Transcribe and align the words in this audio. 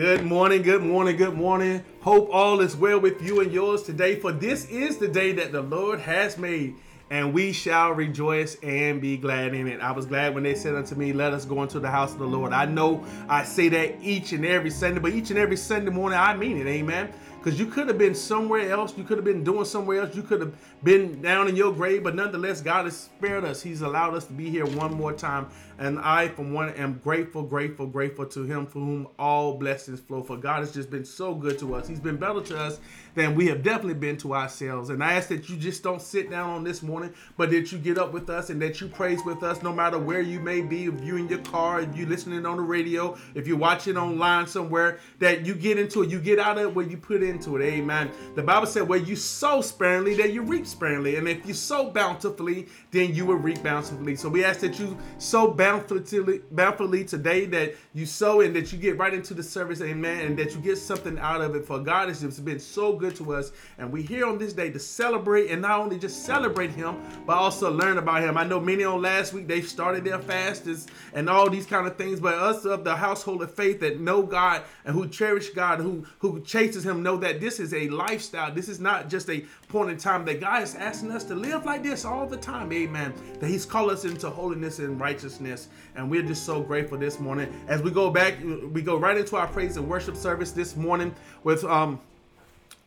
Good 0.00 0.24
morning, 0.24 0.62
good 0.62 0.82
morning, 0.82 1.18
good 1.18 1.34
morning. 1.34 1.84
Hope 2.00 2.30
all 2.32 2.60
is 2.60 2.74
well 2.74 2.98
with 2.98 3.20
you 3.20 3.40
and 3.40 3.52
yours 3.52 3.82
today, 3.82 4.18
for 4.18 4.32
this 4.32 4.64
is 4.70 4.96
the 4.96 5.06
day 5.06 5.32
that 5.32 5.52
the 5.52 5.60
Lord 5.60 6.00
has 6.00 6.38
made, 6.38 6.76
and 7.10 7.34
we 7.34 7.52
shall 7.52 7.90
rejoice 7.90 8.56
and 8.62 8.98
be 8.98 9.18
glad 9.18 9.52
in 9.52 9.68
it. 9.68 9.78
I 9.82 9.92
was 9.92 10.06
glad 10.06 10.34
when 10.34 10.42
they 10.42 10.54
said 10.54 10.74
unto 10.74 10.94
me, 10.94 11.12
Let 11.12 11.34
us 11.34 11.44
go 11.44 11.62
into 11.62 11.80
the 11.80 11.90
house 11.90 12.14
of 12.14 12.18
the 12.18 12.26
Lord. 12.26 12.54
I 12.54 12.64
know 12.64 13.04
I 13.28 13.44
say 13.44 13.68
that 13.68 14.02
each 14.02 14.32
and 14.32 14.46
every 14.46 14.70
Sunday, 14.70 15.00
but 15.00 15.12
each 15.12 15.28
and 15.28 15.38
every 15.38 15.58
Sunday 15.58 15.90
morning 15.90 16.18
I 16.18 16.34
mean 16.34 16.56
it, 16.56 16.66
amen 16.66 17.12
because 17.40 17.58
you 17.58 17.64
could 17.64 17.88
have 17.88 17.96
been 17.96 18.14
somewhere 18.14 18.70
else. 18.70 18.96
You 18.98 19.04
could 19.04 19.16
have 19.16 19.24
been 19.24 19.42
doing 19.42 19.64
somewhere 19.64 20.02
else. 20.02 20.14
You 20.14 20.22
could 20.22 20.42
have 20.42 20.54
been 20.84 21.22
down 21.22 21.48
in 21.48 21.56
your 21.56 21.72
grave, 21.72 22.04
but 22.04 22.14
nonetheless, 22.14 22.60
God 22.60 22.84
has 22.84 22.96
spared 22.98 23.44
us. 23.44 23.62
He's 23.62 23.80
allowed 23.80 24.14
us 24.14 24.26
to 24.26 24.32
be 24.34 24.50
here 24.50 24.66
one 24.66 24.92
more 24.92 25.14
time. 25.14 25.48
And 25.80 25.98
I, 25.98 26.28
from 26.28 26.52
one, 26.52 26.68
am 26.74 27.00
grateful, 27.02 27.42
grateful, 27.42 27.86
grateful 27.86 28.26
to 28.26 28.44
Him 28.44 28.66
for 28.66 28.80
whom 28.80 29.08
all 29.18 29.56
blessings 29.56 29.98
flow. 29.98 30.22
For 30.22 30.36
God 30.36 30.58
has 30.58 30.72
just 30.72 30.90
been 30.90 31.06
so 31.06 31.34
good 31.34 31.58
to 31.60 31.74
us. 31.74 31.88
He's 31.88 31.98
been 31.98 32.18
better 32.18 32.42
to 32.42 32.58
us 32.58 32.78
than 33.14 33.34
we 33.34 33.46
have 33.46 33.62
definitely 33.62 33.94
been 33.94 34.18
to 34.18 34.34
ourselves. 34.34 34.90
And 34.90 35.02
I 35.02 35.14
ask 35.14 35.28
that 35.30 35.48
you 35.48 35.56
just 35.56 35.82
don't 35.82 36.02
sit 36.02 36.30
down 36.30 36.50
on 36.50 36.64
this 36.64 36.82
morning, 36.82 37.14
but 37.38 37.50
that 37.50 37.72
you 37.72 37.78
get 37.78 37.96
up 37.96 38.12
with 38.12 38.28
us 38.28 38.50
and 38.50 38.60
that 38.60 38.80
you 38.82 38.88
praise 38.88 39.20
with 39.24 39.42
us 39.42 39.62
no 39.62 39.72
matter 39.72 39.98
where 39.98 40.20
you 40.20 40.38
may 40.38 40.60
be. 40.60 40.84
If 40.84 41.02
you're 41.02 41.18
in 41.18 41.28
your 41.28 41.38
car, 41.38 41.80
if 41.80 41.96
you're 41.96 42.08
listening 42.08 42.44
on 42.44 42.58
the 42.58 42.62
radio, 42.62 43.16
if 43.34 43.46
you're 43.46 43.56
watching 43.56 43.96
online 43.96 44.46
somewhere, 44.46 44.98
that 45.18 45.46
you 45.46 45.54
get 45.54 45.78
into 45.78 46.02
it. 46.02 46.10
You 46.10 46.20
get 46.20 46.38
out 46.38 46.58
of 46.58 46.64
it 46.64 46.74
where 46.74 46.86
you 46.86 46.98
put 46.98 47.22
into 47.22 47.56
it. 47.56 47.64
Amen. 47.64 48.10
The 48.34 48.42
Bible 48.42 48.66
said, 48.66 48.86
where 48.86 48.98
you 48.98 49.16
sow 49.16 49.62
sparingly, 49.62 50.14
that 50.16 50.34
you 50.34 50.42
reap 50.42 50.66
sparingly. 50.66 51.16
And 51.16 51.26
if 51.26 51.46
you 51.46 51.54
sow 51.54 51.90
bountifully, 51.90 52.68
then 52.90 53.14
you 53.14 53.24
will 53.24 53.36
reap 53.36 53.62
bountifully. 53.62 54.14
So 54.16 54.28
we 54.28 54.44
ask 54.44 54.60
that 54.60 54.78
you 54.78 54.96
sow 55.16 55.48
bountifully, 55.48 55.69
bountifully 55.70 57.04
today, 57.04 57.46
that 57.46 57.74
you 57.94 58.06
sow 58.06 58.40
and 58.40 58.54
that 58.56 58.72
you 58.72 58.78
get 58.78 58.98
right 58.98 59.14
into 59.14 59.34
the 59.34 59.42
service. 59.42 59.80
Amen. 59.80 60.26
And 60.26 60.38
that 60.38 60.54
you 60.54 60.60
get 60.60 60.78
something 60.78 61.18
out 61.18 61.40
of 61.40 61.54
it. 61.54 61.64
For 61.64 61.78
God 61.78 62.08
has 62.08 62.20
just 62.20 62.44
been 62.44 62.58
so 62.58 62.92
good 62.94 63.14
to 63.16 63.34
us. 63.34 63.52
And 63.78 63.92
we're 63.92 64.02
here 64.02 64.26
on 64.26 64.38
this 64.38 64.52
day 64.52 64.70
to 64.70 64.78
celebrate 64.78 65.50
and 65.50 65.62
not 65.62 65.80
only 65.80 65.98
just 65.98 66.24
celebrate 66.24 66.70
Him, 66.70 66.96
but 67.26 67.36
also 67.36 67.70
learn 67.70 67.98
about 67.98 68.22
Him. 68.22 68.36
I 68.36 68.44
know 68.44 68.60
many 68.60 68.84
on 68.84 69.02
last 69.02 69.32
week 69.32 69.48
they 69.48 69.62
started 69.62 70.04
their 70.04 70.18
fasts 70.18 70.86
and 71.14 71.28
all 71.28 71.48
these 71.48 71.66
kind 71.66 71.86
of 71.86 71.96
things, 71.96 72.20
but 72.20 72.34
us 72.34 72.64
of 72.64 72.84
the 72.84 72.96
household 72.96 73.42
of 73.42 73.54
faith 73.54 73.80
that 73.80 74.00
know 74.00 74.22
God 74.22 74.62
and 74.84 74.94
who 74.94 75.08
cherish 75.08 75.50
God, 75.50 75.80
who 75.80 76.06
who 76.18 76.40
chases 76.42 76.84
Him, 76.84 77.02
know 77.02 77.16
that 77.18 77.40
this 77.40 77.60
is 77.60 77.72
a 77.74 77.88
lifestyle. 77.88 78.52
This 78.52 78.68
is 78.68 78.80
not 78.80 79.08
just 79.08 79.28
a 79.30 79.44
point 79.70 79.90
in 79.90 79.96
time 79.96 80.24
that 80.26 80.40
God 80.40 80.62
is 80.62 80.74
asking 80.74 81.12
us 81.12 81.24
to 81.24 81.34
live 81.34 81.64
like 81.64 81.82
this 81.82 82.04
all 82.04 82.26
the 82.26 82.36
time. 82.36 82.72
Amen. 82.72 83.14
That 83.38 83.48
He's 83.48 83.64
called 83.64 83.90
us 83.90 84.04
into 84.04 84.28
holiness 84.28 84.78
and 84.78 85.00
righteousness, 85.00 85.68
and 85.96 86.10
we're 86.10 86.22
just 86.22 86.44
so 86.44 86.60
grateful 86.60 86.98
this 86.98 87.20
morning. 87.20 87.52
As 87.68 87.80
we 87.82 87.90
go 87.90 88.10
back, 88.10 88.34
we 88.72 88.82
go 88.82 88.96
right 88.96 89.16
into 89.16 89.36
our 89.36 89.46
praise 89.46 89.76
and 89.76 89.88
worship 89.88 90.16
service 90.16 90.52
this 90.52 90.76
morning 90.76 91.14
with 91.44 91.64
um 91.64 92.00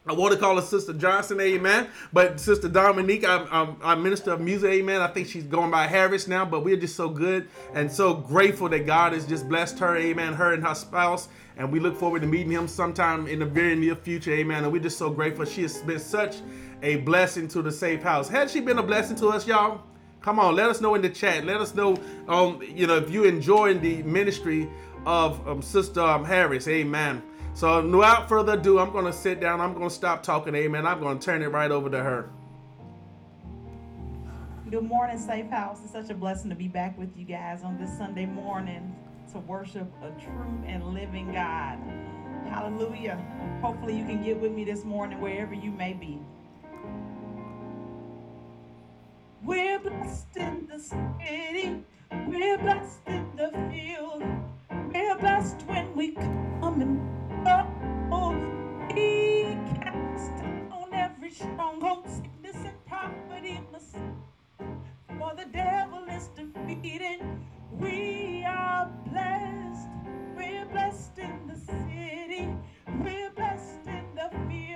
I 0.05 0.11
want 0.11 0.33
to 0.33 0.39
call 0.39 0.57
her 0.57 0.61
Sister 0.61 0.91
Johnson, 0.91 1.39
amen. 1.39 1.87
But 2.11 2.37
Sister 2.37 2.67
Dominique, 2.67 3.23
I'm, 3.25 3.47
I'm, 3.49 3.77
I'm, 3.81 4.03
minister 4.03 4.33
of 4.33 4.41
music, 4.41 4.69
amen. 4.69 4.99
I 4.99 5.07
think 5.07 5.29
she's 5.29 5.45
going 5.45 5.71
by 5.71 5.87
Harris 5.87 6.27
now, 6.27 6.43
but 6.43 6.65
we're 6.65 6.75
just 6.75 6.97
so 6.97 7.07
good 7.07 7.47
and 7.73 7.89
so 7.89 8.13
grateful 8.13 8.67
that 8.67 8.85
God 8.85 9.13
has 9.13 9.25
just 9.25 9.47
blessed 9.47 9.79
her, 9.79 9.95
amen, 9.95 10.33
her 10.33 10.53
and 10.53 10.65
her 10.67 10.75
spouse. 10.75 11.29
And 11.55 11.71
we 11.71 11.79
look 11.79 11.97
forward 11.97 12.21
to 12.23 12.27
meeting 12.27 12.51
him 12.51 12.67
sometime 12.67 13.27
in 13.27 13.39
the 13.39 13.45
very 13.45 13.75
near 13.75 13.95
future, 13.95 14.33
amen. 14.33 14.65
And 14.65 14.73
we're 14.73 14.81
just 14.81 14.97
so 14.97 15.09
grateful. 15.09 15.45
She 15.45 15.61
has 15.61 15.81
been 15.83 15.99
such 15.99 16.37
a 16.83 16.97
blessing 16.97 17.47
to 17.47 17.61
the 17.61 17.71
Safe 17.71 18.03
House. 18.03 18.27
Had 18.27 18.51
she 18.51 18.59
been 18.59 18.77
a 18.77 18.83
blessing 18.83 19.15
to 19.17 19.29
us, 19.29 19.47
y'all? 19.47 19.81
Come 20.21 20.37
on, 20.37 20.55
let 20.55 20.69
us 20.69 20.81
know 20.81 20.95
in 20.95 21.01
the 21.01 21.09
chat. 21.09 21.45
Let 21.45 21.59
us 21.61 21.73
know, 21.73 21.97
um, 22.27 22.61
you 22.61 22.85
know, 22.87 22.97
if 22.97 23.09
you 23.09 23.23
enjoying 23.23 23.81
the 23.81 24.03
ministry 24.03 24.69
of 25.05 25.45
um, 25.47 25.61
Sister 25.61 26.01
um, 26.01 26.23
Harris, 26.23 26.67
amen. 26.67 27.23
So 27.55 27.85
without 27.85 28.27
further 28.29 28.53
ado, 28.53 28.79
I'm 28.79 28.91
going 28.91 29.05
to 29.05 29.13
sit 29.13 29.39
down. 29.39 29.61
I'm 29.61 29.73
going 29.73 29.89
to 29.89 29.93
stop 29.93 30.23
talking. 30.23 30.55
Amen. 30.55 30.85
I'm 30.85 30.99
going 30.99 31.19
to 31.19 31.25
turn 31.25 31.41
it 31.41 31.47
right 31.47 31.71
over 31.71 31.89
to 31.89 32.01
her. 32.01 32.29
Good 34.69 34.83
morning, 34.83 35.19
Safe 35.19 35.49
House. 35.49 35.79
It's 35.83 35.91
such 35.91 36.09
a 36.09 36.15
blessing 36.15 36.49
to 36.49 36.55
be 36.55 36.67
back 36.67 36.97
with 36.97 37.15
you 37.15 37.25
guys 37.25 37.63
on 37.63 37.77
this 37.77 37.95
Sunday 37.95 38.25
morning 38.25 38.95
to 39.31 39.39
worship 39.39 39.87
a 40.01 40.09
true 40.19 40.63
and 40.65 40.83
living 40.93 41.31
God. 41.31 41.77
Hallelujah. 42.49 43.23
Hopefully, 43.61 43.95
you 43.95 44.03
can 44.03 44.23
get 44.23 44.39
with 44.39 44.51
me 44.51 44.63
this 44.63 44.83
morning 44.83 45.21
wherever 45.21 45.53
you 45.53 45.69
may 45.69 45.93
be. 45.93 46.19
We're 49.45 49.79
blessed 49.79 50.37
in 50.37 50.67
the 50.67 50.79
city, 50.79 51.83
we're 52.27 52.57
blessed 52.57 53.01
in 53.07 53.27
the 53.35 53.51
field, 53.71 54.23
we're 54.93 55.17
blessed 55.17 55.61
when 55.67 55.95
we 55.95 56.11
come 56.13 56.81
and 56.81 57.01
he 58.95 59.57
cast 59.75 60.33
on 60.71 60.93
every 60.93 61.31
stronghold, 61.31 62.07
sickness 62.09 62.55
and 62.65 62.85
poverty, 62.85 63.59
for 65.19 65.33
the 65.35 65.45
devil 65.51 66.05
is 66.09 66.29
defeated. 66.35 67.21
We 67.79 68.43
are 68.47 68.89
blessed. 69.07 69.89
We're 70.37 70.65
blessed 70.65 71.17
in 71.19 71.47
the 71.47 71.57
city. 71.57 72.55
We're 73.03 73.31
blessed 73.31 73.87
in 73.87 74.05
the 74.15 74.29
field. 74.47 74.72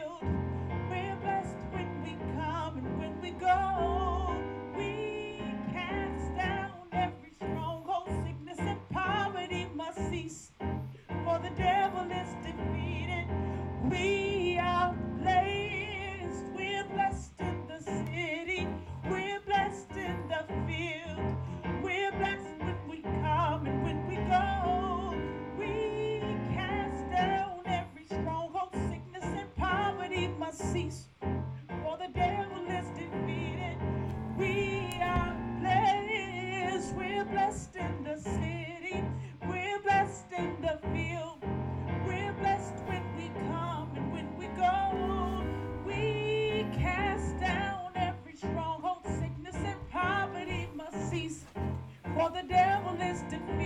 The 52.38 52.44
devil 52.44 53.02
is 53.02 53.22
defeated. 53.24 53.56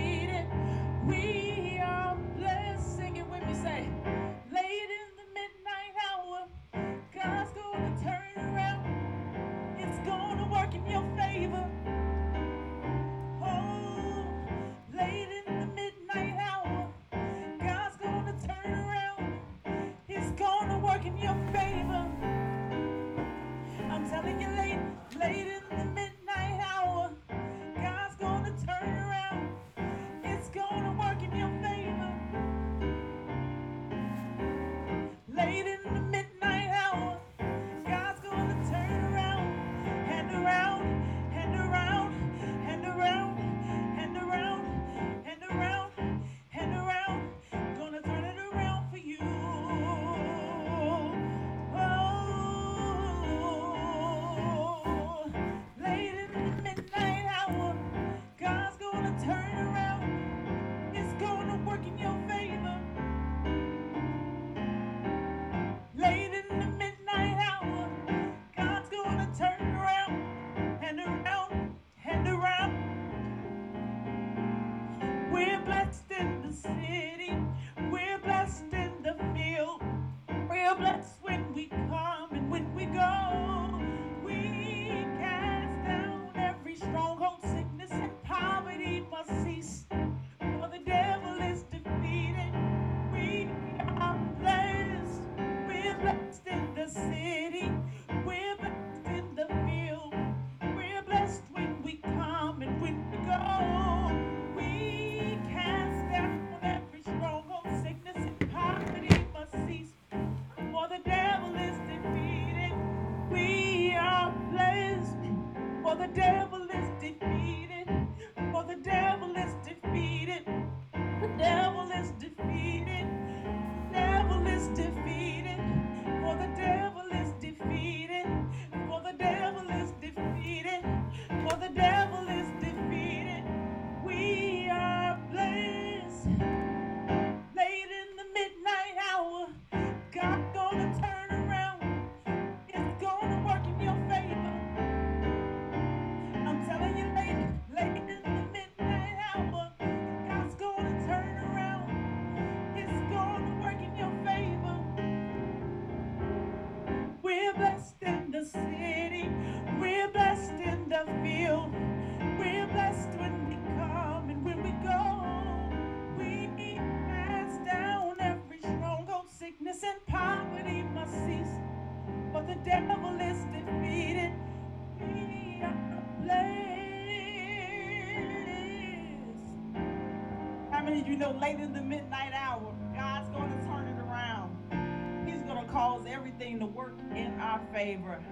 late 181.42 181.58
in 181.58 181.72
the 181.72 181.82
midnight 181.82 182.32
hour, 182.32 182.72
God's 182.94 183.28
going 183.30 183.50
to 183.50 183.66
turn 183.66 183.88
it 183.88 183.98
around. 184.00 185.26
He's 185.28 185.42
going 185.42 185.66
to 185.66 185.72
cause 185.72 186.06
everything 186.06 186.60
to 186.60 186.66
work 186.66 186.96
in 187.10 187.32
our 187.40 187.60
favor. 187.74 188.22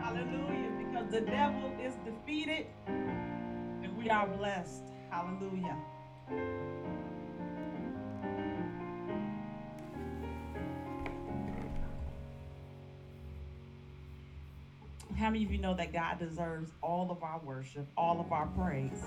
Hallelujah. 0.00 0.70
Because 0.78 1.10
the 1.10 1.22
devil 1.22 1.72
is 1.82 1.94
defeated 2.04 2.66
and 2.86 3.96
we 3.96 4.08
are 4.10 4.28
blessed. 4.28 4.84
Hallelujah. 5.10 5.76
How 15.18 15.30
many 15.30 15.44
of 15.44 15.50
you 15.50 15.58
know 15.58 15.74
that 15.74 15.92
God 15.92 16.20
deserves 16.20 16.70
all 16.80 17.10
of 17.10 17.24
our 17.24 17.40
worship, 17.40 17.88
all 17.96 18.20
of 18.20 18.30
our 18.30 18.46
praise? 18.46 19.02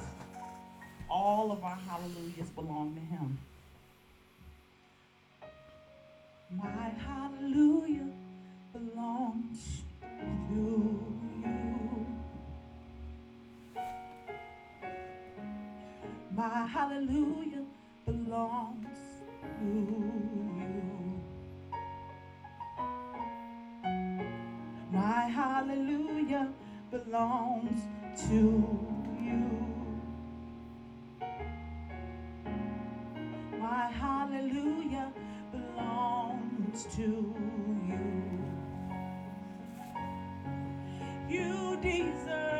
All 1.09 1.51
of 1.51 1.63
our 1.63 1.77
hallelujahs 1.77 2.49
belong 2.51 2.95
to 2.95 3.01
him. 3.01 3.37
My 6.51 6.89
hallelujah 6.89 8.09
belongs 8.73 9.83
to 10.01 10.25
you. 10.51 10.99
My 16.35 16.65
hallelujah 16.65 17.65
belongs 18.05 19.21
to 19.59 19.65
you. 19.65 21.21
My 24.91 25.25
hallelujah 25.25 26.49
belongs 26.91 27.81
to 28.29 28.94
my 33.65 33.87
hallelujah 33.87 35.11
belongs 35.51 36.85
to 36.95 37.33
you. 37.89 37.99
You 41.27 41.77
deserve. 41.81 42.54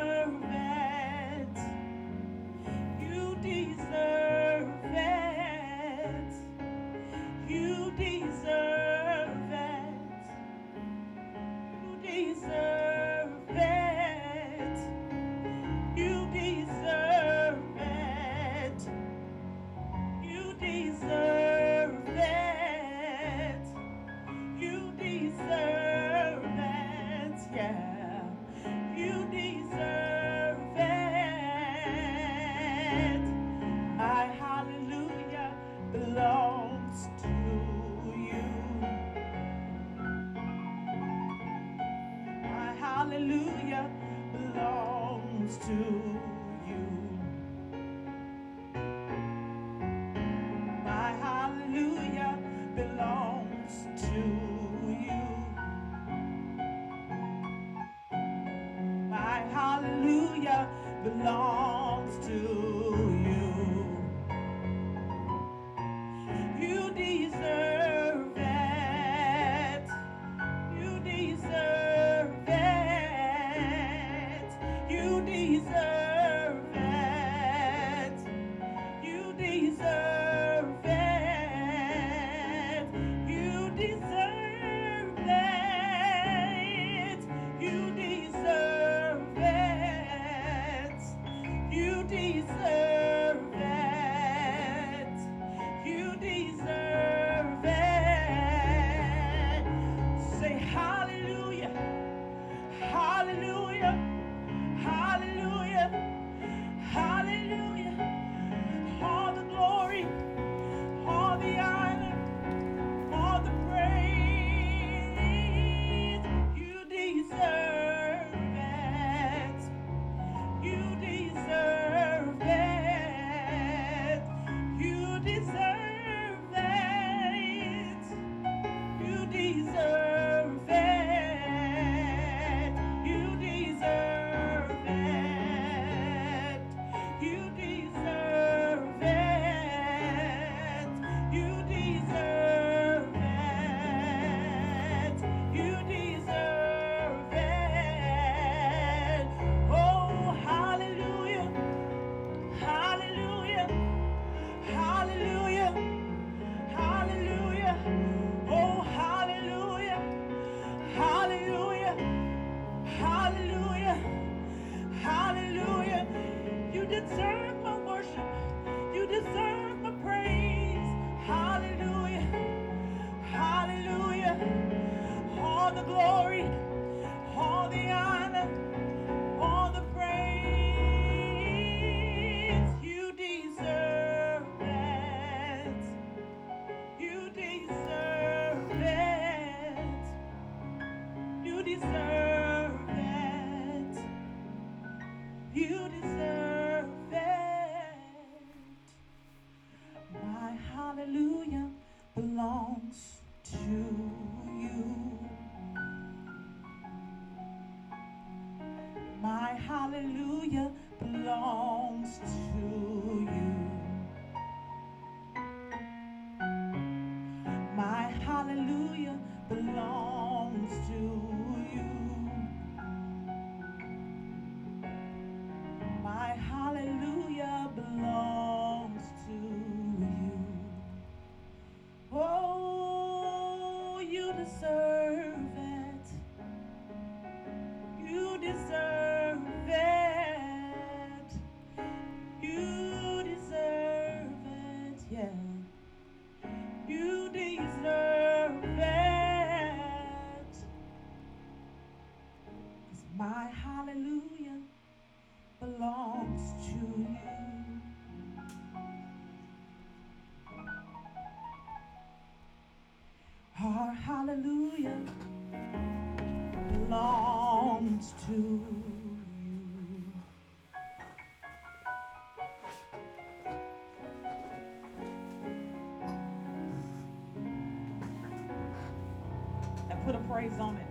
praise 280.36 280.58
on 280.60 280.76
it. 280.76 280.86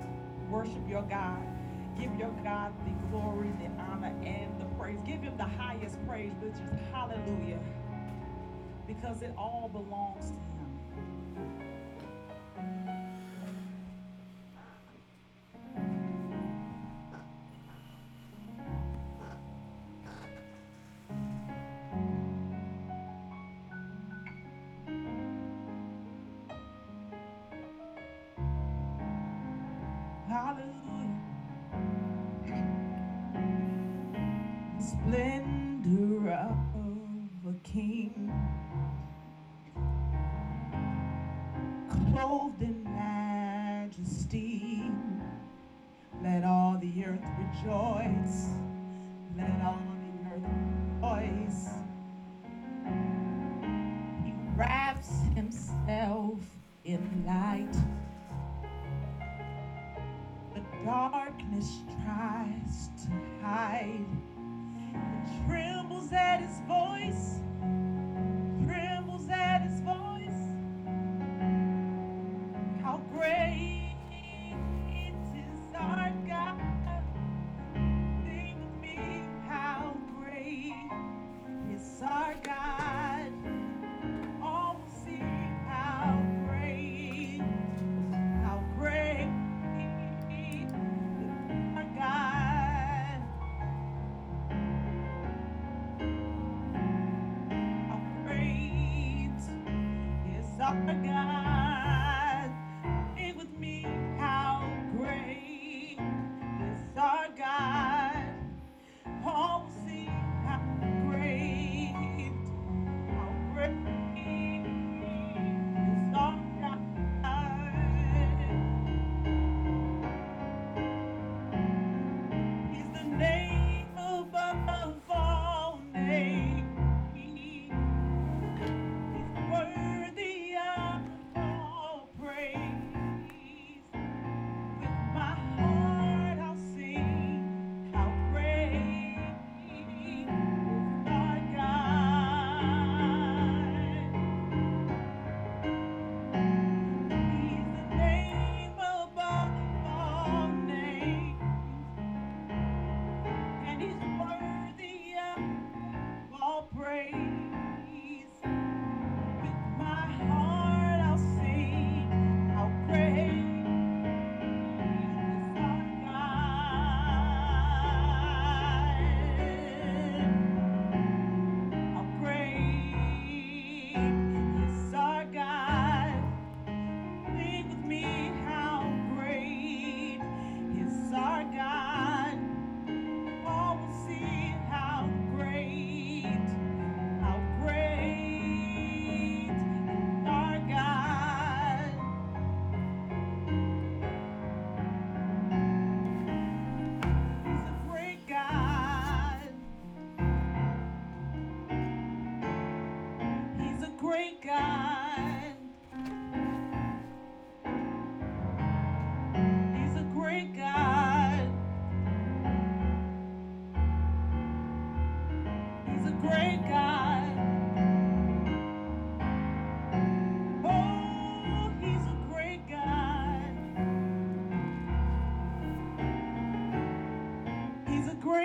worship 0.49 0.89
your 0.89 1.03
God. 1.03 1.39
Give 1.99 2.11
your 2.15 2.31
God 2.43 2.73
the 2.83 2.91
glory, 3.09 3.51
the 3.59 3.67
honor, 3.79 4.11
and 4.25 4.59
the 4.59 4.65
praise. 4.75 4.99
Give 5.05 5.21
Him 5.21 5.37
the 5.37 5.43
highest 5.43 6.03
praise, 6.07 6.31
which 6.41 6.55
is 6.55 6.71
hallelujah, 6.91 7.59
because 8.87 9.21
it 9.21 9.35
all 9.37 9.69
belongs 9.71 10.31
to 10.31 10.37
Him. 10.37 10.64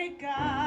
Great 0.00 0.18
God. 0.18 0.59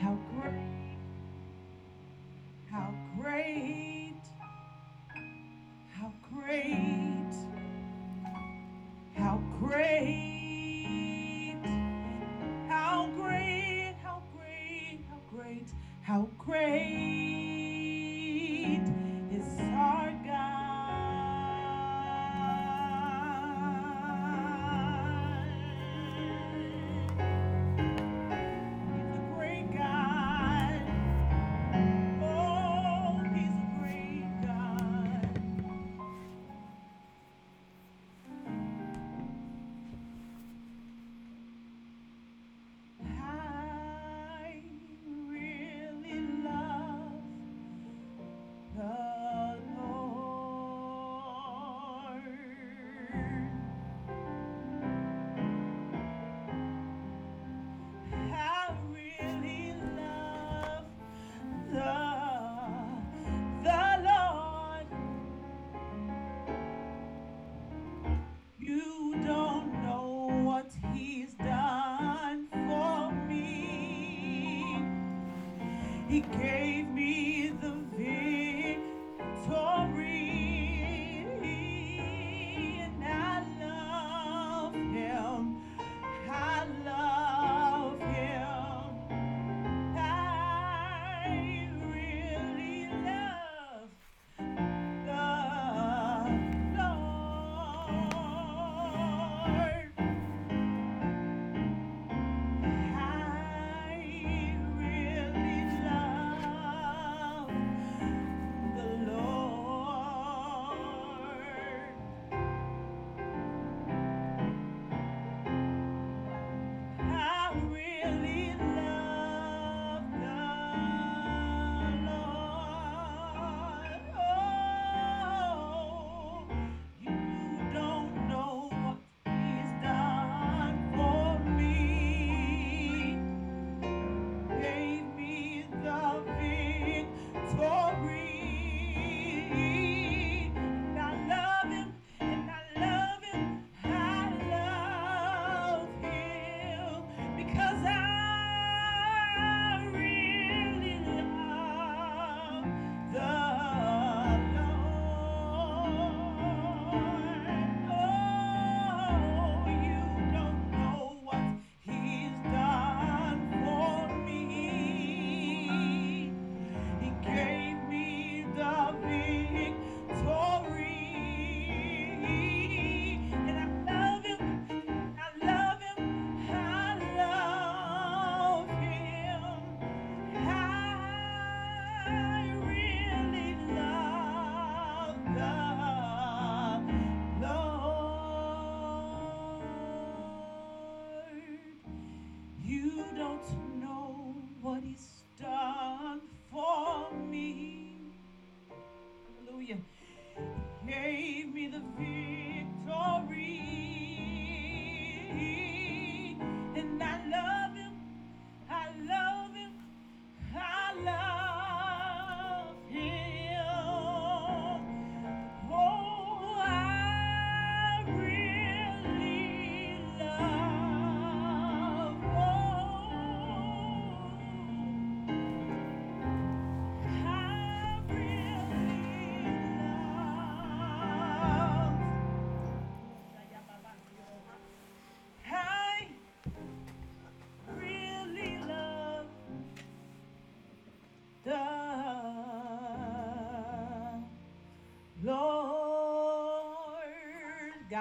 How 0.00 0.16
great, 0.36 0.96
how 2.70 2.94
great, 3.16 4.14
how 5.92 6.12
great, 6.32 6.97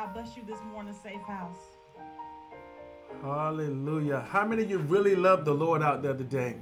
God 0.08 0.13
bless 0.13 0.38
you 0.38 0.43
this 0.48 0.60
morning, 0.72 0.93
safe 1.04 1.22
house. 1.24 1.58
Hallelujah. 3.22 4.26
How 4.32 4.46
many 4.46 4.63
of 4.63 4.70
you 4.70 4.78
really 4.78 5.17
love 5.17 5.43
the 5.43 5.54
Lord 5.54 5.84
out 5.84 6.02
there 6.02 6.13
today? 6.13 6.56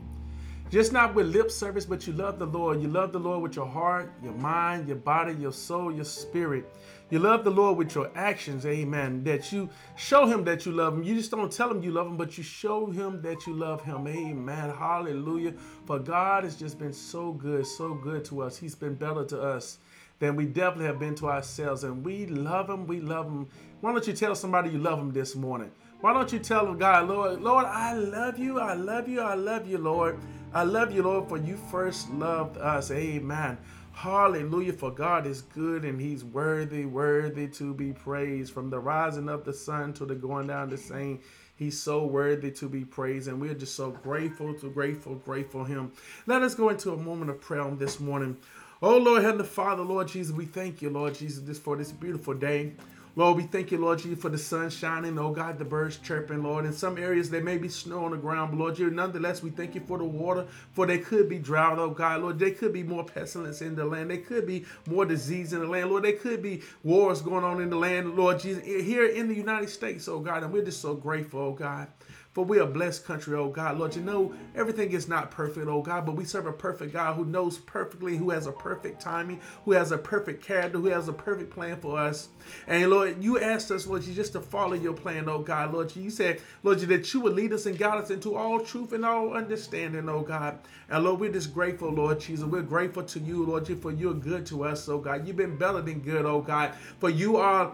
just 0.72 0.92
not 0.92 1.14
with 1.14 1.28
lip 1.28 1.52
service, 1.52 1.86
but 1.86 2.08
you 2.08 2.14
love 2.14 2.40
the 2.40 2.46
Lord. 2.46 2.82
You 2.82 2.88
love 2.88 3.12
the 3.12 3.20
Lord 3.20 3.44
with 3.44 3.56
your 3.56 3.68
heart, 3.68 4.12
your 4.24 4.34
mind, 4.34 4.88
your 4.88 4.98
body, 4.98 5.34
your 5.36 5.52
soul, 5.52 5.94
your 5.94 6.06
spirit. 6.06 6.66
You 7.12 7.20
love 7.20 7.44
the 7.44 7.52
Lord 7.52 7.78
with 7.78 7.94
your 7.94 8.10
actions, 8.16 8.66
amen. 8.66 9.24
That 9.24 9.52
you 9.52 9.70
show 9.96 10.26
him 10.26 10.44
that 10.46 10.66
you 10.66 10.72
love 10.72 10.96
him. 10.96 11.04
You 11.04 11.16
just 11.16 11.30
don't 11.30 11.52
tell 11.52 11.70
him 11.70 11.84
you 11.84 11.92
love 11.92 12.08
him, 12.08 12.18
but 12.18 12.38
you 12.38 12.44
show 12.44 12.88
him 12.88 13.22
that 13.22 13.46
you 13.46 13.54
love 13.54 13.84
him, 13.84 14.08
amen. 14.08 14.72
Hallelujah. 14.72 15.54
For 15.86 16.00
God 16.00 16.46
has 16.46 16.56
just 16.56 16.80
been 16.80 16.94
so 16.94 17.32
good, 17.32 17.68
so 17.68 17.94
good 17.94 18.26
to 18.26 18.42
us. 18.42 18.58
He's 18.58 18.76
been 18.76 18.96
better 18.96 19.24
to 19.26 19.42
us 19.42 19.78
than 20.20 20.36
we 20.36 20.46
definitely 20.46 20.86
have 20.86 21.00
been 21.00 21.16
to 21.16 21.30
ourselves. 21.30 21.84
And 21.84 22.04
we 22.04 22.26
love 22.26 22.70
him, 22.70 22.88
we 22.88 23.00
love 23.00 23.26
him. 23.28 23.48
Why 23.82 23.92
don't 23.92 24.08
you 24.08 24.14
tell 24.14 24.36
somebody 24.36 24.70
you 24.70 24.80
love 24.80 25.00
him 25.00 25.12
this 25.12 25.36
morning? 25.36 25.72
Why 26.02 26.14
don't 26.14 26.32
you 26.32 26.40
tell 26.40 26.66
them, 26.66 26.78
God, 26.78 27.08
Lord, 27.08 27.42
Lord, 27.42 27.66
I 27.66 27.94
love 27.94 28.38
you, 28.38 28.60
I 28.60 28.74
love 28.74 29.08
you, 29.08 29.22
I 29.22 29.34
love 29.34 29.68
you, 29.68 29.78
Lord. 29.78 30.20
I 30.54 30.64
love 30.64 30.94
you, 30.94 31.04
Lord, 31.04 31.28
for 31.28 31.38
you 31.38 31.58
first 31.58 32.10
loved 32.12 32.58
us. 32.58 32.92
Amen. 32.92 33.58
Hallelujah. 33.92 34.74
For 34.74 34.92
God 34.92 35.26
is 35.26 35.42
good 35.42 35.86
and 35.86 36.00
He's 36.00 36.24
worthy, 36.24 36.86
worthy 36.86 37.48
to 37.50 37.74
be 37.74 37.94
praised. 37.94 38.54
From 38.54 38.70
the 38.70 38.80
rising 38.80 39.30
of 39.30 39.46
the 39.46 39.54
sun 39.54 39.94
to 39.94 40.06
the 40.06 40.16
going 40.16 40.48
down 40.48 40.70
the 40.70 40.78
same. 40.78 41.22
He's 41.56 41.80
so 41.80 42.06
worthy 42.06 42.52
to 42.52 42.68
be 42.68 42.84
praised, 42.84 43.30
and 43.30 43.40
we're 43.40 43.54
just 43.54 43.76
so 43.76 43.92
grateful 43.92 44.54
to 44.56 44.70
grateful, 44.70 45.16
grateful 45.16 45.64
Him. 45.64 45.94
Let 46.26 46.42
us 46.42 46.54
go 46.54 46.68
into 46.68 46.92
a 46.92 46.98
moment 46.98 47.32
of 47.32 47.40
prayer 47.40 47.62
on 47.62 47.78
this 47.78 48.02
morning. 48.02 48.36
Oh 48.82 48.98
Lord, 48.98 49.24
Heavenly 49.24 49.46
Father, 49.46 49.84
Lord 49.84 50.10
Jesus, 50.10 50.36
we 50.36 50.44
thank 50.46 50.82
you, 50.82 50.90
Lord 50.90 51.16
Jesus, 51.16 51.42
this 51.42 51.58
for 51.58 51.78
this 51.78 51.94
beautiful 51.94 52.34
day. 52.34 52.74
Lord, 53.16 53.38
we 53.38 53.44
thank 53.44 53.72
you, 53.72 53.78
Lord 53.78 54.00
Jesus, 54.00 54.22
for 54.22 54.28
the 54.28 54.38
sun 54.38 54.70
shining. 54.70 55.18
Oh 55.18 55.32
God, 55.32 55.58
the 55.58 55.64
birds 55.64 55.96
chirping, 55.96 56.44
Lord. 56.44 56.66
In 56.66 56.74
some 56.74 56.98
areas 56.98 57.30
there 57.30 57.42
may 57.42 57.58
be 57.58 57.70
snow 57.70 58.04
on 58.04 58.12
the 58.12 58.18
ground, 58.18 58.52
but 58.52 58.60
Lord, 58.60 58.78
you 58.78 58.90
nonetheless, 58.90 59.42
we 59.42 59.50
thank 59.50 59.76
you 59.76 59.82
for 59.88 59.98
the 59.98 60.04
water, 60.04 60.46
for 60.74 60.86
there 60.86 60.98
could 60.98 61.30
be 61.30 61.40
drought, 61.40 61.80
oh 61.80 61.92
God, 61.92 62.22
Lord. 62.22 62.38
There 62.38 62.52
could 62.52 62.74
be 62.74 62.84
more 62.84 63.06
pestilence 63.06 63.62
in 63.62 63.76
the 63.76 63.86
land. 63.86 64.10
There 64.10 64.18
could 64.18 64.46
be 64.46 64.66
more 64.88 65.06
disease 65.06 65.54
in 65.54 65.62
the 65.62 65.68
land, 65.68 65.90
Lord. 65.90 66.04
There 66.04 66.12
could 66.12 66.44
be 66.44 66.62
wars 66.84 67.22
going 67.22 67.46
on 67.46 67.62
in 67.62 67.70
the 67.70 67.78
land, 67.78 68.18
Lord 68.18 68.42
Jesus, 68.42 68.66
here 68.66 69.06
in 69.06 69.30
the 69.30 69.36
United 69.36 69.70
States, 69.70 70.10
oh 70.10 70.20
God. 70.20 70.44
And 70.44 70.52
we're 70.52 70.66
just 70.66 70.82
so 70.82 70.96
grateful, 70.96 71.40
oh 71.40 71.54
God. 71.54 71.88
For 72.36 72.44
we 72.44 72.60
are 72.60 72.68
blessed 72.68 73.06
country, 73.06 73.34
oh 73.38 73.48
God. 73.48 73.80
Lord, 73.80 73.96
you 73.96 74.02
know 74.02 74.34
everything 74.56 74.92
is 74.92 75.08
not 75.08 75.32
perfect, 75.32 75.70
oh 75.70 75.82
God, 75.82 76.06
but 76.06 76.18
we 76.18 76.26
serve 76.26 76.48
a 76.48 76.52
perfect 76.52 76.92
God 76.92 77.16
who 77.16 77.24
knows 77.24 77.60
perfectly, 77.60 78.18
who 78.18 78.30
has 78.30 78.46
a 78.46 78.52
perfect 78.52 79.02
timing, 79.02 79.40
who 79.64 79.72
has 79.72 79.94
a 79.94 79.98
perfect 79.98 80.44
character, 80.44 80.78
who 80.78 80.88
has 80.88 81.08
a 81.08 81.14
perfect 81.14 81.50
plan 81.50 81.78
for 81.78 81.98
us. 81.98 82.28
And 82.68 82.90
Lord, 82.90 83.24
you 83.24 83.40
asked 83.40 83.72
us, 83.72 83.88
Lord, 83.88 84.04
you 84.04 84.14
just 84.14 84.34
to 84.34 84.42
follow 84.42 84.74
your 84.74 84.92
plan, 84.92 85.30
oh 85.30 85.40
God. 85.40 85.74
Lord, 85.74 85.96
you 85.96 86.10
said, 86.10 86.42
Lord, 86.62 86.82
you 86.82 86.88
that 86.88 87.14
you 87.14 87.22
would 87.22 87.36
lead 87.36 87.54
us 87.54 87.68
and 87.68 87.78
guide 87.78 88.04
us 88.04 88.10
into 88.10 88.36
all 88.36 88.60
truth 88.60 88.92
and 88.92 89.06
all 89.06 89.34
understanding, 89.34 90.10
oh 90.10 90.22
God. 90.22 90.60
And 90.90 91.06
Lord, 91.06 91.22
we're 91.22 91.32
just 91.32 91.54
grateful, 91.54 91.90
Lord 91.90 92.20
Jesus. 92.20 92.44
We're 92.46 92.64
grateful 92.64 93.04
to 93.04 93.20
you, 93.22 93.46
Lord, 93.46 93.66
for 93.82 93.92
you're 93.94 94.14
good 94.14 94.46
to 94.48 94.66
us, 94.66 94.90
oh 94.90 94.98
God. 94.98 95.26
You've 95.26 95.38
been 95.38 95.56
better 95.56 95.80
than 95.80 96.02
good, 96.02 96.26
oh 96.26 96.42
God. 96.42 96.74
For 97.00 97.10
you 97.10 97.38
are 97.38 97.74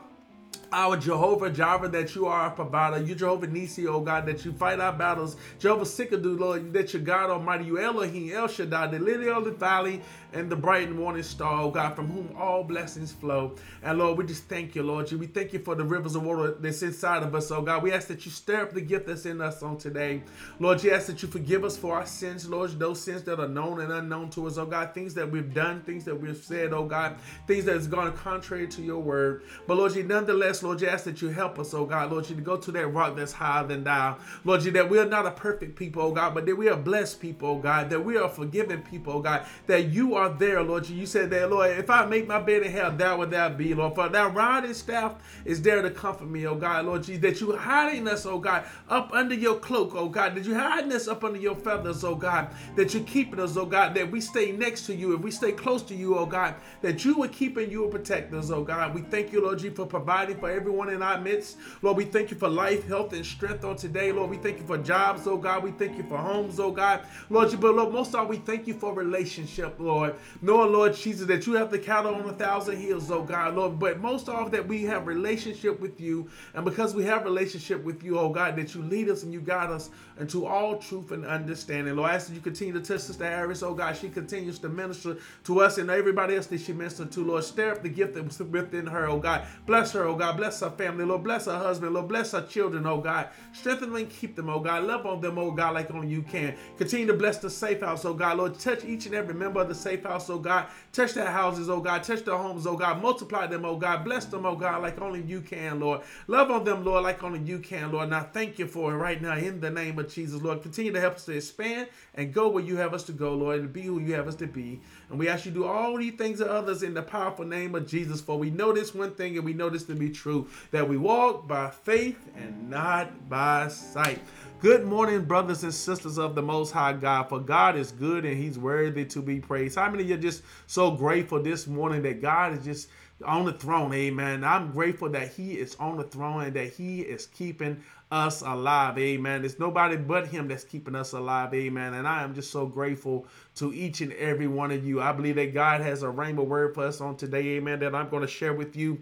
our 0.71 0.95
Jehovah 0.95 1.49
Jireh, 1.49 1.89
that 1.89 2.15
you 2.15 2.27
are 2.27 2.41
our 2.41 2.51
provider. 2.51 3.03
You 3.03 3.13
Jehovah 3.13 3.47
Nisi, 3.47 3.87
oh 3.87 3.99
God, 3.99 4.25
that 4.25 4.45
you 4.45 4.53
fight 4.53 4.79
our 4.79 4.93
battles. 4.93 5.35
Jehovah 5.59 5.83
Tsidkenu, 5.83 6.39
Lord, 6.39 6.71
that 6.73 6.93
you're 6.93 7.01
God 7.01 7.29
Almighty. 7.29 7.65
You 7.65 7.79
Elohim, 7.79 8.31
El 8.31 8.47
Shaddai, 8.47 8.87
the 8.87 8.99
lily 8.99 9.29
of 9.29 9.43
the 9.43 9.51
valley, 9.51 10.01
and 10.33 10.49
the 10.49 10.55
bright 10.55 10.87
and 10.87 10.97
morning 10.97 11.23
star, 11.23 11.61
oh 11.61 11.71
God, 11.71 11.93
from 11.93 12.07
whom 12.07 12.33
all 12.37 12.63
blessings 12.63 13.11
flow. 13.11 13.55
And 13.83 13.99
Lord, 13.99 14.17
we 14.17 14.25
just 14.25 14.45
thank 14.45 14.75
you, 14.75 14.83
Lord. 14.83 15.11
We 15.11 15.27
thank 15.27 15.51
you 15.51 15.59
for 15.59 15.75
the 15.75 15.83
rivers 15.83 16.15
of 16.15 16.23
water 16.23 16.55
that's 16.57 16.81
inside 16.83 17.23
of 17.23 17.35
us, 17.35 17.51
oh 17.51 17.61
God. 17.61 17.83
We 17.83 17.91
ask 17.91 18.07
that 18.07 18.25
you 18.25 18.31
stir 18.31 18.61
up 18.61 18.71
the 18.73 18.81
gift 18.81 19.07
that's 19.07 19.25
in 19.25 19.41
us 19.41 19.61
on 19.61 19.77
today. 19.77 20.23
Lord, 20.59 20.81
you 20.83 20.91
ask 20.91 21.07
that 21.07 21.21
you 21.21 21.27
forgive 21.27 21.65
us 21.65 21.75
for 21.75 21.95
our 21.95 22.05
sins, 22.05 22.47
Lord, 22.47 22.79
those 22.79 23.01
sins 23.01 23.23
that 23.23 23.41
are 23.41 23.47
known 23.47 23.81
and 23.81 23.91
unknown 23.91 24.29
to 24.31 24.47
us, 24.47 24.57
oh 24.57 24.65
God, 24.65 24.93
things 24.93 25.13
that 25.15 25.29
we've 25.29 25.53
done, 25.53 25.81
things 25.81 26.05
that 26.05 26.15
we've 26.15 26.37
said, 26.37 26.71
oh 26.71 26.85
God, 26.85 27.17
things 27.45 27.65
that 27.65 27.75
has 27.75 27.87
gone 27.87 28.15
contrary 28.15 28.67
to 28.69 28.81
your 28.81 28.99
word. 28.99 29.43
But 29.67 29.75
Lord, 29.75 29.95
you 29.95 30.03
nonetheless, 30.03 30.60
Lord, 30.63 30.81
you 30.81 30.87
ask 30.87 31.03
that 31.05 31.21
you 31.21 31.29
help 31.29 31.59
us, 31.59 31.73
oh 31.73 31.85
God, 31.85 32.11
Lord, 32.11 32.29
you 32.29 32.35
to 32.35 32.41
go 32.41 32.57
to 32.57 32.71
that 32.71 32.87
rock 32.87 33.15
that's 33.15 33.33
higher 33.33 33.67
than 33.67 33.83
thou. 33.83 34.17
Lord, 34.45 34.63
you 34.63 34.71
that 34.71 34.89
we 34.89 34.97
are 34.97 35.05
not 35.05 35.25
a 35.25 35.31
perfect 35.31 35.75
people, 35.75 36.03
oh 36.03 36.11
God, 36.11 36.33
but 36.33 36.45
that 36.45 36.55
we 36.55 36.69
are 36.69 36.77
blessed 36.77 37.19
people, 37.19 37.49
oh 37.49 37.59
God, 37.59 37.89
that 37.89 37.99
we 37.99 38.17
are 38.17 38.29
forgiven 38.29 38.81
people, 38.81 39.13
oh 39.13 39.21
God, 39.21 39.45
that 39.67 39.87
you 39.87 40.15
are 40.15 40.21
are 40.21 40.29
there, 40.37 40.61
Lord. 40.63 40.87
You 40.87 41.05
said 41.05 41.29
that, 41.31 41.49
Lord, 41.49 41.71
if 41.71 41.89
I 41.89 42.05
make 42.05 42.27
my 42.27 42.39
bed 42.39 42.63
in 42.63 42.71
hell, 42.71 42.91
thou 42.91 43.17
would 43.17 43.31
thou 43.31 43.49
be, 43.49 43.73
Lord. 43.73 43.95
For 43.95 44.07
that 44.07 44.33
rod 44.33 44.65
and 44.65 44.75
staff 44.75 45.15
is 45.45 45.61
there 45.61 45.81
to 45.81 45.89
comfort 45.89 46.29
me, 46.29 46.45
oh 46.47 46.55
God, 46.55 46.85
Lord 46.85 47.03
Jesus. 47.03 47.21
That 47.21 47.41
you 47.41 47.55
hiding 47.55 48.07
us, 48.07 48.25
oh 48.25 48.37
God, 48.37 48.65
up 48.89 49.11
under 49.11 49.35
your 49.35 49.59
cloak, 49.59 49.93
oh 49.95 50.07
God. 50.07 50.35
That 50.35 50.45
you 50.45 50.55
hiding 50.55 50.93
us 50.93 51.07
up 51.07 51.23
under 51.23 51.39
your 51.39 51.55
feathers, 51.55 52.03
oh 52.03 52.15
God. 52.15 52.49
That 52.75 52.93
you're 52.93 53.03
keeping 53.03 53.39
us, 53.39 53.57
oh 53.57 53.65
God. 53.65 53.95
That 53.95 54.11
we 54.11 54.21
stay 54.21 54.51
next 54.51 54.85
to 54.85 54.95
you. 54.95 55.15
If 55.15 55.21
we 55.21 55.31
stay 55.31 55.51
close 55.51 55.81
to 55.83 55.95
you, 55.95 56.17
oh 56.17 56.25
God. 56.25 56.55
That 56.81 57.03
you 57.03 57.15
would 57.17 57.31
keeping 57.31 57.71
you 57.71 57.81
would 57.81 57.91
protect 57.91 58.33
us, 58.33 58.51
oh 58.51 58.63
God. 58.63 58.93
We 58.93 59.01
thank 59.01 59.31
you, 59.33 59.41
Lord 59.41 59.59
Jesus, 59.59 59.75
for 59.75 59.85
providing 59.85 60.37
for 60.37 60.50
everyone 60.51 60.89
in 60.89 61.01
our 61.01 61.19
midst. 61.19 61.57
Lord, 61.81 61.97
we 61.97 62.05
thank 62.05 62.31
you 62.31 62.37
for 62.37 62.49
life, 62.49 62.87
health, 62.87 63.13
and 63.13 63.25
strength 63.25 63.63
on 63.63 63.75
today. 63.75 64.11
Lord, 64.11 64.29
we 64.29 64.37
thank 64.37 64.57
you 64.57 64.65
for 64.65 64.77
jobs, 64.77 65.27
oh 65.27 65.37
God. 65.37 65.63
We 65.63 65.71
thank 65.71 65.97
you 65.97 66.03
for 66.03 66.17
homes, 66.17 66.59
oh 66.59 66.71
God. 66.71 67.01
Lord, 67.29 67.49
but 67.59 67.75
Lord, 67.75 67.93
most 67.93 68.09
of 68.09 68.21
all, 68.21 68.27
we 68.27 68.37
thank 68.37 68.67
you 68.67 68.73
for 68.73 68.93
relationship, 68.93 69.75
Lord. 69.79 70.15
Knowing, 70.41 70.71
Lord 70.71 70.95
Jesus, 70.95 71.27
that 71.27 71.47
you 71.47 71.53
have 71.53 71.71
the 71.71 71.79
cattle 71.79 72.15
on 72.15 72.29
a 72.29 72.33
thousand 72.33 72.77
hills, 72.77 73.09
oh 73.11 73.23
God, 73.23 73.55
Lord. 73.55 73.79
But 73.79 73.99
most 73.99 74.29
of 74.29 74.51
that 74.51 74.67
we 74.67 74.83
have 74.83 75.07
relationship 75.07 75.79
with 75.79 75.99
you. 75.99 76.29
And 76.53 76.65
because 76.65 76.93
we 76.93 77.03
have 77.05 77.23
relationship 77.23 77.83
with 77.83 78.03
you, 78.03 78.19
oh 78.19 78.29
God, 78.29 78.55
that 78.57 78.75
you 78.75 78.83
lead 78.83 79.09
us 79.09 79.23
and 79.23 79.33
you 79.33 79.41
guide 79.41 79.69
us 79.69 79.89
into 80.21 80.45
all 80.45 80.77
truth 80.77 81.11
and 81.11 81.25
understanding. 81.25 81.95
Lord, 81.95 82.11
I 82.11 82.15
ask 82.15 82.27
that 82.27 82.35
you 82.35 82.41
continue 82.41 82.73
to 82.73 82.79
touch 82.79 83.01
Sister 83.01 83.25
Harris, 83.25 83.63
oh 83.63 83.73
God. 83.73 83.97
She 83.97 84.07
continues 84.07 84.59
to 84.59 84.69
minister 84.69 85.17
to 85.45 85.61
us 85.61 85.77
and 85.79 85.89
everybody 85.89 86.35
else 86.35 86.45
that 86.47 86.61
she 86.61 86.73
ministered 86.73 87.11
to, 87.13 87.23
Lord. 87.25 87.43
Stir 87.43 87.71
up 87.71 87.81
the 87.81 87.89
gift 87.89 88.13
that 88.13 88.23
was 88.23 88.39
within 88.39 88.85
her, 88.85 89.09
oh 89.09 89.19
God. 89.19 89.45
Bless 89.65 89.91
her, 89.93 90.05
oh 90.05 90.15
God. 90.15 90.37
Bless 90.37 90.59
her 90.59 90.69
family, 90.69 91.05
Lord. 91.05 91.23
Bless 91.23 91.45
her 91.45 91.57
husband, 91.57 91.93
Lord. 91.93 92.07
Bless 92.07 92.33
her 92.33 92.45
children, 92.45 92.85
oh 92.85 92.99
God. 92.99 93.29
Strengthen 93.51 93.95
and 93.95 94.09
keep 94.09 94.35
them, 94.35 94.49
oh 94.49 94.59
God. 94.59 94.83
Love 94.83 95.05
on 95.05 95.21
them, 95.21 95.37
oh 95.37 95.51
God, 95.51 95.73
like 95.73 95.91
only 95.91 96.07
you 96.07 96.21
can. 96.21 96.55
Continue 96.77 97.07
to 97.07 97.13
bless 97.13 97.39
the 97.39 97.49
safe 97.49 97.81
house, 97.81 98.05
oh 98.05 98.13
God. 98.13 98.37
Lord, 98.37 98.59
touch 98.59 98.85
each 98.85 99.07
and 99.07 99.15
every 99.15 99.33
member 99.33 99.61
of 99.61 99.69
the 99.69 99.75
safe 99.75 100.03
house, 100.03 100.29
oh 100.29 100.37
God. 100.37 100.67
Touch 100.93 101.13
their 101.13 101.31
houses, 101.31 101.69
oh 101.69 101.79
God. 101.79 102.03
Touch 102.03 102.23
their 102.23 102.37
homes, 102.37 102.67
oh 102.67 102.77
God. 102.77 103.01
Multiply 103.01 103.47
them, 103.47 103.65
oh 103.65 103.75
God. 103.75 104.05
Bless 104.05 104.25
them, 104.25 104.45
oh 104.45 104.55
God, 104.55 104.83
like 104.83 105.01
only 105.01 105.21
you 105.23 105.41
can, 105.41 105.79
Lord. 105.79 106.01
Love 106.27 106.51
on 106.51 106.63
them, 106.63 106.85
Lord, 106.85 107.03
like 107.03 107.23
only 107.23 107.39
you 107.39 107.57
can, 107.57 107.91
Lord. 107.91 108.09
Now 108.09 108.27
thank 108.31 108.59
you 108.59 108.67
for 108.67 108.93
it 108.93 108.97
right 108.97 109.21
now 109.21 109.35
in 109.35 109.59
the 109.59 109.69
name 109.69 109.97
of 109.97 110.10
Jesus, 110.13 110.41
Lord. 110.41 110.61
Continue 110.61 110.91
to 110.91 110.99
help 110.99 111.15
us 111.15 111.25
to 111.25 111.33
expand 111.33 111.87
and 112.15 112.33
go 112.33 112.49
where 112.49 112.63
you 112.63 112.77
have 112.77 112.93
us 112.93 113.03
to 113.03 113.11
go, 113.11 113.33
Lord, 113.33 113.59
and 113.59 113.73
be 113.73 113.83
who 113.83 113.99
you 113.99 114.13
have 114.13 114.27
us 114.27 114.35
to 114.35 114.47
be. 114.47 114.79
And 115.09 115.19
we 115.19 115.27
ask 115.27 115.45
you 115.45 115.51
to 115.51 115.57
do 115.59 115.65
all 115.65 115.97
these 115.97 116.15
things 116.15 116.39
to 116.39 116.51
others 116.51 116.83
in 116.83 116.93
the 116.93 117.01
powerful 117.01 117.45
name 117.45 117.75
of 117.75 117.87
Jesus. 117.87 118.21
For 118.21 118.37
we 118.37 118.49
know 118.49 118.73
this 118.73 118.93
one 118.93 119.11
thing 119.15 119.35
and 119.37 119.45
we 119.45 119.53
know 119.53 119.69
this 119.69 119.83
to 119.85 119.95
be 119.95 120.09
true 120.09 120.47
that 120.71 120.87
we 120.87 120.97
walk 120.97 121.47
by 121.47 121.69
faith 121.69 122.19
and 122.35 122.69
not 122.69 123.29
by 123.29 123.67
sight. 123.67 124.19
Good 124.61 124.85
morning, 124.85 125.25
brothers 125.25 125.63
and 125.63 125.73
sisters 125.73 126.19
of 126.19 126.35
the 126.35 126.41
Most 126.43 126.71
High 126.71 126.93
God, 126.93 127.29
for 127.29 127.39
God 127.39 127.75
is 127.75 127.91
good 127.91 128.25
and 128.25 128.37
He's 128.37 128.59
worthy 128.59 129.05
to 129.05 129.19
be 129.19 129.39
praised. 129.39 129.75
How 129.75 129.89
many 129.89 130.03
of 130.03 130.09
you 130.09 130.15
are 130.15 130.19
just 130.19 130.43
so 130.67 130.91
grateful 130.91 131.41
this 131.41 131.65
morning 131.65 132.03
that 132.03 132.21
God 132.21 132.53
is 132.53 132.63
just 132.63 132.89
on 133.25 133.45
the 133.45 133.53
throne? 133.53 133.91
Amen. 133.91 134.43
I'm 134.43 134.71
grateful 134.71 135.09
that 135.09 135.33
He 135.33 135.53
is 135.53 135.75
on 135.79 135.97
the 135.97 136.03
throne 136.03 136.43
and 136.43 136.53
that 136.53 136.73
He 136.73 137.01
is 137.01 137.25
keeping 137.25 137.81
us 138.11 138.41
alive. 138.41 138.97
Amen. 138.97 139.45
It's 139.45 139.57
nobody 139.57 139.95
but 139.95 140.27
Him 140.27 140.47
that's 140.47 140.63
keeping 140.63 140.95
us 140.95 141.13
alive. 141.13 141.53
Amen. 141.53 141.93
And 141.93 142.07
I 142.07 142.23
am 142.23 142.35
just 142.35 142.51
so 142.51 142.65
grateful 142.65 143.25
to 143.55 143.73
each 143.73 144.01
and 144.01 144.13
every 144.13 144.47
one 144.47 144.71
of 144.71 144.85
you. 144.85 145.01
I 145.01 145.11
believe 145.13 145.35
that 145.35 145.53
God 145.53 145.81
has 145.81 146.03
a 146.03 146.09
rainbow 146.09 146.43
word 146.43 146.75
for 146.75 146.85
us 146.85 147.01
on 147.01 147.15
today. 147.15 147.57
Amen. 147.57 147.79
That 147.79 147.95
I'm 147.95 148.09
going 148.09 148.21
to 148.21 148.27
share 148.27 148.53
with 148.53 148.75
you 148.75 148.99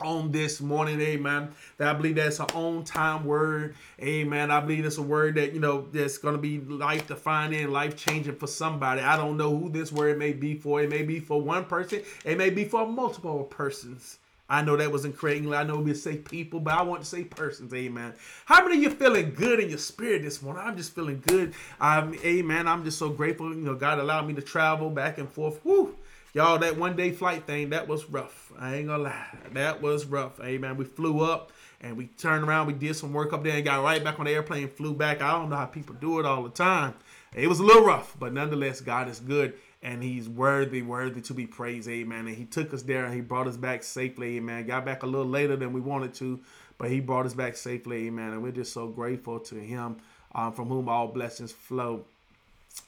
on 0.00 0.30
this 0.30 0.60
morning, 0.60 1.00
amen. 1.00 1.48
That 1.78 1.88
I 1.88 1.92
believe 1.94 2.16
that's 2.16 2.38
an 2.38 2.46
on 2.54 2.84
time 2.84 3.24
word, 3.24 3.76
amen. 3.98 4.50
I 4.50 4.60
believe 4.60 4.84
it's 4.84 4.98
a 4.98 5.02
word 5.02 5.36
that 5.36 5.54
you 5.54 5.60
know 5.60 5.88
that's 5.90 6.18
going 6.18 6.34
to 6.34 6.40
be 6.40 6.58
life 6.60 7.06
defining, 7.06 7.70
life 7.70 7.96
changing 7.96 8.36
for 8.36 8.46
somebody. 8.46 9.00
I 9.00 9.16
don't 9.16 9.38
know 9.38 9.56
who 9.56 9.70
this 9.70 9.90
word 9.90 10.18
may 10.18 10.34
be 10.34 10.54
for. 10.54 10.82
It 10.82 10.90
may 10.90 11.02
be 11.02 11.18
for 11.18 11.40
one 11.40 11.64
person, 11.64 12.02
it 12.24 12.36
may 12.36 12.50
be 12.50 12.64
for 12.64 12.86
multiple 12.86 13.44
persons. 13.44 14.18
I 14.48 14.62
know 14.62 14.76
that 14.76 14.92
wasn't 14.92 15.16
correct 15.16 15.38
English. 15.38 15.58
I 15.58 15.64
know 15.64 15.78
we 15.78 15.92
say 15.94 16.16
people, 16.16 16.60
but 16.60 16.74
I 16.74 16.82
want 16.82 17.02
to 17.02 17.06
say 17.06 17.24
persons. 17.24 17.74
Amen. 17.74 18.14
How 18.44 18.62
many 18.62 18.76
of 18.76 18.82
you 18.82 18.90
feeling 18.90 19.34
good 19.34 19.58
in 19.58 19.68
your 19.68 19.78
spirit 19.78 20.22
this 20.22 20.40
morning? 20.40 20.62
I'm 20.64 20.76
just 20.76 20.94
feeling 20.94 21.22
good. 21.26 21.54
I'm, 21.80 22.14
amen. 22.24 22.68
I'm 22.68 22.84
just 22.84 22.98
so 22.98 23.10
grateful. 23.10 23.48
You 23.48 23.60
know, 23.60 23.74
God 23.74 23.98
allowed 23.98 24.26
me 24.26 24.34
to 24.34 24.42
travel 24.42 24.88
back 24.90 25.18
and 25.18 25.28
forth. 25.28 25.64
Woo. 25.64 25.96
Y'all, 26.32 26.58
that 26.58 26.76
one 26.76 26.94
day 26.94 27.10
flight 27.10 27.46
thing, 27.46 27.70
that 27.70 27.88
was 27.88 28.08
rough. 28.10 28.52
I 28.58 28.76
ain't 28.76 28.88
gonna 28.88 29.04
lie. 29.04 29.26
That 29.52 29.80
was 29.80 30.04
rough. 30.04 30.38
Amen. 30.40 30.76
We 30.76 30.84
flew 30.84 31.22
up 31.22 31.50
and 31.80 31.96
we 31.96 32.06
turned 32.06 32.44
around. 32.44 32.66
We 32.66 32.74
did 32.74 32.94
some 32.94 33.12
work 33.12 33.32
up 33.32 33.42
there 33.42 33.56
and 33.56 33.64
got 33.64 33.82
right 33.82 34.04
back 34.04 34.18
on 34.20 34.26
the 34.26 34.32
airplane, 34.32 34.68
flew 34.68 34.94
back. 34.94 35.22
I 35.22 35.32
don't 35.32 35.48
know 35.48 35.56
how 35.56 35.64
people 35.64 35.94
do 35.94 36.20
it 36.20 36.26
all 36.26 36.42
the 36.42 36.50
time. 36.50 36.94
It 37.34 37.48
was 37.48 37.58
a 37.58 37.64
little 37.64 37.84
rough, 37.84 38.16
but 38.18 38.32
nonetheless, 38.32 38.80
God 38.80 39.08
is 39.08 39.18
good 39.18 39.54
and 39.82 40.02
he's 40.02 40.28
worthy, 40.28 40.82
worthy 40.82 41.20
to 41.22 41.34
be 41.34 41.46
praised. 41.46 41.88
Amen. 41.88 42.26
And 42.26 42.36
he 42.36 42.44
took 42.44 42.72
us 42.74 42.82
there 42.82 43.04
and 43.04 43.14
he 43.14 43.20
brought 43.20 43.46
us 43.46 43.56
back 43.56 43.82
safely. 43.82 44.36
Amen. 44.36 44.66
Got 44.66 44.84
back 44.84 45.02
a 45.02 45.06
little 45.06 45.28
later 45.28 45.56
than 45.56 45.72
we 45.72 45.80
wanted 45.80 46.14
to, 46.14 46.40
but 46.78 46.90
he 46.90 47.00
brought 47.00 47.26
us 47.26 47.34
back 47.34 47.56
safely. 47.56 48.06
Amen. 48.06 48.32
And 48.32 48.42
we're 48.42 48.52
just 48.52 48.72
so 48.72 48.88
grateful 48.88 49.38
to 49.40 49.54
him 49.54 49.96
um, 50.34 50.52
from 50.52 50.68
whom 50.68 50.88
all 50.88 51.08
blessings 51.08 51.52
flow. 51.52 52.04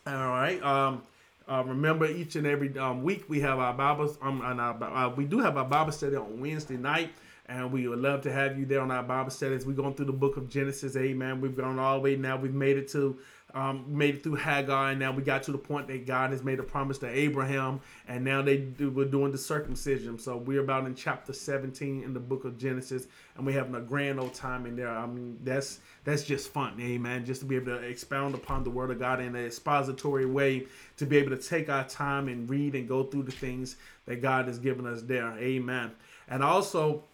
All 0.06 0.28
right. 0.28 0.62
Um, 0.62 1.02
uh, 1.48 1.64
remember, 1.66 2.06
each 2.06 2.36
and 2.36 2.46
every 2.46 2.76
um, 2.78 3.02
week 3.02 3.24
we 3.28 3.40
have 3.40 3.58
our 3.58 3.72
Bible. 3.72 4.14
Um, 4.20 4.42
and 4.44 4.60
our, 4.60 4.82
uh, 4.82 5.08
we 5.10 5.24
do 5.24 5.38
have 5.38 5.56
our 5.56 5.64
Bible 5.64 5.92
study 5.92 6.16
on 6.16 6.40
Wednesday 6.40 6.76
night, 6.76 7.10
and 7.46 7.72
we 7.72 7.88
would 7.88 8.00
love 8.00 8.20
to 8.22 8.32
have 8.32 8.58
you 8.58 8.66
there 8.66 8.82
on 8.82 8.90
our 8.90 9.02
Bible 9.02 9.30
studies. 9.30 9.64
We're 9.64 9.72
going 9.72 9.94
through 9.94 10.06
the 10.06 10.12
book 10.12 10.36
of 10.36 10.50
Genesis. 10.50 10.96
Amen. 10.96 11.40
We've 11.40 11.56
gone 11.56 11.78
all 11.78 11.96
the 11.96 12.00
way 12.02 12.16
now. 12.16 12.36
We've 12.36 12.52
made 12.52 12.76
it 12.76 12.88
to 12.88 13.18
um, 13.54 13.84
made 13.88 14.16
it 14.16 14.22
through 14.22 14.34
Hagar, 14.34 14.90
and 14.90 15.00
now 15.00 15.10
we 15.10 15.22
got 15.22 15.42
to 15.44 15.52
the 15.52 15.58
point 15.58 15.88
that 15.88 16.06
God 16.06 16.32
has 16.32 16.44
made 16.44 16.58
a 16.58 16.62
promise 16.62 16.98
to 16.98 17.08
Abraham, 17.08 17.80
and 18.06 18.22
now 18.22 18.42
they 18.42 18.58
do, 18.58 18.90
we're 18.90 19.06
doing 19.06 19.32
the 19.32 19.38
circumcision. 19.38 20.18
So 20.18 20.36
we're 20.36 20.60
about 20.60 20.84
in 20.84 20.94
chapter 20.94 21.32
17 21.32 22.02
in 22.02 22.12
the 22.12 22.20
book 22.20 22.44
of 22.44 22.58
Genesis, 22.58 23.06
and 23.36 23.46
we're 23.46 23.58
having 23.58 23.74
a 23.74 23.80
grand 23.80 24.20
old 24.20 24.34
time 24.34 24.66
in 24.66 24.76
there. 24.76 24.90
I 24.90 25.06
mean, 25.06 25.38
that's 25.42 25.80
that's 26.04 26.24
just 26.24 26.52
fun, 26.52 26.78
amen. 26.78 27.24
Just 27.24 27.40
to 27.40 27.46
be 27.46 27.56
able 27.56 27.78
to 27.78 27.82
expound 27.82 28.34
upon 28.34 28.64
the 28.64 28.70
Word 28.70 28.90
of 28.90 28.98
God 28.98 29.20
in 29.20 29.34
an 29.34 29.46
expository 29.46 30.26
way, 30.26 30.66
to 30.98 31.06
be 31.06 31.16
able 31.16 31.34
to 31.34 31.42
take 31.42 31.70
our 31.70 31.84
time 31.84 32.28
and 32.28 32.48
read 32.50 32.74
and 32.74 32.86
go 32.86 33.04
through 33.04 33.22
the 33.22 33.32
things 33.32 33.76
that 34.04 34.20
God 34.20 34.46
has 34.46 34.58
given 34.58 34.86
us 34.86 35.00
there, 35.02 35.38
amen. 35.38 35.92
And 36.28 36.42
also 36.42 37.04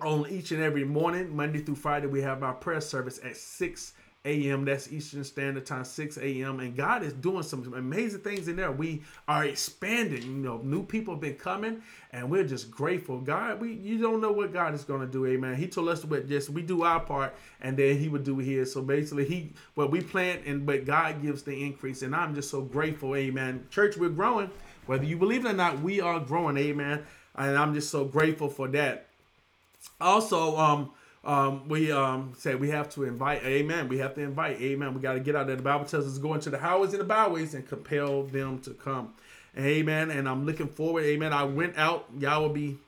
on 0.00 0.28
each 0.30 0.50
and 0.50 0.62
every 0.62 0.84
morning, 0.84 1.34
Monday 1.34 1.60
through 1.60 1.76
Friday, 1.76 2.06
we 2.06 2.22
have 2.22 2.42
our 2.42 2.54
prayer 2.54 2.80
service 2.80 3.20
at 3.22 3.36
6 3.36 3.92
a.m. 4.26 4.66
That's 4.66 4.92
Eastern 4.92 5.24
Standard 5.24 5.64
Time, 5.64 5.84
6 5.84 6.18
a.m. 6.18 6.60
And 6.60 6.76
God 6.76 7.02
is 7.02 7.14
doing 7.14 7.42
some 7.42 7.72
amazing 7.72 8.20
things 8.20 8.48
in 8.48 8.56
there. 8.56 8.70
We 8.70 9.02
are 9.26 9.46
expanding. 9.46 10.22
You 10.22 10.28
know, 10.28 10.60
new 10.62 10.84
people 10.84 11.14
have 11.14 11.22
been 11.22 11.36
coming, 11.36 11.82
and 12.12 12.28
we're 12.28 12.44
just 12.44 12.70
grateful. 12.70 13.18
God, 13.18 13.60
we 13.60 13.72
you 13.72 13.98
don't 13.98 14.20
know 14.20 14.32
what 14.32 14.52
God 14.52 14.74
is 14.74 14.84
going 14.84 15.00
to 15.00 15.06
do. 15.06 15.24
Amen. 15.24 15.54
He 15.56 15.66
told 15.66 15.88
us 15.88 16.04
what 16.04 16.28
just 16.28 16.50
we 16.50 16.60
do 16.60 16.82
our 16.82 17.00
part, 17.00 17.34
and 17.62 17.76
then 17.76 17.98
He 17.98 18.08
would 18.10 18.24
do 18.24 18.36
His. 18.38 18.72
So 18.72 18.82
basically, 18.82 19.24
He 19.24 19.52
what 19.74 19.90
we 19.90 20.02
plant, 20.02 20.42
and 20.44 20.66
but 20.66 20.84
God 20.84 21.22
gives 21.22 21.42
the 21.42 21.64
increase. 21.64 22.02
And 22.02 22.14
I'm 22.14 22.34
just 22.34 22.50
so 22.50 22.60
grateful. 22.60 23.16
Amen. 23.16 23.66
Church, 23.70 23.96
we're 23.96 24.10
growing. 24.10 24.50
Whether 24.84 25.04
you 25.04 25.16
believe 25.16 25.46
it 25.46 25.50
or 25.50 25.54
not, 25.54 25.80
we 25.80 26.00
are 26.00 26.20
growing. 26.20 26.58
Amen. 26.58 27.04
And 27.36 27.56
I'm 27.56 27.72
just 27.72 27.90
so 27.90 28.04
grateful 28.04 28.50
for 28.50 28.68
that. 28.68 29.06
Also, 29.98 30.58
um 30.58 30.90
um, 31.22 31.68
we 31.68 31.92
um, 31.92 32.32
say 32.38 32.54
we 32.54 32.70
have 32.70 32.88
to 32.90 33.04
invite, 33.04 33.44
amen. 33.44 33.88
We 33.88 33.98
have 33.98 34.14
to 34.14 34.22
invite, 34.22 34.60
amen. 34.60 34.94
We 34.94 35.00
got 35.00 35.14
to 35.14 35.20
get 35.20 35.36
out 35.36 35.46
there. 35.46 35.56
The 35.56 35.62
Bible 35.62 35.84
tells 35.84 36.06
us 36.06 36.14
to 36.14 36.20
go 36.20 36.34
into 36.34 36.48
the 36.48 36.58
highways 36.58 36.92
and 36.92 37.00
the 37.00 37.04
byways 37.04 37.54
and 37.54 37.68
compel 37.68 38.22
them 38.22 38.60
to 38.60 38.70
come, 38.70 39.12
amen. 39.56 40.10
And 40.10 40.28
I'm 40.28 40.46
looking 40.46 40.68
forward, 40.68 41.04
amen. 41.04 41.32
I 41.32 41.44
went 41.44 41.76
out, 41.76 42.06
y'all 42.18 42.42
will 42.42 42.48
be 42.48 42.78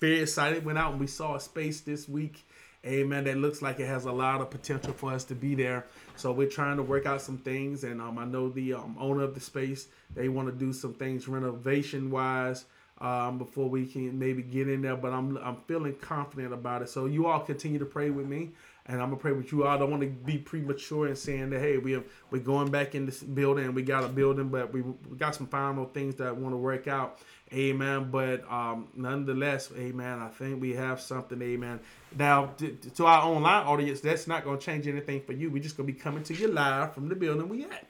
very 0.00 0.20
excited. 0.20 0.64
Went 0.64 0.78
out 0.78 0.92
and 0.92 1.00
we 1.00 1.06
saw 1.06 1.36
a 1.36 1.40
space 1.40 1.82
this 1.82 2.08
week, 2.08 2.46
amen. 2.84 3.24
That 3.24 3.36
looks 3.36 3.60
like 3.60 3.78
it 3.78 3.86
has 3.86 4.06
a 4.06 4.12
lot 4.12 4.40
of 4.40 4.48
potential 4.48 4.94
for 4.94 5.12
us 5.12 5.24
to 5.24 5.34
be 5.34 5.54
there. 5.54 5.84
So 6.16 6.32
we're 6.32 6.48
trying 6.48 6.78
to 6.78 6.82
work 6.82 7.04
out 7.04 7.20
some 7.20 7.36
things, 7.38 7.84
and 7.84 8.00
um, 8.00 8.18
I 8.18 8.24
know 8.24 8.48
the 8.48 8.72
um, 8.72 8.96
owner 8.98 9.22
of 9.22 9.34
the 9.34 9.40
space 9.40 9.88
they 10.14 10.30
want 10.30 10.48
to 10.48 10.54
do 10.54 10.72
some 10.72 10.94
things 10.94 11.28
renovation 11.28 12.10
wise 12.10 12.64
um, 13.00 13.38
before 13.38 13.68
we 13.68 13.86
can 13.86 14.18
maybe 14.18 14.42
get 14.42 14.68
in 14.68 14.82
there. 14.82 14.96
But 14.96 15.12
I'm 15.12 15.36
I'm 15.38 15.56
feeling 15.66 15.94
confident 15.96 16.52
about 16.52 16.82
it. 16.82 16.88
So 16.88 17.06
you 17.06 17.26
all 17.26 17.40
continue 17.40 17.78
to 17.78 17.84
pray 17.84 18.10
with 18.10 18.26
me, 18.26 18.50
and 18.86 19.00
I'm 19.00 19.10
gonna 19.10 19.20
pray 19.20 19.32
with 19.32 19.52
you 19.52 19.64
all. 19.64 19.74
I 19.74 19.78
don't 19.78 19.90
want 19.90 20.02
to 20.02 20.08
be 20.08 20.38
premature 20.38 21.08
in 21.08 21.16
saying 21.16 21.50
that 21.50 21.60
hey 21.60 21.78
we 21.78 21.92
have, 21.92 22.04
we're 22.30 22.42
going 22.42 22.70
back 22.70 22.94
in 22.94 23.06
this 23.06 23.22
building. 23.22 23.74
We 23.74 23.82
got 23.82 24.04
a 24.04 24.08
building, 24.08 24.48
but 24.48 24.72
we, 24.72 24.82
we 24.82 25.16
got 25.16 25.34
some 25.34 25.46
final 25.46 25.86
things 25.86 26.16
that 26.16 26.36
want 26.36 26.52
to 26.52 26.58
work 26.58 26.88
out. 26.88 27.18
Amen. 27.52 28.10
But 28.10 28.50
um, 28.50 28.88
nonetheless, 28.94 29.70
amen. 29.76 30.18
I 30.18 30.28
think 30.28 30.60
we 30.60 30.74
have 30.74 31.00
something. 31.00 31.40
Amen. 31.42 31.80
Now 32.18 32.46
to, 32.58 32.72
to 32.72 33.06
our 33.06 33.22
online 33.22 33.66
audience, 33.66 34.00
that's 34.00 34.26
not 34.26 34.44
gonna 34.44 34.58
change 34.58 34.88
anything 34.88 35.20
for 35.20 35.32
you. 35.32 35.50
We're 35.50 35.62
just 35.62 35.76
gonna 35.76 35.86
be 35.86 35.92
coming 35.92 36.24
to 36.24 36.34
you 36.34 36.48
live 36.48 36.94
from 36.94 37.08
the 37.08 37.14
building 37.14 37.48
we 37.48 37.64
at. 37.64 37.86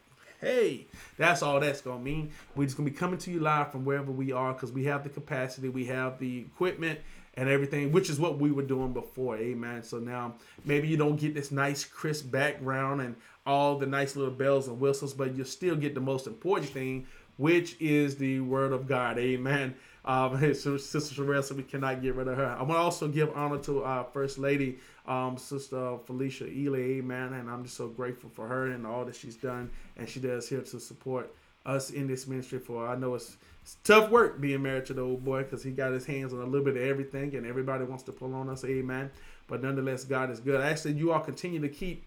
Hey, 0.46 0.86
that's 1.16 1.42
all 1.42 1.58
that's 1.58 1.80
gonna 1.80 1.98
mean. 1.98 2.30
We're 2.54 2.66
just 2.66 2.76
gonna 2.76 2.88
be 2.88 2.94
coming 2.94 3.18
to 3.18 3.32
you 3.32 3.40
live 3.40 3.72
from 3.72 3.84
wherever 3.84 4.12
we 4.12 4.30
are 4.30 4.52
because 4.52 4.70
we 4.70 4.84
have 4.84 5.02
the 5.02 5.08
capacity, 5.08 5.68
we 5.68 5.86
have 5.86 6.20
the 6.20 6.38
equipment 6.38 7.00
and 7.34 7.48
everything, 7.48 7.90
which 7.90 8.08
is 8.08 8.20
what 8.20 8.38
we 8.38 8.52
were 8.52 8.62
doing 8.62 8.92
before. 8.92 9.36
Amen. 9.36 9.82
So 9.82 9.98
now 9.98 10.34
maybe 10.64 10.86
you 10.86 10.96
don't 10.96 11.16
get 11.16 11.34
this 11.34 11.50
nice 11.50 11.84
crisp 11.84 12.30
background 12.30 13.00
and 13.00 13.16
all 13.44 13.76
the 13.76 13.86
nice 13.86 14.14
little 14.14 14.32
bells 14.32 14.68
and 14.68 14.78
whistles, 14.78 15.14
but 15.14 15.34
you 15.34 15.42
still 15.42 15.74
get 15.74 15.96
the 15.96 16.00
most 16.00 16.28
important 16.28 16.70
thing, 16.70 17.08
which 17.38 17.76
is 17.80 18.14
the 18.14 18.38
word 18.38 18.72
of 18.72 18.86
God. 18.86 19.18
Amen. 19.18 19.74
Um, 20.04 20.38
Sister 20.54 20.78
Sherelle, 20.88 21.42
so 21.42 21.56
we 21.56 21.64
cannot 21.64 22.02
get 22.02 22.14
rid 22.14 22.28
of 22.28 22.36
her. 22.36 22.56
I 22.56 22.62
want 22.62 22.74
to 22.74 22.76
also 22.76 23.08
give 23.08 23.36
honor 23.36 23.58
to 23.64 23.82
our 23.82 24.04
First 24.04 24.38
Lady, 24.38 24.78
um, 25.06 25.36
Sister 25.36 25.98
Felicia 26.04 26.46
Ely, 26.46 26.98
amen. 26.98 27.34
And 27.34 27.50
I'm 27.50 27.64
just 27.64 27.76
so 27.76 27.88
grateful 27.88 28.30
for 28.30 28.46
her 28.46 28.66
and 28.66 28.86
all 28.86 29.04
that 29.04 29.14
she's 29.14 29.36
done 29.36 29.70
and 29.96 30.08
she 30.08 30.20
does 30.20 30.48
here 30.48 30.60
to 30.60 30.80
support 30.80 31.34
us 31.64 31.90
in 31.90 32.06
this 32.06 32.26
ministry. 32.26 32.58
For 32.58 32.86
I 32.86 32.96
know 32.96 33.14
it's, 33.14 33.36
it's 33.62 33.76
tough 33.84 34.10
work 34.10 34.40
being 34.40 34.62
married 34.62 34.86
to 34.86 34.94
the 34.94 35.02
old 35.02 35.24
boy 35.24 35.42
because 35.42 35.62
he 35.62 35.70
got 35.70 35.92
his 35.92 36.06
hands 36.06 36.32
on 36.32 36.40
a 36.40 36.44
little 36.44 36.64
bit 36.64 36.76
of 36.76 36.82
everything 36.82 37.34
and 37.34 37.46
everybody 37.46 37.84
wants 37.84 38.04
to 38.04 38.12
pull 38.12 38.34
on 38.34 38.48
us, 38.48 38.64
amen. 38.64 39.10
But 39.48 39.62
nonetheless, 39.62 40.04
God 40.04 40.30
is 40.30 40.40
good. 40.40 40.60
Actually, 40.60 40.94
you 40.94 41.12
all 41.12 41.20
continue 41.20 41.60
to 41.60 41.68
keep 41.68 42.04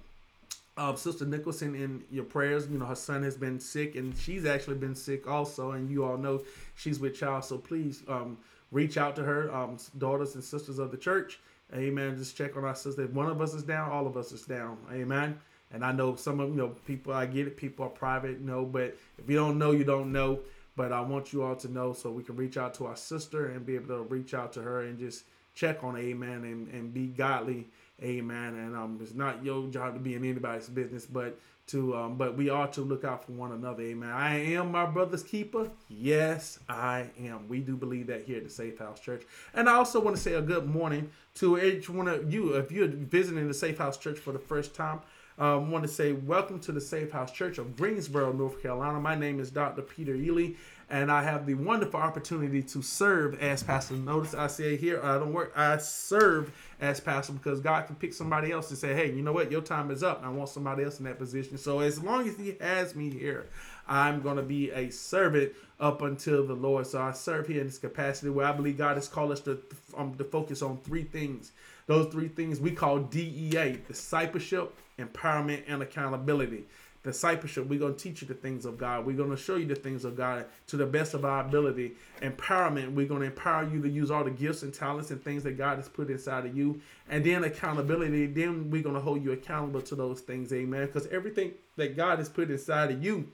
uh, 0.80 0.96
Sister 0.96 1.26
Nicholson 1.26 1.76
in 1.76 2.04
your 2.10 2.24
prayers. 2.24 2.68
You 2.70 2.80
know, 2.80 2.86
her 2.86 2.96
son 2.96 3.24
has 3.24 3.36
been 3.36 3.60
sick, 3.60 3.96
and 3.96 4.18
she's 4.18 4.46
actually 4.46 4.78
been 4.78 4.96
sick 4.96 5.28
also. 5.28 5.72
And 5.72 5.90
you 5.90 6.06
all 6.06 6.18
know 6.18 6.42
she's 6.76 7.00
with 7.00 7.16
child, 7.16 7.46
so 7.46 7.58
please 7.58 8.04
um, 8.08 8.38
reach 8.72 8.98
out 8.98 9.16
to 9.18 9.24
her, 9.24 9.54
um, 9.54 9.78
daughters 9.98 10.36
and 10.36 10.44
sisters 10.44 10.80
of 10.80 10.92
the 10.92 10.98
church. 10.98 11.40
Amen. 11.74 12.18
Just 12.18 12.36
check 12.36 12.58
on 12.58 12.66
our 12.66 12.76
sister. 12.76 13.04
If 13.04 13.12
one 13.12 13.28
of 13.28 13.42
us 13.42 13.54
is 13.54 13.64
down, 13.64 13.92
all 13.92 14.08
of 14.08 14.18
us 14.18 14.32
is 14.32 14.44
down. 14.44 14.78
Amen. 14.92 15.40
And 15.72 15.86
I 15.86 15.92
know 15.92 16.16
some 16.16 16.40
of 16.40 16.50
you 16.50 16.56
know 16.56 16.70
people. 16.70 17.14
I 17.14 17.26
get 17.28 17.48
it. 17.48 17.58
People 17.58 17.86
are 17.86 17.90
private, 17.90 18.40
you 18.40 18.46
know. 18.46 18.66
But 18.66 18.98
if 19.18 19.30
you 19.30 19.36
don't 19.36 19.60
know, 19.60 19.72
you 19.72 19.84
don't 19.84 20.12
know. 20.12 20.40
But 20.76 20.92
I 20.92 21.02
want 21.02 21.34
you 21.34 21.44
all 21.44 21.56
to 21.58 21.72
know 21.72 21.94
so 21.94 22.10
we 22.10 22.24
can 22.24 22.36
reach 22.36 22.58
out 22.58 22.74
to 22.76 22.86
our 22.88 22.96
sister 22.96 23.48
and 23.48 23.66
be 23.66 23.76
able 23.76 23.88
to 23.90 24.04
reach 24.04 24.34
out 24.34 24.54
to 24.54 24.62
her 24.62 24.84
and 24.84 24.98
just 24.98 25.26
check 25.60 25.84
on 25.84 25.98
Amen 25.98 26.44
and, 26.44 26.68
and 26.70 26.94
be 26.94 27.08
godly 27.08 27.68
Amen. 28.02 28.56
And 28.56 28.76
um, 28.76 29.00
it's 29.02 29.14
not 29.14 29.44
your 29.44 29.68
job 29.68 29.94
to 29.94 30.00
be 30.00 30.16
in 30.16 30.24
anybody's 30.24 30.70
business, 30.70 31.06
but 31.06 31.38
to 31.68 31.96
um, 31.96 32.16
but 32.16 32.38
we 32.38 32.50
are 32.50 32.68
to 32.70 32.82
look 32.82 33.04
out 33.04 33.26
for 33.26 33.34
one 33.34 33.52
another. 33.52 33.84
Amen. 33.84 34.10
I 34.10 34.54
am 34.54 34.72
my 34.72 34.86
brother's 34.86 35.24
keeper. 35.24 35.70
Yes, 35.90 36.60
I 36.68 37.08
am. 37.20 37.48
We 37.48 37.60
do 37.60 37.76
believe 37.76 38.08
that 38.08 38.24
here 38.24 38.38
at 38.38 38.44
the 38.44 38.50
Safe 38.50 38.80
House 38.80 39.00
Church. 39.00 39.24
And 39.54 39.70
I 39.70 39.74
also 39.74 40.00
want 40.00 40.16
to 40.16 40.22
say 40.22 40.34
a 40.34 40.42
good 40.42 40.68
morning 40.68 41.12
to 41.36 41.62
each 41.62 41.90
one 41.90 42.08
of 42.08 42.34
you. 42.34 42.54
If 42.54 42.72
you're 42.72 42.88
visiting 42.88 43.48
the 43.48 43.54
Safe 43.54 43.78
House 43.78 43.98
Church 43.98 44.18
for 44.18 44.32
the 44.32 44.40
first 44.40 44.74
time, 44.74 45.02
I 45.38 45.54
um, 45.54 45.72
want 45.72 45.84
to 45.84 45.90
say 45.90 46.14
welcome 46.14 46.60
to 46.62 46.72
the 46.72 46.82
Safe 46.82 47.12
House 47.12 47.32
Church 47.32 47.60
of 47.60 47.78
Greensboro, 47.78 48.32
North 48.34 48.62
Carolina. 48.62 49.00
My 49.00 49.16
name 49.16 49.40
is 49.40 49.52
Dr. 49.52 49.82
Peter 49.82 50.16
Ely, 50.16 50.54
and 50.90 51.12
I 51.12 51.22
have 51.24 51.46
the 51.46 51.54
wonderful 51.54 52.00
opportunity 52.00 52.64
to 52.64 52.82
serve 52.82 53.40
as 53.40 53.62
pastor. 53.62 53.94
Notice 53.94 54.34
I 54.34 54.48
say 54.48 54.76
here, 54.76 55.00
I 55.04 55.20
don't 55.20 55.34
work, 55.34 55.54
I 55.56 55.78
serve 55.78 56.52
as 56.82 57.00
pastor 57.00 57.34
because 57.34 57.60
God 57.60 57.86
can 57.86 57.96
pick 57.96 58.14
somebody 58.14 58.52
else 58.52 58.70
and 58.72 58.80
say, 58.80 58.96
hey, 58.96 59.12
you 59.12 59.22
know 59.22 59.32
what, 59.32 59.52
your 59.52 59.62
time 59.62 59.92
is 59.92 60.02
up. 60.02 60.22
I 60.24 60.30
want 60.30 60.50
somebody 60.50 60.84
else 60.84 60.98
in 60.98 61.06
that 61.06 61.20
position. 61.20 61.58
So 61.60 61.80
as 61.80 62.02
long 62.02 62.28
as 62.28 62.38
He 62.38 62.58
has 62.60 62.96
me 62.96 63.12
here, 63.12 63.48
I'm 63.88 64.22
going 64.22 64.38
to 64.38 64.44
be 64.44 64.72
a 64.72 64.90
servant 64.90 65.54
up 65.80 66.02
until 66.02 66.46
the 66.46 66.54
Lord. 66.54 66.88
So 66.88 67.00
I 67.00 67.12
serve 67.12 67.48
here 67.48 67.62
in 67.62 67.68
this 67.68 67.78
capacity 67.78 68.32
where 68.32 68.48
I 68.48 68.52
believe 68.52 68.78
God 68.78 68.98
has 68.98 69.08
called 69.08 69.32
us 69.32 69.42
to, 69.42 69.60
um, 69.96 70.16
to 70.16 70.24
focus 70.24 70.62
on 70.62 70.78
three 70.78 71.04
things. 71.04 71.52
Those 71.86 72.12
three 72.12 72.28
things 72.28 72.60
we 72.60 72.72
call 72.72 73.00
DEA 73.00 73.80
discipleship, 73.88 74.76
empowerment, 74.98 75.64
and 75.68 75.82
accountability 75.82 76.66
discipleship, 77.04 77.68
we're 77.68 77.80
going 77.80 77.96
to 77.96 78.00
teach 78.00 78.22
you 78.22 78.28
the 78.28 78.34
things 78.34 78.66
of 78.66 78.78
God. 78.78 79.06
We're 79.06 79.16
going 79.16 79.30
to 79.30 79.38
show 79.38 79.56
you 79.56 79.66
the 79.66 79.76
things 79.76 80.04
of 80.04 80.18
God 80.18 80.46
to 80.68 80.78
the 80.78 80.86
best 80.86 81.14
of 81.14 81.24
our 81.24 81.46
ability. 81.46 81.94
Empowerment, 82.22 82.94
we're 82.94 83.08
going 83.08 83.22
to 83.22 83.28
empower 83.28 83.64
you 83.64 83.82
to 83.82 83.90
use 83.90 84.12
all 84.12 84.24
the 84.24 84.32
gifts 84.32 84.64
and 84.64 84.74
talents 84.74 85.10
and 85.12 85.24
things 85.24 85.44
that 85.44 85.58
God 85.58 85.78
has 85.78 85.88
put 85.88 86.10
inside 86.10 86.46
of 86.46 86.58
you. 86.58 86.82
And 87.10 87.26
then 87.26 87.44
accountability, 87.44 88.28
then 88.28 88.70
we're 88.70 88.84
going 88.84 88.96
to 88.96 89.02
hold 89.02 89.24
you 89.24 89.32
accountable 89.32 89.82
to 89.84 89.96
those 89.96 90.20
things. 90.22 90.52
Amen. 90.52 90.88
Because 90.88 91.08
everything 91.08 91.54
that 91.78 91.96
God 91.96 92.20
has 92.20 92.28
put 92.28 92.52
inside 92.52 92.92
of 92.92 93.04
you, 93.04 93.30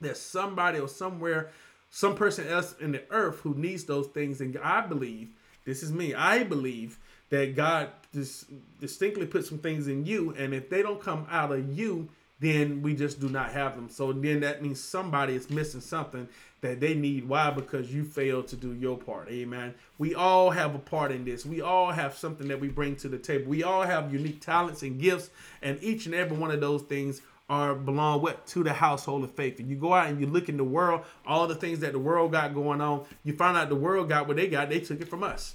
there's 0.00 0.20
somebody 0.20 0.80
or 0.80 0.88
somewhere, 0.88 1.50
some 1.90 2.16
person 2.16 2.48
else 2.48 2.74
in 2.80 2.92
the 2.92 3.02
earth 3.10 3.40
who 3.40 3.54
needs 3.54 3.84
those 3.84 4.08
things. 4.08 4.40
And 4.40 4.58
I 4.58 4.80
believe, 4.80 5.28
this 5.64 5.82
is 5.84 5.92
me, 5.92 6.14
I 6.14 6.42
believe 6.42 6.98
that 7.30 7.54
God 7.54 7.90
just 8.12 8.46
distinctly 8.80 9.26
put 9.26 9.46
some 9.46 9.58
things 9.58 9.86
in 9.86 10.04
you. 10.04 10.34
And 10.36 10.52
if 10.52 10.68
they 10.68 10.82
don't 10.82 11.00
come 11.00 11.26
out 11.30 11.52
of 11.52 11.78
you, 11.78 12.08
then 12.42 12.82
we 12.82 12.94
just 12.94 13.20
do 13.20 13.28
not 13.28 13.52
have 13.52 13.76
them. 13.76 13.88
So 13.88 14.12
then 14.12 14.40
that 14.40 14.62
means 14.62 14.80
somebody 14.80 15.34
is 15.34 15.48
missing 15.48 15.80
something 15.80 16.28
that 16.60 16.80
they 16.80 16.94
need. 16.94 17.28
Why? 17.28 17.50
Because 17.50 17.94
you 17.94 18.04
failed 18.04 18.48
to 18.48 18.56
do 18.56 18.74
your 18.74 18.98
part. 18.98 19.30
Amen. 19.30 19.74
We 19.98 20.14
all 20.14 20.50
have 20.50 20.74
a 20.74 20.78
part 20.78 21.12
in 21.12 21.24
this. 21.24 21.46
We 21.46 21.60
all 21.60 21.92
have 21.92 22.16
something 22.16 22.48
that 22.48 22.60
we 22.60 22.68
bring 22.68 22.96
to 22.96 23.08
the 23.08 23.18
table. 23.18 23.48
We 23.48 23.62
all 23.62 23.82
have 23.82 24.12
unique 24.12 24.40
talents 24.40 24.82
and 24.82 25.00
gifts, 25.00 25.30
and 25.62 25.80
each 25.82 26.06
and 26.06 26.14
every 26.14 26.36
one 26.36 26.50
of 26.50 26.60
those 26.60 26.82
things 26.82 27.22
are 27.48 27.74
belong 27.74 28.22
what 28.22 28.44
to 28.48 28.64
the 28.64 28.72
household 28.72 29.22
of 29.22 29.30
faith. 29.30 29.60
And 29.60 29.68
you 29.68 29.76
go 29.76 29.92
out 29.92 30.08
and 30.08 30.20
you 30.20 30.26
look 30.26 30.48
in 30.48 30.56
the 30.56 30.64
world, 30.64 31.02
all 31.24 31.46
the 31.46 31.54
things 31.54 31.78
that 31.80 31.92
the 31.92 31.98
world 31.98 32.32
got 32.32 32.54
going 32.54 32.80
on, 32.80 33.04
you 33.24 33.34
find 33.34 33.56
out 33.56 33.68
the 33.68 33.76
world 33.76 34.08
got 34.08 34.26
what 34.26 34.36
they 34.36 34.48
got, 34.48 34.68
they 34.68 34.80
took 34.80 35.00
it 35.00 35.08
from 35.08 35.22
us. 35.22 35.54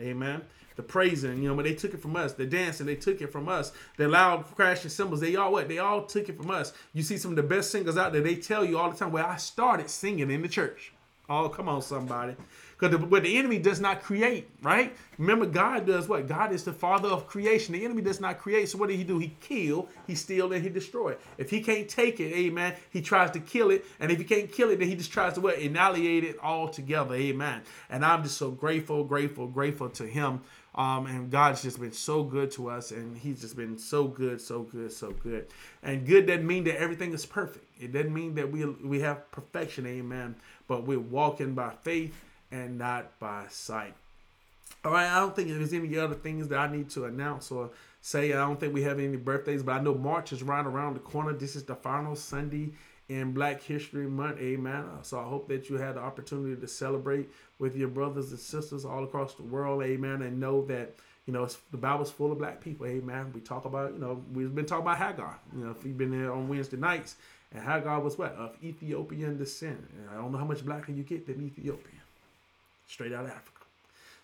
Amen. 0.00 0.42
The 0.76 0.82
praising, 0.82 1.42
you 1.42 1.48
know, 1.48 1.56
but 1.56 1.64
they 1.64 1.74
took 1.74 1.94
it 1.94 2.00
from 2.00 2.16
us. 2.16 2.34
The 2.34 2.46
dancing, 2.46 2.86
they 2.86 2.96
took 2.96 3.20
it 3.22 3.32
from 3.32 3.48
us. 3.48 3.72
The 3.96 4.08
loud 4.08 4.44
crashing 4.54 4.90
cymbals, 4.90 5.20
they 5.20 5.34
all 5.36 5.52
what? 5.52 5.68
They 5.68 5.78
all 5.78 6.04
took 6.04 6.28
it 6.28 6.36
from 6.36 6.50
us. 6.50 6.72
You 6.92 7.02
see 7.02 7.16
some 7.16 7.32
of 7.32 7.36
the 7.36 7.42
best 7.42 7.70
singers 7.70 7.96
out 7.96 8.12
there, 8.12 8.20
they 8.20 8.36
tell 8.36 8.64
you 8.64 8.78
all 8.78 8.90
the 8.90 8.96
time, 8.96 9.10
well, 9.10 9.26
I 9.26 9.36
started 9.36 9.88
singing 9.88 10.30
in 10.30 10.42
the 10.42 10.48
church. 10.48 10.92
Oh, 11.28 11.48
come 11.48 11.68
on, 11.68 11.82
somebody. 11.82 12.36
Because 12.78 13.00
what 13.00 13.22
the 13.22 13.36
enemy 13.36 13.58
does 13.58 13.80
not 13.80 14.02
create, 14.02 14.48
right? 14.62 14.94
Remember, 15.18 15.46
God 15.46 15.86
does 15.86 16.08
what? 16.08 16.28
God 16.28 16.52
is 16.52 16.62
the 16.62 16.72
father 16.72 17.08
of 17.08 17.26
creation. 17.26 17.72
The 17.72 17.84
enemy 17.84 18.02
does 18.02 18.20
not 18.20 18.38
create. 18.38 18.68
So 18.68 18.78
what 18.78 18.90
did 18.90 18.96
he 18.96 19.04
do? 19.04 19.18
He 19.18 19.34
kill, 19.40 19.88
he 20.06 20.14
steal, 20.14 20.52
and 20.52 20.62
he 20.62 20.68
destroy. 20.68 21.16
If 21.38 21.50
he 21.50 21.62
can't 21.62 21.88
take 21.88 22.20
it, 22.20 22.32
amen, 22.32 22.74
he 22.90 23.00
tries 23.00 23.30
to 23.32 23.40
kill 23.40 23.70
it. 23.70 23.86
And 23.98 24.12
if 24.12 24.18
he 24.18 24.24
can't 24.24 24.52
kill 24.52 24.70
it, 24.70 24.78
then 24.78 24.88
he 24.88 24.94
just 24.94 25.10
tries 25.10 25.32
to 25.34 25.40
what? 25.40 25.58
Annihilate 25.58 26.22
it 26.22 26.38
all 26.40 26.68
together. 26.68 27.14
Amen. 27.14 27.62
And 27.88 28.04
I'm 28.04 28.22
just 28.22 28.36
so 28.36 28.50
grateful, 28.50 29.02
grateful, 29.04 29.48
grateful 29.48 29.88
to 29.88 30.06
him. 30.06 30.42
Um, 30.76 31.06
and 31.06 31.30
God's 31.30 31.62
just 31.62 31.80
been 31.80 31.92
so 31.92 32.22
good 32.22 32.50
to 32.52 32.68
us, 32.68 32.90
and 32.90 33.16
He's 33.16 33.40
just 33.40 33.56
been 33.56 33.78
so 33.78 34.04
good, 34.04 34.40
so 34.40 34.62
good, 34.62 34.92
so 34.92 35.10
good. 35.10 35.46
And 35.82 36.06
good 36.06 36.26
doesn't 36.26 36.46
mean 36.46 36.64
that 36.64 36.78
everything 36.78 37.14
is 37.14 37.24
perfect. 37.24 37.64
It 37.80 37.92
doesn't 37.92 38.12
mean 38.12 38.34
that 38.34 38.52
we 38.52 38.66
we 38.66 39.00
have 39.00 39.30
perfection, 39.30 39.86
amen. 39.86 40.36
But 40.68 40.86
we're 40.86 40.98
walking 40.98 41.54
by 41.54 41.72
faith 41.82 42.14
and 42.50 42.76
not 42.78 43.18
by 43.18 43.44
sight. 43.48 43.94
All 44.84 44.92
right, 44.92 45.08
I 45.08 45.18
don't 45.18 45.34
think 45.34 45.48
there's 45.48 45.72
any 45.72 45.96
other 45.96 46.14
things 46.14 46.48
that 46.48 46.58
I 46.58 46.70
need 46.70 46.90
to 46.90 47.06
announce 47.06 47.50
or 47.50 47.70
say. 48.02 48.32
I 48.32 48.36
don't 48.36 48.60
think 48.60 48.74
we 48.74 48.82
have 48.82 49.00
any 49.00 49.16
birthdays, 49.16 49.62
but 49.62 49.72
I 49.72 49.80
know 49.80 49.94
March 49.94 50.32
is 50.32 50.42
right 50.42 50.64
around 50.64 50.94
the 50.94 51.00
corner. 51.00 51.32
This 51.32 51.56
is 51.56 51.64
the 51.64 51.74
final 51.74 52.14
Sunday 52.16 52.72
in 53.08 53.32
Black 53.32 53.62
History 53.62 54.06
Month. 54.06 54.40
Amen. 54.40 54.84
So 55.02 55.18
I 55.18 55.24
hope 55.24 55.48
that 55.48 55.68
you 55.68 55.76
had 55.76 55.96
the 55.96 56.00
opportunity 56.00 56.60
to 56.60 56.68
celebrate 56.68 57.30
with 57.58 57.76
your 57.76 57.88
brothers 57.88 58.30
and 58.30 58.40
sisters 58.40 58.84
all 58.84 59.04
across 59.04 59.34
the 59.34 59.42
world. 59.42 59.82
Amen. 59.82 60.22
And 60.22 60.40
know 60.40 60.64
that 60.66 60.94
you 61.26 61.32
know 61.32 61.48
the 61.70 61.76
Bible's 61.76 62.10
full 62.10 62.32
of 62.32 62.38
black 62.38 62.60
people. 62.60 62.86
Amen. 62.86 63.32
We 63.34 63.40
talk 63.40 63.64
about 63.64 63.92
you 63.92 63.98
know 63.98 64.22
we've 64.32 64.54
been 64.54 64.66
talking 64.66 64.82
about 64.82 64.98
Hagar. 64.98 65.38
You 65.56 65.64
know 65.64 65.70
if 65.70 65.84
you've 65.84 65.98
been 65.98 66.10
there 66.10 66.32
on 66.32 66.48
Wednesday 66.48 66.76
nights, 66.76 67.16
and 67.52 67.62
Hagar 67.62 68.00
was 68.00 68.18
what 68.18 68.32
of 68.34 68.56
Ethiopian 68.62 69.38
descent. 69.38 69.88
And 69.96 70.10
I 70.10 70.14
don't 70.14 70.32
know 70.32 70.38
how 70.38 70.44
much 70.44 70.64
blacker 70.64 70.92
you 70.92 71.02
get 71.02 71.26
than 71.26 71.44
Ethiopian 71.44 72.00
straight 72.86 73.12
out 73.12 73.24
of 73.24 73.30
Africa. 73.30 73.52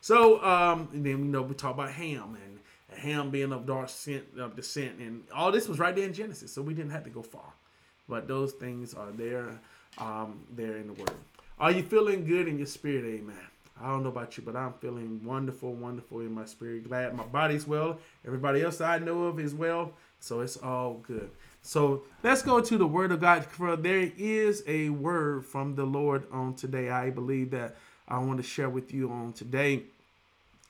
So, 0.01 0.43
um, 0.45 0.89
and 0.93 1.05
then 1.07 1.19
you 1.19 1.31
know 1.31 1.43
we 1.43 1.55
talk 1.55 1.75
about 1.75 1.91
Ham 1.91 2.37
and, 2.45 2.59
Ham 2.99 3.31
being 3.31 3.53
of 3.53 3.65
dark 3.65 3.87
descent, 3.87 4.25
of 4.39 4.55
descent, 4.55 4.99
and 4.99 5.23
all 5.35 5.51
this 5.51 5.67
was 5.67 5.79
right 5.79 5.97
there 5.97 6.05
in 6.05 6.13
Genesis, 6.13 6.53
so 6.53 6.61
we 6.61 6.75
didn't 6.75 6.91
have 6.91 7.05
to 7.05 7.11
go 7.11 7.23
far. 7.23 7.55
But 8.13 8.29
those 8.29 8.53
things 8.53 8.93
are 8.93 9.11
there, 9.13 9.59
um, 9.97 10.39
there 10.55 10.77
in 10.77 10.89
the 10.89 10.93
Word. 10.93 11.13
Are 11.59 11.71
you 11.71 11.83
feeling 11.83 12.27
good 12.27 12.47
in 12.47 12.59
your 12.59 12.67
spirit? 12.67 13.07
Amen. 13.07 13.35
I 13.81 13.87
don't 13.87 14.03
know 14.03 14.11
about 14.11 14.37
you, 14.37 14.43
but 14.45 14.55
I'm 14.55 14.75
feeling 14.75 15.25
wonderful, 15.25 15.73
wonderful 15.73 16.21
in 16.21 16.35
my 16.35 16.45
spirit. 16.45 16.87
Glad 16.87 17.15
my 17.15 17.25
body's 17.25 17.67
well. 17.67 17.97
Everybody 18.27 18.61
else 18.61 18.83
I 18.83 18.99
know 18.99 19.23
of 19.23 19.41
is 19.41 19.55
well, 19.55 19.95
so 20.21 20.41
it's 20.41 20.59
all 20.59 20.99
good. 21.03 21.31
So 21.63 22.03
let's 22.23 22.43
go 22.43 22.61
to 22.61 22.77
the 22.77 22.87
Word 22.87 23.13
of 23.13 23.23
God. 23.23 23.47
For 23.47 23.77
there 23.77 24.13
is 24.19 24.63
a 24.67 24.91
word 24.91 25.47
from 25.47 25.75
the 25.75 25.87
Lord 25.87 26.27
on 26.31 26.53
today. 26.53 26.91
I 26.91 27.09
believe 27.09 27.51
that 27.53 27.77
I 28.07 28.19
want 28.19 28.37
to 28.37 28.43
share 28.43 28.69
with 28.69 28.93
you 28.93 29.11
on 29.11 29.33
today. 29.33 29.85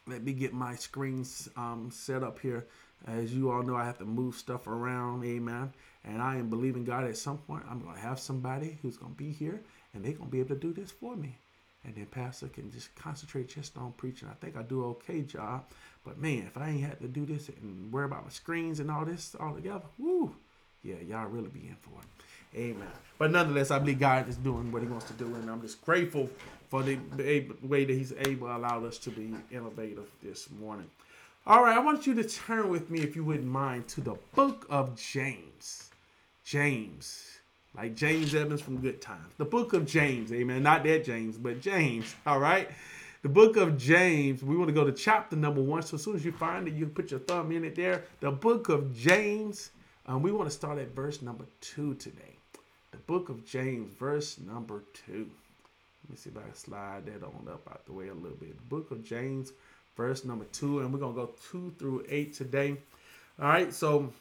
Let 0.07 0.22
me 0.22 0.33
get 0.33 0.52
my 0.52 0.76
screens 0.76 1.48
um, 1.57 1.90
set 1.92 2.22
up 2.22 2.38
here. 2.38 2.66
As 3.06 3.34
you 3.34 3.50
all 3.50 3.62
know, 3.62 3.76
I 3.76 3.84
have 3.84 3.98
to 3.98 4.04
move 4.04 4.34
stuff 4.36 4.66
around. 4.66 5.24
Amen. 5.24 5.72
And 6.04 6.20
I 6.20 6.36
am 6.36 6.48
believing 6.48 6.84
God 6.84 7.04
at 7.04 7.16
some 7.16 7.38
point 7.38 7.64
I'm 7.70 7.80
going 7.80 7.94
to 7.94 8.00
have 8.00 8.18
somebody 8.18 8.78
who's 8.82 8.96
going 8.96 9.12
to 9.12 9.18
be 9.18 9.32
here 9.32 9.60
and 9.94 10.04
they're 10.04 10.12
going 10.12 10.28
to 10.28 10.32
be 10.32 10.40
able 10.40 10.54
to 10.54 10.60
do 10.60 10.72
this 10.72 10.90
for 10.90 11.16
me. 11.16 11.36
And 11.84 11.94
then 11.94 12.06
Pastor 12.06 12.46
can 12.46 12.70
just 12.70 12.94
concentrate 12.94 13.48
just 13.48 13.76
on 13.76 13.92
preaching. 13.96 14.28
I 14.30 14.34
think 14.34 14.56
I 14.56 14.62
do 14.62 14.84
okay 14.86 15.22
job. 15.22 15.64
But 16.04 16.18
man, 16.18 16.44
if 16.46 16.56
I 16.56 16.70
ain't 16.70 16.84
had 16.84 17.00
to 17.00 17.08
do 17.08 17.26
this 17.26 17.48
and 17.48 17.92
worry 17.92 18.04
about 18.04 18.24
my 18.24 18.30
screens 18.30 18.80
and 18.80 18.90
all 18.90 19.04
this 19.04 19.34
all 19.38 19.54
together, 19.54 19.82
woo, 19.98 20.34
yeah, 20.82 20.96
y'all 21.06 21.26
really 21.26 21.48
be 21.48 21.68
in 21.68 21.76
for 21.80 22.00
it. 22.00 22.58
Amen. 22.58 22.88
But 23.18 23.30
nonetheless, 23.30 23.70
I 23.70 23.78
believe 23.78 23.98
God 23.98 24.28
is 24.28 24.36
doing 24.36 24.70
what 24.70 24.82
He 24.82 24.88
wants 24.88 25.06
to 25.06 25.12
do, 25.14 25.26
and 25.26 25.48
I'm 25.50 25.62
just 25.62 25.80
grateful 25.84 26.28
for 26.68 26.82
the 26.82 26.98
way 27.62 27.84
that 27.84 27.92
He's 27.92 28.12
able 28.12 28.48
to 28.48 28.56
allow 28.56 28.84
us 28.84 28.98
to 28.98 29.10
be 29.10 29.34
innovative 29.50 30.10
this 30.22 30.50
morning. 30.50 30.88
All 31.44 31.64
right, 31.64 31.76
I 31.76 31.81
want 31.81 32.07
you 32.07 32.14
to 32.14 32.22
turn 32.22 32.68
with 32.68 32.88
me, 32.88 33.00
if 33.00 33.16
you 33.16 33.24
wouldn't 33.24 33.48
mind, 33.48 33.88
to 33.88 34.00
the 34.00 34.14
book 34.37 34.64
of 34.70 34.94
James. 34.94 35.90
James, 36.44 37.40
like 37.76 37.96
James 37.96 38.33
Evans 38.33 38.62
from 38.62 38.76
Good 38.76 39.00
Times. 39.00 39.35
The 39.38 39.44
book 39.44 39.72
of 39.72 39.85
James, 39.85 40.33
amen. 40.33 40.62
Not 40.62 40.85
that 40.85 41.05
James, 41.05 41.37
but 41.37 41.61
James, 41.61 42.14
all 42.28 42.38
right? 42.38 42.70
The 43.22 43.28
book 43.28 43.57
of 43.57 43.76
James, 43.76 44.44
we 44.44 44.57
want 44.57 44.68
to 44.68 44.72
go 44.72 44.85
to 44.85 44.92
chapter 44.92 45.35
number 45.35 45.61
one. 45.61 45.83
So 45.83 45.96
as 45.96 46.05
soon 46.05 46.14
as 46.14 46.24
you 46.24 46.31
find 46.31 46.68
it, 46.68 46.74
you 46.74 46.87
put 46.87 47.11
your 47.11 47.18
thumb 47.18 47.50
in 47.50 47.64
it 47.64 47.74
there. 47.74 48.05
The 48.20 48.31
book 48.31 48.68
of 48.68 48.96
James, 48.96 49.70
um, 50.07 50.22
we 50.22 50.31
want 50.31 50.48
to 50.48 50.55
start 50.55 50.78
at 50.78 50.94
verse 50.94 51.22
number 51.22 51.44
two 51.61 51.94
today. 51.94 52.37
The 52.92 52.98
book 52.98 53.31
of 53.31 53.44
James, 53.44 53.92
verse 53.98 54.38
number 54.38 54.85
two. 54.92 55.29
Let 56.04 56.10
me 56.10 56.16
see 56.16 56.31
if 56.31 56.37
I 56.37 56.42
can 56.42 56.54
slide 56.54 57.06
that 57.06 57.25
on 57.25 57.48
up 57.50 57.66
out 57.69 57.85
the 57.85 57.92
way 57.92 58.08
a 58.08 58.14
little 58.14 58.38
bit. 58.38 58.56
The 58.56 58.77
book 58.77 58.92
of 58.92 59.02
James, 59.02 59.52
verse 59.96 60.24
number 60.24 60.44
two, 60.52 60.80
and 60.80 60.92
we're 60.92 61.00
gonna 61.00 61.14
go 61.14 61.30
two 61.50 61.72
through 61.78 62.04
eight 62.08 62.34
today. 62.34 62.76
All 63.40 63.48
right, 63.48 63.72
so 63.72 64.12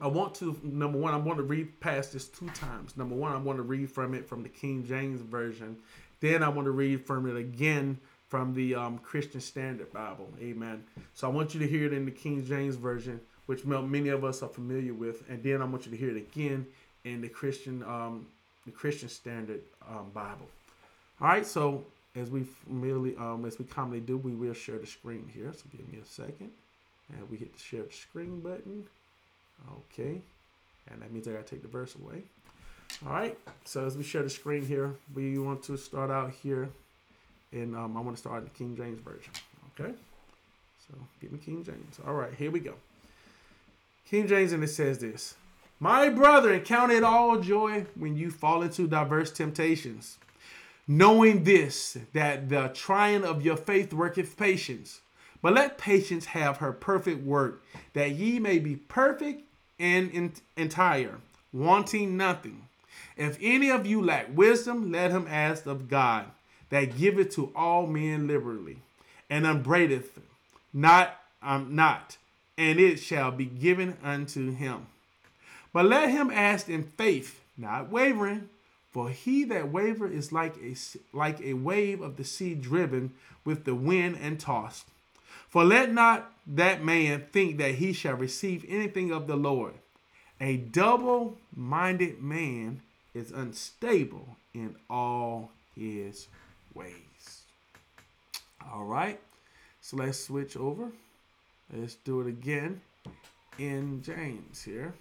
I 0.00 0.06
want 0.06 0.34
to 0.36 0.58
number 0.62 0.98
one, 0.98 1.12
I 1.12 1.18
want 1.18 1.38
to 1.38 1.42
read 1.42 1.78
past 1.80 2.12
this 2.12 2.26
two 2.26 2.48
times. 2.50 2.96
Number 2.96 3.14
one, 3.14 3.32
I 3.32 3.38
want 3.38 3.58
to 3.58 3.62
read 3.62 3.90
from 3.90 4.14
it 4.14 4.26
from 4.28 4.42
the 4.42 4.48
King 4.48 4.86
James 4.86 5.20
version. 5.20 5.76
Then 6.20 6.42
I 6.42 6.48
want 6.48 6.66
to 6.66 6.72
read 6.72 7.04
from 7.04 7.28
it 7.28 7.36
again 7.36 7.98
from 8.28 8.54
the 8.54 8.74
um, 8.74 8.98
Christian 8.98 9.40
Standard 9.40 9.92
Bible. 9.92 10.28
Amen. 10.40 10.84
So 11.14 11.28
I 11.28 11.30
want 11.32 11.52
you 11.52 11.60
to 11.60 11.66
hear 11.66 11.86
it 11.86 11.92
in 11.92 12.04
the 12.04 12.10
King 12.10 12.46
James 12.46 12.76
version, 12.76 13.20
which 13.46 13.64
many 13.64 14.08
of 14.08 14.24
us 14.24 14.42
are 14.42 14.48
familiar 14.48 14.94
with, 14.94 15.28
and 15.28 15.42
then 15.42 15.60
I 15.60 15.64
want 15.64 15.84
you 15.84 15.90
to 15.90 15.96
hear 15.96 16.10
it 16.10 16.16
again 16.16 16.66
in 17.04 17.20
the 17.20 17.28
Christian 17.28 17.82
um, 17.82 18.26
the 18.66 18.72
Christian 18.72 19.08
Standard 19.08 19.60
um, 19.88 20.10
Bible. 20.14 20.46
All 21.20 21.28
right, 21.28 21.46
so 21.46 21.84
as 22.16 22.30
we 22.30 22.44
merely 22.66 23.16
um, 23.16 23.44
as 23.44 23.58
we 23.58 23.64
commonly 23.64 24.00
do, 24.00 24.16
we 24.16 24.32
will 24.32 24.54
share 24.54 24.78
the 24.78 24.86
screen 24.86 25.30
here. 25.32 25.52
So 25.52 25.64
give 25.76 25.90
me 25.92 25.98
a 26.02 26.06
second, 26.06 26.50
and 27.12 27.30
we 27.30 27.36
hit 27.36 27.52
the 27.52 27.58
share 27.58 27.82
the 27.82 27.92
screen 27.92 28.40
button. 28.40 28.84
Okay, 29.92 30.20
and 30.90 31.02
that 31.02 31.12
means 31.12 31.28
I 31.28 31.32
gotta 31.32 31.44
take 31.44 31.62
the 31.62 31.68
verse 31.68 31.94
away. 31.94 32.22
All 33.06 33.12
right, 33.12 33.38
so 33.64 33.86
as 33.86 33.96
we 33.96 34.02
share 34.02 34.22
the 34.22 34.30
screen 34.30 34.66
here, 34.66 34.94
we 35.14 35.38
want 35.38 35.62
to 35.64 35.76
start 35.76 36.10
out 36.10 36.32
here, 36.32 36.68
and 37.52 37.76
um, 37.76 37.96
I 37.96 38.00
want 38.00 38.16
to 38.16 38.20
start 38.20 38.38
in 38.38 38.44
the 38.44 38.50
King 38.50 38.76
James 38.76 39.00
version. 39.00 39.32
Okay, 39.78 39.92
so 40.88 40.94
give 41.20 41.30
me 41.30 41.38
King 41.38 41.62
James. 41.62 41.98
All 42.06 42.14
right, 42.14 42.34
here 42.34 42.50
we 42.50 42.60
go. 42.60 42.74
King 44.08 44.26
James, 44.26 44.52
and 44.52 44.64
it 44.64 44.68
says 44.68 44.98
this: 44.98 45.36
My 45.78 46.08
brother, 46.08 46.58
count 46.58 46.90
it 46.90 47.04
all 47.04 47.38
joy 47.38 47.86
when 47.94 48.16
you 48.16 48.32
fall 48.32 48.62
into 48.62 48.88
diverse 48.88 49.30
temptations 49.30 50.18
knowing 50.90 51.44
this, 51.44 51.96
that 52.12 52.48
the 52.48 52.68
trying 52.74 53.22
of 53.22 53.44
your 53.44 53.56
faith 53.56 53.92
worketh 53.92 54.36
patience. 54.36 55.00
But 55.40 55.54
let 55.54 55.78
patience 55.78 56.26
have 56.26 56.56
her 56.56 56.72
perfect 56.72 57.22
work, 57.22 57.62
that 57.92 58.10
ye 58.10 58.40
may 58.40 58.58
be 58.58 58.74
perfect 58.74 59.44
and 59.78 60.32
entire, 60.56 61.18
wanting 61.52 62.16
nothing. 62.16 62.66
If 63.16 63.38
any 63.40 63.70
of 63.70 63.86
you 63.86 64.02
lack 64.02 64.36
wisdom, 64.36 64.90
let 64.90 65.12
him 65.12 65.28
ask 65.30 65.64
of 65.64 65.88
God, 65.88 66.24
that 66.70 66.98
giveth 66.98 67.36
to 67.36 67.52
all 67.54 67.86
men 67.86 68.26
liberally, 68.26 68.78
and 69.30 69.46
upbraideth 69.46 70.18
not, 70.72 71.20
um, 71.40 71.76
not, 71.76 72.16
and 72.58 72.80
it 72.80 72.96
shall 72.96 73.30
be 73.30 73.44
given 73.44 73.96
unto 74.02 74.52
him. 74.52 74.86
But 75.72 75.86
let 75.86 76.10
him 76.10 76.32
ask 76.32 76.68
in 76.68 76.82
faith, 76.82 77.40
not 77.56 77.92
wavering. 77.92 78.48
For 78.90 79.10
he 79.10 79.44
that 79.44 79.70
waver 79.70 80.08
is 80.10 80.32
like 80.32 80.56
a, 80.56 80.74
like 81.12 81.40
a 81.40 81.54
wave 81.54 82.00
of 82.00 82.16
the 82.16 82.24
sea 82.24 82.54
driven 82.54 83.12
with 83.44 83.64
the 83.64 83.74
wind 83.74 84.18
and 84.20 84.38
tossed. 84.38 84.86
For 85.48 85.64
let 85.64 85.92
not 85.92 86.32
that 86.46 86.82
man 86.84 87.26
think 87.32 87.58
that 87.58 87.76
he 87.76 87.92
shall 87.92 88.14
receive 88.14 88.64
anything 88.68 89.12
of 89.12 89.26
the 89.26 89.36
Lord. 89.36 89.74
A 90.40 90.56
double 90.56 91.36
minded 91.54 92.22
man 92.22 92.80
is 93.14 93.30
unstable 93.30 94.36
in 94.54 94.74
all 94.88 95.50
his 95.74 96.28
ways. 96.74 97.42
All 98.72 98.84
right, 98.84 99.20
so 99.80 99.96
let's 99.96 100.18
switch 100.18 100.56
over. 100.56 100.90
Let's 101.72 101.96
do 101.96 102.20
it 102.20 102.26
again 102.26 102.80
in 103.58 104.02
James 104.02 104.62
here. 104.62 104.94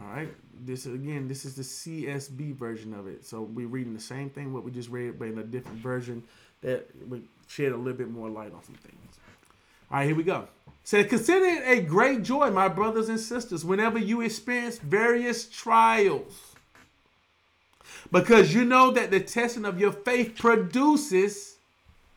All 0.00 0.08
right. 0.14 0.28
This 0.64 0.86
again, 0.86 1.28
this 1.28 1.44
is 1.44 1.54
the 1.54 1.62
CSB 1.62 2.54
version 2.54 2.94
of 2.94 3.06
it. 3.06 3.26
So 3.26 3.42
we're 3.42 3.68
reading 3.68 3.94
the 3.94 4.00
same 4.00 4.30
thing 4.30 4.52
what 4.52 4.64
we 4.64 4.70
just 4.70 4.88
read, 4.90 5.18
but 5.18 5.28
in 5.28 5.38
a 5.38 5.44
different 5.44 5.78
version 5.78 6.22
that 6.62 6.88
shed 7.48 7.72
a 7.72 7.76
little 7.76 7.98
bit 7.98 8.10
more 8.10 8.28
light 8.28 8.52
on 8.54 8.62
some 8.64 8.74
things. 8.76 9.18
All 9.90 9.98
right, 9.98 10.06
here 10.06 10.16
we 10.16 10.24
go. 10.24 10.48
Say, 10.84 11.04
consider 11.04 11.44
it 11.44 11.62
a 11.66 11.82
great 11.82 12.22
joy, 12.22 12.50
my 12.50 12.68
brothers 12.68 13.08
and 13.08 13.20
sisters, 13.20 13.64
whenever 13.64 13.98
you 13.98 14.20
experience 14.22 14.78
various 14.78 15.46
trials. 15.46 16.54
Because 18.12 18.54
you 18.54 18.64
know 18.64 18.92
that 18.92 19.10
the 19.10 19.20
testing 19.20 19.64
of 19.64 19.80
your 19.80 19.92
faith 19.92 20.36
produces 20.38 21.56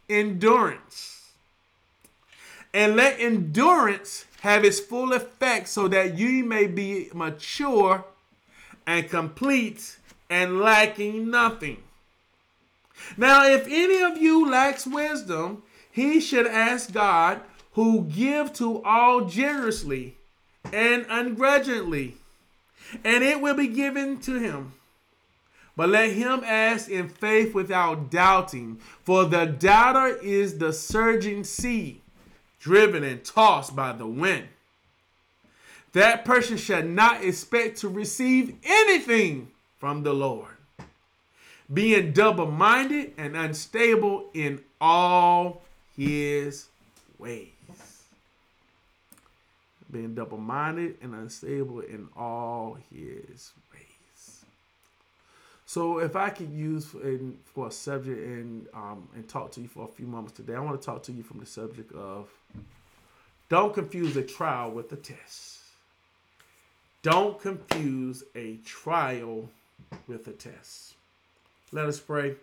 endurance. 0.10 1.32
and 2.74 2.96
let 2.96 3.20
endurance 3.20 4.26
have 4.42 4.64
its 4.64 4.80
full 4.80 5.14
effect 5.14 5.68
so 5.68 5.88
that 5.88 6.18
you 6.18 6.44
may 6.44 6.68
be 6.68 7.10
mature 7.14 8.06
and 8.88 9.10
complete 9.10 9.98
and 10.30 10.60
lacking 10.60 11.30
nothing. 11.30 11.78
Now, 13.18 13.46
if 13.46 13.66
any 13.68 14.02
of 14.02 14.18
you 14.18 14.50
lacks 14.50 14.86
wisdom, 14.86 15.64
he 15.92 16.20
should 16.20 16.48
ask 16.48 16.92
God, 16.92 17.42
who 17.74 18.04
give 18.04 18.52
to 18.54 18.84
all 18.84 19.22
generously 19.22 20.18
and 20.74 21.06
ungrudgingly, 21.10 22.18
and 23.04 23.24
it 23.24 23.40
will 23.40 23.56
be 23.56 23.68
given 23.68 24.20
to 24.22 24.40
him. 24.40 24.74
But 25.78 25.90
let 25.90 26.12
him 26.12 26.44
ask 26.44 26.90
in 26.90 27.08
faith 27.08 27.54
without 27.54 28.12
doubting, 28.12 28.80
for 29.04 29.24
the 29.26 29.46
doubter 29.46 30.18
is 30.18 30.58
the 30.58 30.74
surging 30.74 31.44
sea, 31.46 32.02
driven 32.60 33.04
and 33.04 33.24
tossed 33.24 33.76
by 33.76 33.94
the 33.94 34.08
wind. 34.08 34.48
That 35.94 36.24
person 36.24 36.58
shall 36.58 36.84
not 36.84 37.24
expect 37.24 37.80
to 37.80 37.90
receive 37.90 38.56
anything 38.64 39.50
from 39.78 40.04
the 40.04 40.14
Lord, 40.14 40.54
being 41.74 42.12
double 42.12 42.52
minded 42.52 43.14
and 43.18 43.36
unstable 43.36 44.30
in 44.34 44.62
all 44.80 45.64
his 45.96 46.68
ways. 47.18 47.48
Being 49.92 50.14
double 50.14 50.38
minded 50.38 50.98
and 51.02 51.16
unstable 51.16 51.80
in 51.80 52.10
all 52.16 52.78
his 52.92 53.52
ways. 53.74 54.44
So, 55.66 56.00
if 56.00 56.16
I 56.16 56.30
could 56.30 56.52
use 56.52 56.86
for, 56.86 57.02
in, 57.02 57.38
for 57.44 57.68
a 57.68 57.72
subject 57.72 58.20
and 58.20 58.68
um, 58.74 59.08
and 59.16 59.28
talk 59.28 59.52
to 59.54 59.62
you 59.62 59.68
for 59.68 59.86
a 59.86 59.88
few 59.88 60.06
moments 60.06 60.34
today, 60.34 60.54
I 60.54 60.60
want 60.60 60.80
to 60.80 60.86
talk 60.86 61.02
to 61.04 61.12
you 61.12 61.24
from 61.24 61.40
the 61.40 61.46
subject 61.48 61.92
of 61.94 62.28
don't 63.50 63.74
confuse 63.74 64.16
a 64.16 64.24
trial 64.24 64.72
with 64.72 64.92
a 64.94 64.96
test. 64.96 65.58
Don't 67.02 67.40
confuse 67.40 68.24
a 68.36 68.58
trial 68.58 69.50
with 70.08 70.28
a 70.28 70.32
test. 70.34 70.94
Let 71.72 71.86
us 71.86 72.00
pray. 72.00 72.36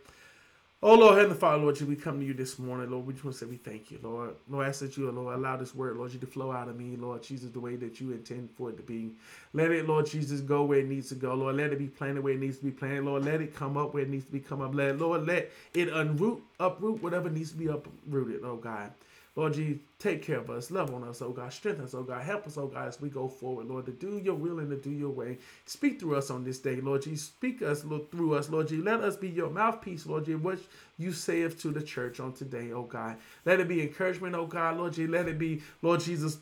Oh 0.82 0.94
Lord, 0.94 1.16
Heavenly 1.16 1.38
Father, 1.38 1.58
Lord, 1.58 1.80
we 1.80 1.96
come 1.96 2.20
to 2.20 2.26
you 2.26 2.34
this 2.34 2.58
morning, 2.58 2.90
Lord. 2.90 3.06
We 3.06 3.12
just 3.14 3.24
want 3.24 3.36
to 3.36 3.44
say 3.44 3.50
we 3.50 3.56
thank 3.56 3.90
you, 3.90 3.98
Lord. 4.02 4.34
Lord, 4.48 4.66
I 4.66 4.68
ask 4.68 4.80
that 4.80 4.96
you, 4.96 5.10
Lord, 5.10 5.36
allow 5.36 5.56
this 5.56 5.74
word, 5.74 5.96
Lord, 5.96 6.12
you 6.12 6.18
to 6.20 6.26
flow 6.26 6.52
out 6.52 6.68
of 6.68 6.78
me, 6.78 6.96
Lord 6.96 7.22
Jesus, 7.22 7.50
the 7.50 7.60
way 7.60 7.76
that 7.76 8.00
you 8.00 8.12
intend 8.12 8.50
for 8.56 8.70
it 8.70 8.76
to 8.76 8.82
be. 8.82 9.10
Let 9.52 9.70
it, 9.72 9.88
Lord 9.88 10.06
Jesus, 10.06 10.40
go 10.40 10.64
where 10.64 10.80
it 10.80 10.88
needs 10.88 11.08
to 11.08 11.14
go, 11.14 11.34
Lord. 11.34 11.56
Let 11.56 11.72
it 11.72 11.78
be 11.78 11.88
planted 11.88 12.22
where 12.22 12.34
it 12.34 12.40
needs 12.40 12.58
to 12.58 12.64
be 12.64 12.70
planted, 12.70 13.04
Lord. 13.04 13.24
Let 13.24 13.40
it 13.40 13.54
come 13.54 13.76
up 13.76 13.94
where 13.94 14.02
it 14.02 14.10
needs 14.10 14.26
to 14.26 14.32
be 14.32 14.40
come 14.40 14.60
up. 14.60 14.74
Let 14.74 14.98
Lord, 14.98 15.26
let 15.26 15.50
it 15.74 15.88
unroot, 15.88 16.40
uproot 16.60 17.02
whatever 17.02 17.30
needs 17.30 17.52
to 17.52 17.56
be 17.56 17.66
uprooted, 17.66 18.44
oh 18.44 18.56
God. 18.56 18.92
Lord 19.36 19.52
Jesus, 19.52 19.82
take 19.98 20.22
care 20.22 20.38
of 20.38 20.48
us, 20.48 20.70
love 20.70 20.94
on 20.94 21.04
us, 21.04 21.20
oh 21.20 21.30
God, 21.30 21.52
strengthen 21.52 21.84
us, 21.84 21.92
oh 21.92 22.02
God, 22.02 22.22
help 22.22 22.46
us, 22.46 22.56
oh 22.56 22.68
God, 22.68 22.88
as 22.88 23.00
we 23.02 23.10
go 23.10 23.28
forward, 23.28 23.66
Lord, 23.66 23.84
to 23.84 23.92
do 23.92 24.16
your 24.16 24.34
will 24.34 24.60
and 24.60 24.70
to 24.70 24.76
do 24.76 24.90
your 24.90 25.10
way. 25.10 25.36
Speak 25.66 26.00
through 26.00 26.16
us 26.16 26.30
on 26.30 26.42
this 26.42 26.58
day, 26.58 26.80
Lord 26.80 27.02
Jesus. 27.02 27.26
Speak 27.26 27.60
us 27.60 27.82
through 27.82 28.34
us, 28.34 28.48
Lord 28.48 28.68
Jesus. 28.68 28.84
Let 28.86 29.00
us 29.00 29.16
be 29.16 29.28
your 29.28 29.50
mouthpiece, 29.50 30.06
Lord 30.06 30.24
Jesus, 30.24 30.42
what 30.42 30.58
you 30.96 31.12
saith 31.12 31.60
to 31.60 31.68
the 31.68 31.82
church 31.82 32.18
on 32.18 32.32
today, 32.32 32.72
oh 32.72 32.84
God. 32.84 33.18
Let 33.44 33.60
it 33.60 33.68
be 33.68 33.82
encouragement, 33.82 34.34
oh 34.34 34.46
God, 34.46 34.78
Lord 34.78 34.94
Jesus. 34.94 35.12
Let 35.12 35.28
it 35.28 35.38
be, 35.38 35.62
Lord 35.82 36.00
Jesus, 36.00 36.38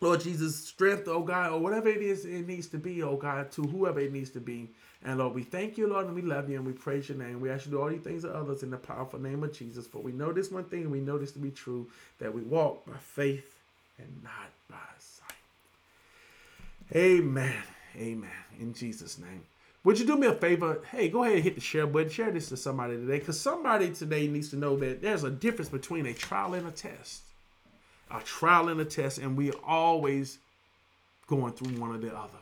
Lord 0.00 0.20
Jesus, 0.20 0.56
strength, 0.56 1.06
oh 1.08 1.22
God, 1.22 1.52
or 1.52 1.60
whatever 1.60 1.88
it 1.88 2.02
is 2.02 2.24
it 2.24 2.46
needs 2.46 2.68
to 2.68 2.78
be, 2.78 3.02
oh 3.02 3.16
God, 3.16 3.50
to 3.52 3.62
whoever 3.62 4.00
it 4.00 4.12
needs 4.12 4.30
to 4.30 4.40
be. 4.40 4.70
And 5.04 5.18
Lord, 5.18 5.34
we 5.34 5.42
thank 5.42 5.76
you, 5.76 5.86
Lord, 5.86 6.06
and 6.06 6.14
we 6.14 6.22
love 6.22 6.48
you 6.48 6.56
and 6.56 6.66
we 6.66 6.72
praise 6.72 7.10
your 7.10 7.18
name. 7.18 7.40
We 7.40 7.50
ask 7.50 7.66
you 7.66 7.72
to 7.72 7.76
do 7.76 7.82
all 7.82 7.90
these 7.90 8.00
things 8.00 8.24
and 8.24 8.32
others 8.32 8.62
in 8.62 8.70
the 8.70 8.78
powerful 8.78 9.20
name 9.20 9.44
of 9.44 9.52
Jesus. 9.52 9.86
For 9.86 9.98
we 9.98 10.12
know 10.12 10.32
this 10.32 10.50
one 10.50 10.64
thing, 10.64 10.82
and 10.82 10.90
we 10.90 11.00
know 11.00 11.18
this 11.18 11.32
to 11.32 11.38
be 11.38 11.50
true, 11.50 11.86
that 12.18 12.34
we 12.34 12.40
walk 12.40 12.86
by 12.86 12.96
faith 12.96 13.54
and 13.98 14.08
not 14.22 14.50
by 14.70 14.76
sight. 14.98 15.36
Amen. 16.96 17.62
Amen. 17.96 18.30
In 18.58 18.72
Jesus' 18.72 19.18
name. 19.18 19.44
Would 19.84 19.98
you 19.98 20.06
do 20.06 20.16
me 20.16 20.26
a 20.26 20.32
favor? 20.32 20.80
Hey, 20.90 21.10
go 21.10 21.24
ahead 21.24 21.36
and 21.36 21.44
hit 21.44 21.56
the 21.56 21.60
share 21.60 21.86
button. 21.86 22.08
Share 22.08 22.30
this 22.30 22.48
to 22.48 22.56
somebody 22.56 22.96
today. 22.96 23.18
Because 23.18 23.38
somebody 23.38 23.90
today 23.90 24.26
needs 24.26 24.48
to 24.48 24.56
know 24.56 24.74
that 24.76 25.02
there's 25.02 25.24
a 25.24 25.30
difference 25.30 25.68
between 25.68 26.06
a 26.06 26.14
trial 26.14 26.54
and 26.54 26.66
a 26.66 26.70
test. 26.70 27.20
A 28.10 28.20
trial 28.20 28.70
and 28.70 28.80
a 28.80 28.86
test, 28.86 29.18
and 29.18 29.36
we 29.36 29.50
are 29.50 29.60
always 29.66 30.38
going 31.26 31.52
through 31.52 31.78
one 31.78 31.94
or 31.94 31.98
the 31.98 32.16
other. 32.16 32.38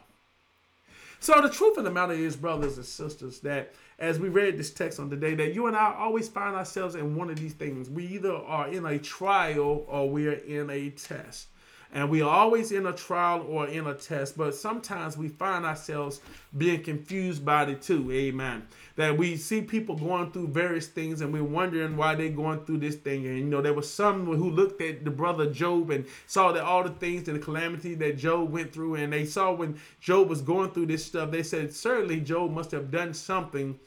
So 1.23 1.41
the 1.41 1.49
truth 1.49 1.77
of 1.77 1.85
the 1.85 1.91
matter 1.93 2.15
is, 2.15 2.35
brothers 2.35 2.79
and 2.79 2.85
sisters, 2.85 3.39
that 3.43 3.75
as 4.01 4.19
we 4.19 4.29
read 4.29 4.59
this 4.59 4.73
text 4.73 4.99
on 4.99 5.09
the 5.09 5.15
day, 5.15 5.37
that 5.37 5.55
you 5.55 5.69
and 5.69 5.77
I 5.77 5.95
always 5.97 6.29
find 6.29 6.57
ourselves 6.57 6.97
in 6.97 7.15
one 7.15 7.31
of 7.31 7.37
these 7.37 7.53
things. 7.53 7.89
We 7.89 8.07
either 8.07 8.35
are 8.35 8.67
in 8.67 8.85
a 8.85 8.99
trial 8.99 9.85
or 9.87 10.11
we 10.11 10.27
are 10.27 10.33
in 10.33 10.69
a 10.69 10.91
test. 10.91 11.47
And 11.95 12.09
we 12.09 12.23
are 12.23 12.31
always 12.31 12.73
in 12.73 12.87
a 12.87 12.93
trial 12.93 13.45
or 13.47 13.67
in 13.67 13.87
a 13.87 13.95
test, 13.95 14.39
but 14.39 14.55
sometimes 14.55 15.19
we 15.19 15.29
find 15.29 15.67
ourselves 15.67 16.23
being 16.57 16.83
confused 16.83 17.45
by 17.45 17.67
the 17.67 17.75
two. 17.75 18.11
Amen. 18.11 18.67
That 18.97 19.19
we 19.19 19.37
see 19.37 19.61
people 19.61 19.97
going 19.97 20.33
through 20.33 20.49
various 20.49 20.87
things 20.87 21.21
and 21.21 21.35
we're 21.35 21.45
wondering 21.45 21.99
why 21.99 22.15
they're 22.15 22.31
going 22.31 22.65
through 22.65 22.79
this 22.79 22.95
thing. 22.97 23.27
And 23.27 23.39
you 23.39 23.45
know, 23.45 23.61
there 23.61 23.75
was 23.75 23.93
some 23.93 24.25
who 24.25 24.51
looked 24.51 24.81
at 24.81 25.05
the 25.05 25.11
brother 25.11 25.51
Job 25.51 25.91
and 25.91 26.07
saw 26.27 26.51
that 26.53 26.65
all 26.65 26.83
the 26.83 26.91
things 26.91 27.29
and 27.29 27.37
the 27.37 27.45
calamity 27.45 27.95
that 27.97 28.17
Job 28.17 28.51
went 28.51 28.73
through, 28.73 28.95
and 28.95 29.13
they 29.13 29.27
saw 29.27 29.53
when 29.53 29.79
Job 30.01 30.31
was 30.31 30.41
going 30.41 30.71
through 30.71 30.87
this 30.87 31.05
stuff, 31.05 31.31
they 31.31 31.43
said, 31.43 31.75
Certainly 31.75 32.21
Job 32.21 32.53
must 32.53 32.71
have 32.71 32.91
done 32.91 33.13
something 33.13 33.79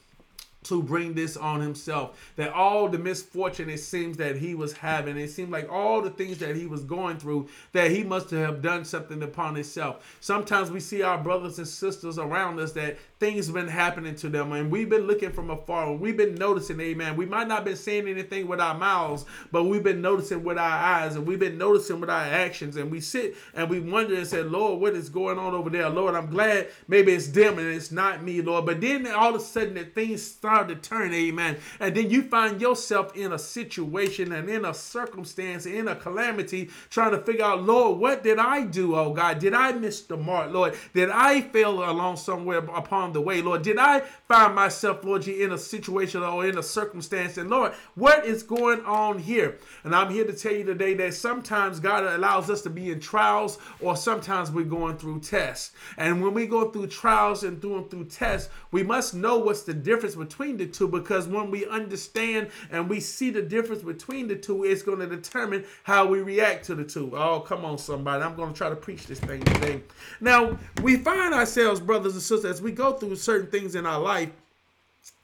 to 0.66 0.84
bring 0.84 1.14
this 1.14 1.38
on 1.38 1.62
himself. 1.62 2.32
That 2.36 2.54
all 2.54 2.90
the 2.90 2.98
misfortune 2.98 3.70
it 3.70 3.80
seems 3.80 4.18
that 4.18 4.38
he 4.38 4.56
was 4.56 4.74
having, 4.74 5.18
it 5.18 5.30
seemed 5.30 5.52
like 5.52 5.72
all 5.72 6.02
the 6.02 6.10
things 6.10 6.38
that 6.40 6.56
he 6.56 6.68
was 6.68 6.84
going 6.84 7.18
through, 7.18 7.48
that 7.72 7.92
he 7.92 8.04
must 8.04 8.30
have 8.32 8.62
done 8.62 8.86
something 8.86 9.24
upon 9.24 9.56
himself. 9.56 10.18
Sometimes 10.20 10.72
we 10.72 10.80
see 10.80 11.02
our 11.02 11.18
brothers 11.18 11.58
and 11.58 11.68
sisters 11.68 12.18
around 12.18 12.60
us 12.60 12.72
that 12.74 12.98
things 13.20 13.48
have 13.48 13.56
been 13.56 13.68
happening 13.68 14.16
to 14.16 14.30
them, 14.30 14.52
and 14.52 14.72
we've 14.72 14.90
been 14.90 15.08
looking 15.08 15.32
from 15.32 15.50
afar. 15.50 15.94
We've 15.94 16.18
been 16.18 16.36
noticing, 16.36 16.80
amen. 16.82 17.16
We 17.16 17.26
might 17.26 17.48
not 17.48 17.64
been 17.64 17.76
saying 17.76 18.08
anything 18.08 18.48
with 18.48 18.60
our 18.60 18.78
mouths, 18.78 19.26
but 19.52 19.64
we've 19.64 19.84
been 19.84 20.02
noticing 20.02 20.44
with 20.44 20.58
our 20.58 20.78
eyes, 20.78 21.16
and 21.16 21.26
we've 21.26 21.40
been 21.40 21.58
noticing 21.58 22.02
with 22.02 22.10
our 22.10 22.22
actions. 22.22 22.76
And 22.76 22.92
we 22.92 23.00
sit 23.00 23.36
and 23.54 23.70
we 23.70 23.80
wonder 23.80 24.16
and 24.16 24.28
say, 24.28 24.42
Lord, 24.42 24.82
what 24.82 24.94
is 24.94 25.10
going 25.10 25.40
on 25.40 25.54
over 25.54 25.70
there? 25.70 25.90
Lord, 25.90 26.16
I'm 26.16 26.30
glad 26.30 26.68
maybe 26.88 27.14
it's 27.14 27.28
them 27.28 27.60
and 27.60 27.68
it's 27.68 27.92
not 27.92 28.24
me, 28.24 28.42
Lord. 28.42 28.66
But 28.66 28.82
then 28.82 29.08
all 29.08 29.36
of 29.36 29.42
a 29.42 29.44
sudden 29.44 29.76
that 29.76 29.96
things 29.96 30.22
start 30.22 30.55
to 30.64 30.76
turn, 30.76 31.14
amen. 31.14 31.58
And 31.80 31.96
then 31.96 32.10
you 32.10 32.24
find 32.24 32.60
yourself 32.60 33.16
in 33.16 33.34
a 33.34 33.40
situation 33.40 34.32
and 34.32 34.50
in 34.50 34.66
a 34.66 34.74
circumstance, 34.74 35.66
in 35.66 35.88
a 35.88 35.96
calamity, 35.96 36.70
trying 36.90 37.12
to 37.12 37.20
figure 37.20 37.46
out, 37.46 37.64
Lord, 37.64 38.00
what 38.00 38.24
did 38.24 38.40
I 38.40 38.64
do, 38.64 38.96
oh 38.96 39.14
God? 39.14 39.40
Did 39.40 39.54
I 39.54 39.72
miss 39.74 40.02
the 40.02 40.18
mark, 40.18 40.52
Lord? 40.52 40.76
Did 40.94 41.10
I 41.10 41.42
fail 41.42 41.90
along 41.90 42.18
somewhere 42.18 42.60
upon 42.60 43.14
the 43.14 43.22
way, 43.22 43.42
Lord? 43.42 43.62
Did 43.62 43.78
I 43.78 44.00
find 44.00 44.56
myself, 44.56 45.04
Lord, 45.04 45.28
in 45.28 45.52
a 45.52 45.58
situation 45.58 46.24
or 46.24 46.46
in 46.46 46.58
a 46.58 46.64
circumstance? 46.64 47.38
And 47.38 47.50
Lord, 47.50 47.74
what 47.96 48.26
is 48.26 48.44
going 48.44 48.84
on 48.86 49.20
here? 49.20 49.58
And 49.84 49.96
I'm 49.96 50.12
here 50.12 50.26
to 50.26 50.34
tell 50.34 50.54
you 50.54 50.64
today 50.64 50.96
that 50.96 51.14
sometimes 51.14 51.80
God 51.80 52.04
allows 52.04 52.50
us 52.50 52.62
to 52.64 52.70
be 52.70 52.92
in 52.92 53.00
trials 53.00 53.58
or 53.80 53.96
sometimes 53.96 54.52
we're 54.52 54.66
going 54.66 54.98
through 54.98 55.20
tests. 55.20 55.72
And 55.98 56.22
when 56.22 56.34
we 56.34 56.48
go 56.48 56.72
through 56.72 56.88
trials 56.88 57.44
and 57.44 57.62
through 57.62 57.88
through 57.90 58.06
tests, 58.06 58.50
we 58.72 58.84
must 58.84 59.14
know 59.14 59.38
what's 59.38 59.64
the 59.64 59.74
difference 59.74 60.16
between 60.16 60.45
the 60.54 60.68
two 60.68 60.88
because 60.88 61.28
when 61.28 61.52
we 61.52 61.66
understand 61.68 62.50
and 62.72 62.90
we 62.90 63.00
see 63.00 63.30
the 63.30 63.42
difference 63.42 63.82
between 63.82 64.28
the 64.28 64.36
two, 64.36 64.64
it's 64.64 64.82
going 64.82 65.00
to 65.00 65.08
determine 65.08 65.66
how 65.84 66.06
we 66.06 66.22
react 66.22 66.66
to 66.66 66.76
the 66.76 66.84
two. 66.84 67.12
Oh, 67.16 67.40
come 67.42 67.66
on, 67.66 67.78
somebody. 67.78 68.24
I'm 68.24 68.36
going 68.36 68.54
to 68.54 68.58
try 68.58 68.70
to 68.70 68.76
preach 68.76 69.08
this 69.08 69.20
thing 69.20 69.44
today. 69.44 69.82
Now, 70.22 70.58
we 70.82 70.98
find 70.98 71.34
ourselves, 71.34 71.80
brothers 71.80 72.14
and 72.14 72.22
sisters, 72.22 72.46
as 72.46 72.62
we 72.62 72.72
go 72.72 72.94
through 72.94 73.16
certain 73.16 73.50
things 73.50 73.76
in 73.76 73.86
our 73.86 74.00
life 74.00 74.30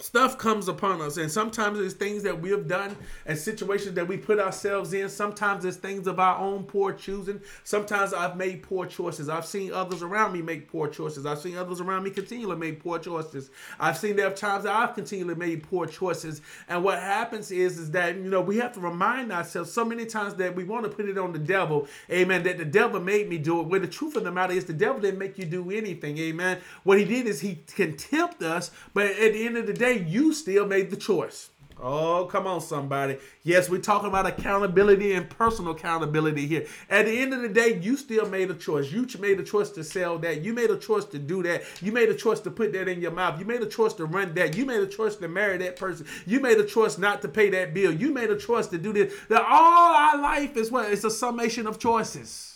stuff 0.02 0.38
comes 0.38 0.68
upon 0.68 1.02
us. 1.02 1.18
And 1.18 1.32
sometimes 1.32 1.80
it's 1.80 1.94
things 1.94 2.24
that 2.24 2.42
we 2.42 2.50
have 2.52 2.68
done 2.68 2.96
and 3.26 3.38
situations 3.38 3.96
that 3.96 4.08
we 4.08 4.18
put 4.18 4.40
ourselves 4.40 4.94
in. 4.94 5.10
Sometimes 5.10 5.66
it's 5.66 5.78
things 5.78 6.08
of 6.08 6.20
our 6.20 6.38
own 6.38 6.64
poor 6.64 6.94
choosing. 6.94 7.42
Sometimes 7.64 8.14
i've 8.14 8.36
made 8.36 8.64
poor 8.64 8.86
choices. 8.86 9.30
I've 9.30 9.46
seen 9.46 9.72
others 9.72 10.02
around 10.02 10.34
me 10.34 10.42
make 10.42 10.68
poor 10.68 10.88
choices. 10.88 11.26
I've 11.26 11.40
seen 11.40 11.58
others 11.58 11.82
around 11.82 12.04
me 12.04 12.10
continually 12.10 12.58
make 12.58 12.82
poor 12.82 13.00
choices. 13.00 13.50
I've 13.80 13.98
seen 13.98 14.16
there 14.16 14.28
are 14.28 14.34
times 14.34 14.64
that 14.64 14.76
i've 14.76 14.96
continually 14.96 15.36
made 15.36 15.64
poor 15.64 15.86
choices. 15.86 16.42
And 16.68 16.84
what 16.84 17.00
happens 17.00 17.52
is 17.52 17.78
is 17.78 17.92
that 17.92 18.16
you 18.16 18.30
know 18.30 18.42
we 18.42 18.58
have 18.58 18.74
to 18.74 18.80
remind 18.80 19.32
ourselves 19.32 19.72
so 19.72 19.86
many 19.86 20.06
times 20.06 20.36
that 20.36 20.56
we 20.56 20.64
want 20.64 20.84
to 20.84 20.90
put 20.90 21.08
it 21.08 21.18
on 21.18 21.32
the 21.32 21.40
devil. 21.40 21.88
Amen. 22.10 22.44
That 22.44 22.58
the 22.58 22.66
devil 22.66 23.00
made 23.00 23.30
me 23.30 23.38
do 23.38 23.62
it. 23.62 23.68
Where 23.68 23.80
the 23.80 23.88
truth 23.88 24.16
of 24.16 24.24
the 24.24 24.32
matter 24.32 24.54
is 24.54 24.66
the 24.66 24.74
devil 24.74 25.02
didn't 25.02 25.20
make 25.20 25.38
you 25.38 25.46
do 25.46 25.72
anything. 25.72 26.18
Amen. 26.18 26.60
What 26.84 26.98
he 27.00 27.06
did 27.06 27.28
is 27.28 27.42
he 27.42 27.60
can 27.76 27.96
tempt 27.98 28.42
us 28.42 28.72
but 28.94 29.06
at 29.06 29.34
the 29.34 29.46
end 29.46 29.58
of 29.58 29.68
the 29.68 29.74
day 29.74 29.91
you 29.98 30.34
still 30.34 30.66
made 30.66 30.90
the 30.90 30.98
choice. 30.98 31.50
Oh, 31.84 32.26
come 32.26 32.46
on, 32.46 32.62
somebody. 32.62 33.18
Yes, 33.44 33.68
we're 33.68 33.82
talking 33.82 34.08
about 34.08 34.28
accountability 34.28 35.14
and 35.14 35.28
personal 35.28 35.72
accountability 35.72 36.46
here. 36.46 36.68
At 36.92 37.08
the 37.08 37.20
end 37.20 37.34
of 37.34 37.42
the 37.42 37.50
day, 37.50 37.80
you 37.82 37.98
still 37.98 38.30
made 38.30 38.52
a 38.52 38.54
choice. 38.54 38.92
You 38.92 39.08
made 39.20 39.40
a 39.40 39.44
choice 39.44 39.72
to 39.72 39.84
sell 39.84 40.20
that. 40.20 40.42
You 40.42 40.54
made 40.54 40.70
a 40.70 40.78
choice 40.78 41.06
to 41.06 41.18
do 41.18 41.42
that. 41.42 41.64
You 41.82 41.92
made 41.92 42.10
a 42.10 42.14
choice 42.14 42.40
to 42.42 42.52
put 42.52 42.72
that 42.74 42.88
in 42.88 43.02
your 43.02 43.10
mouth. 43.10 43.40
You 43.40 43.46
made 43.46 43.64
a 43.64 43.66
choice 43.66 43.94
to 43.94 44.06
run 44.06 44.36
that. 44.36 44.56
You 44.56 44.66
made 44.66 44.82
a 44.82 44.88
choice 44.88 45.16
to 45.16 45.28
marry 45.28 45.58
that 45.58 45.76
person. 45.76 46.06
You 46.28 46.40
made 46.40 46.60
a 46.60 46.66
choice 46.66 47.00
not 47.00 47.24
to 47.24 47.28
pay 47.28 47.50
that 47.50 47.74
bill. 47.74 47.92
You 47.92 48.14
made 48.14 48.30
a 48.30 48.38
choice 48.38 48.68
to 48.68 48.78
do 48.78 48.94
this. 48.94 49.12
That 49.30 49.42
all 49.42 49.96
our 49.96 50.22
life 50.22 50.56
is 50.58 50.70
what? 50.70 50.92
It's 50.92 51.04
a 51.04 51.10
summation 51.10 51.66
of 51.66 51.80
choices. 51.80 52.51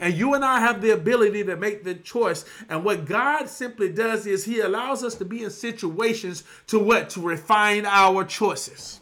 And 0.00 0.14
you 0.14 0.34
and 0.34 0.44
I 0.44 0.60
have 0.60 0.80
the 0.80 0.90
ability 0.90 1.44
to 1.44 1.56
make 1.56 1.84
the 1.84 1.94
choice. 1.94 2.44
And 2.68 2.84
what 2.84 3.04
God 3.04 3.48
simply 3.48 3.90
does 3.90 4.26
is 4.26 4.44
He 4.44 4.60
allows 4.60 5.04
us 5.04 5.14
to 5.16 5.24
be 5.24 5.44
in 5.44 5.50
situations 5.50 6.44
to 6.68 6.78
what? 6.78 7.10
To 7.10 7.20
refine 7.20 7.86
our 7.86 8.24
choices. 8.24 9.00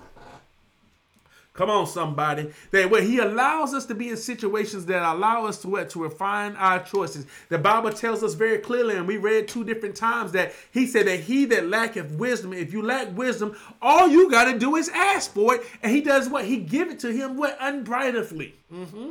Come 1.55 1.71
on, 1.71 1.87
somebody. 1.87 2.51
That 2.73 2.91
where 2.91 3.01
he 3.01 3.21
allows 3.21 3.75
us 3.75 3.87
to 3.87 3.95
be 3.95 4.09
in 4.09 4.17
situations 4.17 4.87
that 4.87 5.03
allow 5.03 5.47
us 5.47 5.59
to 5.59 5.69
what? 5.69 5.89
To 5.91 6.03
refine 6.03 6.57
our 6.57 6.83
choices. 6.83 7.27
The 7.49 7.59
Bible 7.59 7.93
tells 7.93 8.25
us 8.25 8.35
very 8.35 8.59
clearly, 8.59 8.97
and 8.97 9.07
we 9.07 9.19
read 9.19 9.47
two 9.47 9.63
different 9.63 9.95
times 9.95 10.33
that 10.33 10.53
he 10.73 10.85
said 10.85 11.07
that 11.07 11.21
he 11.21 11.45
that 11.47 11.69
lacketh 11.69 12.11
wisdom, 12.11 12.53
if 12.53 12.73
you 12.73 12.83
lack 12.83 13.17
wisdom, 13.17 13.57
all 13.81 14.09
you 14.09 14.29
got 14.33 14.51
to 14.51 14.59
do 14.59 14.75
is 14.75 14.89
ask 14.89 15.33
for 15.33 15.55
it. 15.55 15.63
And 15.81 15.93
he 15.93 16.01
does 16.01 16.29
what? 16.29 16.45
He 16.45 16.57
give 16.57 16.91
it 16.91 16.99
to 17.01 17.13
him 17.13 17.37
what? 17.37 17.57
Unbridledly. 17.61 18.55
Mm-hmm 18.73 19.11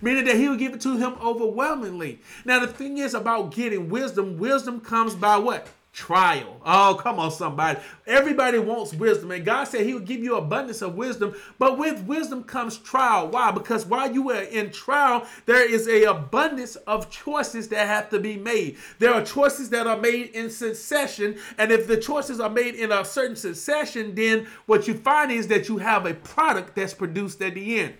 meaning 0.00 0.24
that 0.24 0.36
he 0.36 0.48
will 0.48 0.56
give 0.56 0.74
it 0.74 0.80
to 0.82 0.96
him 0.96 1.14
overwhelmingly. 1.22 2.20
Now, 2.44 2.60
the 2.60 2.66
thing 2.66 2.98
is 2.98 3.14
about 3.14 3.54
getting 3.54 3.88
wisdom, 3.88 4.38
wisdom 4.38 4.80
comes 4.80 5.14
by 5.14 5.38
what? 5.38 5.68
Trial. 5.92 6.60
Oh, 6.64 6.96
come 7.00 7.18
on, 7.18 7.32
somebody. 7.32 7.80
Everybody 8.06 8.60
wants 8.60 8.94
wisdom, 8.94 9.32
and 9.32 9.44
God 9.44 9.64
said 9.64 9.84
He 9.84 9.94
will 9.94 10.00
give 10.00 10.22
you 10.22 10.36
abundance 10.36 10.80
of 10.80 10.94
wisdom. 10.94 11.34
But 11.58 11.76
with 11.76 12.04
wisdom 12.04 12.44
comes 12.44 12.78
trial. 12.78 13.28
Why? 13.28 13.50
Because 13.50 13.84
while 13.84 14.12
you 14.12 14.30
are 14.30 14.42
in 14.42 14.70
trial, 14.70 15.26
there 15.46 15.68
is 15.68 15.88
a 15.88 16.04
abundance 16.04 16.76
of 16.76 17.10
choices 17.10 17.68
that 17.70 17.88
have 17.88 18.10
to 18.10 18.20
be 18.20 18.36
made. 18.36 18.76
There 19.00 19.12
are 19.12 19.24
choices 19.24 19.70
that 19.70 19.88
are 19.88 19.96
made 19.96 20.30
in 20.36 20.50
succession, 20.50 21.36
and 21.56 21.72
if 21.72 21.88
the 21.88 21.96
choices 21.96 22.38
are 22.38 22.50
made 22.50 22.76
in 22.76 22.92
a 22.92 23.04
certain 23.04 23.34
succession, 23.34 24.14
then 24.14 24.46
what 24.66 24.86
you 24.86 24.94
find 24.94 25.32
is 25.32 25.48
that 25.48 25.68
you 25.68 25.78
have 25.78 26.06
a 26.06 26.14
product 26.14 26.76
that's 26.76 26.94
produced 26.94 27.42
at 27.42 27.54
the 27.54 27.80
end. 27.80 27.94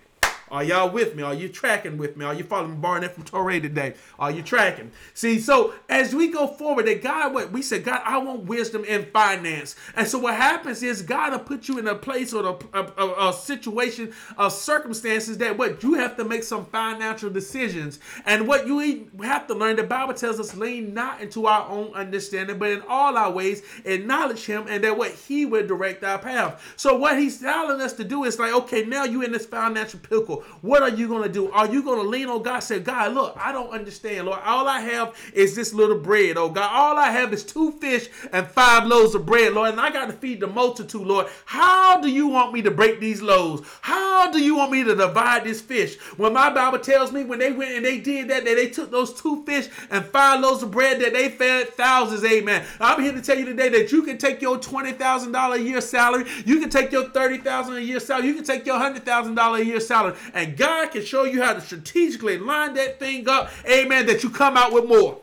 Are 0.51 0.63
y'all 0.63 0.89
with 0.89 1.15
me? 1.15 1.23
Are 1.23 1.33
you 1.33 1.47
tracking 1.47 1.97
with 1.97 2.17
me? 2.17 2.25
Are 2.25 2.33
you 2.33 2.43
following 2.43 2.81
Barnett 2.81 3.13
from 3.13 3.23
Torrey 3.23 3.61
today? 3.61 3.93
Are 4.17 4.31
you 4.31 4.41
tracking? 4.41 4.91
See, 5.13 5.39
so 5.39 5.73
as 5.87 6.15
we 6.15 6.29
go 6.29 6.47
forward, 6.47 6.87
that 6.87 7.03
God, 7.03 7.33
what 7.33 7.51
we 7.51 7.61
said, 7.61 7.83
God, 7.83 8.01
I 8.03 8.17
want 8.17 8.45
wisdom 8.45 8.83
in 8.83 9.05
finance. 9.05 9.75
And 9.95 10.07
so 10.07 10.17
what 10.17 10.35
happens 10.35 10.81
is 10.81 11.01
God 11.01 11.33
will 11.33 11.39
put 11.39 11.67
you 11.67 11.77
in 11.77 11.87
a 11.87 11.95
place 11.95 12.33
or 12.33 12.59
a, 12.73 12.79
a, 12.79 12.83
a, 12.97 13.29
a 13.29 13.33
situation 13.33 14.13
of 14.37 14.51
circumstances 14.51 15.37
that 15.37 15.57
what 15.57 15.83
you 15.83 15.93
have 15.95 16.17
to 16.17 16.25
make 16.25 16.43
some 16.43 16.65
financial 16.65 17.29
decisions. 17.29 17.99
And 18.25 18.47
what 18.47 18.65
you 18.65 19.09
have 19.21 19.45
to 19.47 19.53
learn, 19.53 19.75
the 19.75 19.83
Bible 19.83 20.13
tells 20.13 20.39
us, 20.39 20.55
lean 20.55 20.93
not 20.93 21.21
into 21.21 21.45
our 21.45 21.69
own 21.69 21.93
understanding, 21.93 22.57
but 22.57 22.69
in 22.69 22.81
all 22.87 23.17
our 23.17 23.31
ways 23.31 23.61
acknowledge 23.85 24.45
him 24.45 24.65
and 24.67 24.83
that 24.83 24.97
what 24.97 25.11
he 25.11 25.45
will 25.45 25.65
direct 25.65 26.03
our 26.03 26.17
path. 26.17 26.73
So 26.75 26.97
what 26.97 27.19
he's 27.19 27.39
telling 27.39 27.81
us 27.81 27.93
to 27.93 28.03
do 28.03 28.23
is 28.23 28.39
like, 28.39 28.53
okay, 28.53 28.83
now 28.83 29.03
you're 29.03 29.23
in 29.23 29.31
this 29.31 29.45
financial 29.45 29.99
pickle. 29.99 30.38
What 30.61 30.83
are 30.83 30.89
you 30.89 31.07
going 31.07 31.23
to 31.23 31.29
do? 31.29 31.51
Are 31.51 31.67
you 31.67 31.83
going 31.83 32.01
to 32.01 32.07
lean 32.07 32.27
on 32.27 32.43
God? 32.43 32.59
Say, 32.59 32.79
God, 32.79 33.13
look, 33.13 33.37
I 33.37 33.51
don't 33.51 33.69
understand, 33.69 34.27
Lord. 34.27 34.39
All 34.43 34.67
I 34.67 34.79
have 34.81 35.15
is 35.33 35.55
this 35.55 35.73
little 35.73 35.97
bread, 35.97 36.37
oh 36.37 36.49
God. 36.49 36.69
All 36.71 36.97
I 36.97 37.11
have 37.11 37.33
is 37.33 37.43
two 37.43 37.71
fish 37.73 38.09
and 38.31 38.47
five 38.47 38.85
loaves 38.85 39.15
of 39.15 39.25
bread, 39.25 39.53
Lord, 39.53 39.71
and 39.71 39.81
I 39.81 39.91
got 39.91 40.07
to 40.07 40.13
feed 40.13 40.39
the 40.39 40.47
multitude, 40.47 41.05
Lord. 41.05 41.27
How 41.45 41.99
do 42.01 42.09
you 42.09 42.27
want 42.27 42.53
me 42.53 42.61
to 42.61 42.71
break 42.71 42.99
these 42.99 43.21
loaves? 43.21 43.67
How 43.81 44.31
do 44.31 44.39
you 44.39 44.55
want 44.55 44.71
me 44.71 44.83
to 44.83 44.95
divide 44.95 45.43
this 45.43 45.61
fish? 45.61 45.97
When 46.17 46.33
my 46.33 46.49
Bible 46.49 46.79
tells 46.79 47.11
me 47.11 47.23
when 47.23 47.39
they 47.39 47.51
went 47.51 47.71
and 47.71 47.85
they 47.85 47.99
did 47.99 48.29
that, 48.29 48.45
that 48.45 48.55
they 48.55 48.69
took 48.69 48.91
those 48.91 49.19
two 49.19 49.43
fish 49.45 49.69
and 49.89 50.05
five 50.05 50.41
loaves 50.41 50.63
of 50.63 50.71
bread, 50.71 50.99
that 51.01 51.13
they 51.13 51.29
fed 51.29 51.69
thousands, 51.69 52.23
amen. 52.23 52.65
I'm 52.79 53.01
here 53.01 53.13
to 53.13 53.21
tell 53.21 53.37
you 53.37 53.45
today 53.45 53.69
that 53.69 53.91
you 53.91 54.03
can 54.03 54.17
take 54.17 54.41
your 54.41 54.57
$20,000 54.57 55.53
a 55.53 55.61
year 55.61 55.81
salary, 55.81 56.25
you 56.45 56.59
can 56.59 56.69
take 56.69 56.91
your 56.91 57.05
$30,000 57.05 57.77
a 57.77 57.83
year 57.83 57.99
salary, 57.99 58.27
you 58.27 58.33
can 58.35 58.43
take 58.43 58.65
your 58.65 58.79
$100,000 58.79 59.59
a 59.59 59.65
year 59.65 59.79
salary, 59.79 60.15
and 60.33 60.57
God 60.57 60.91
can 60.91 61.03
show 61.03 61.23
you 61.23 61.41
how 61.41 61.53
to 61.53 61.61
strategically 61.61 62.37
line 62.37 62.73
that 62.75 62.99
thing 62.99 63.27
up, 63.27 63.51
amen, 63.69 64.05
that 64.07 64.23
you 64.23 64.29
come 64.29 64.57
out 64.57 64.73
with 64.73 64.85
more. 64.85 65.19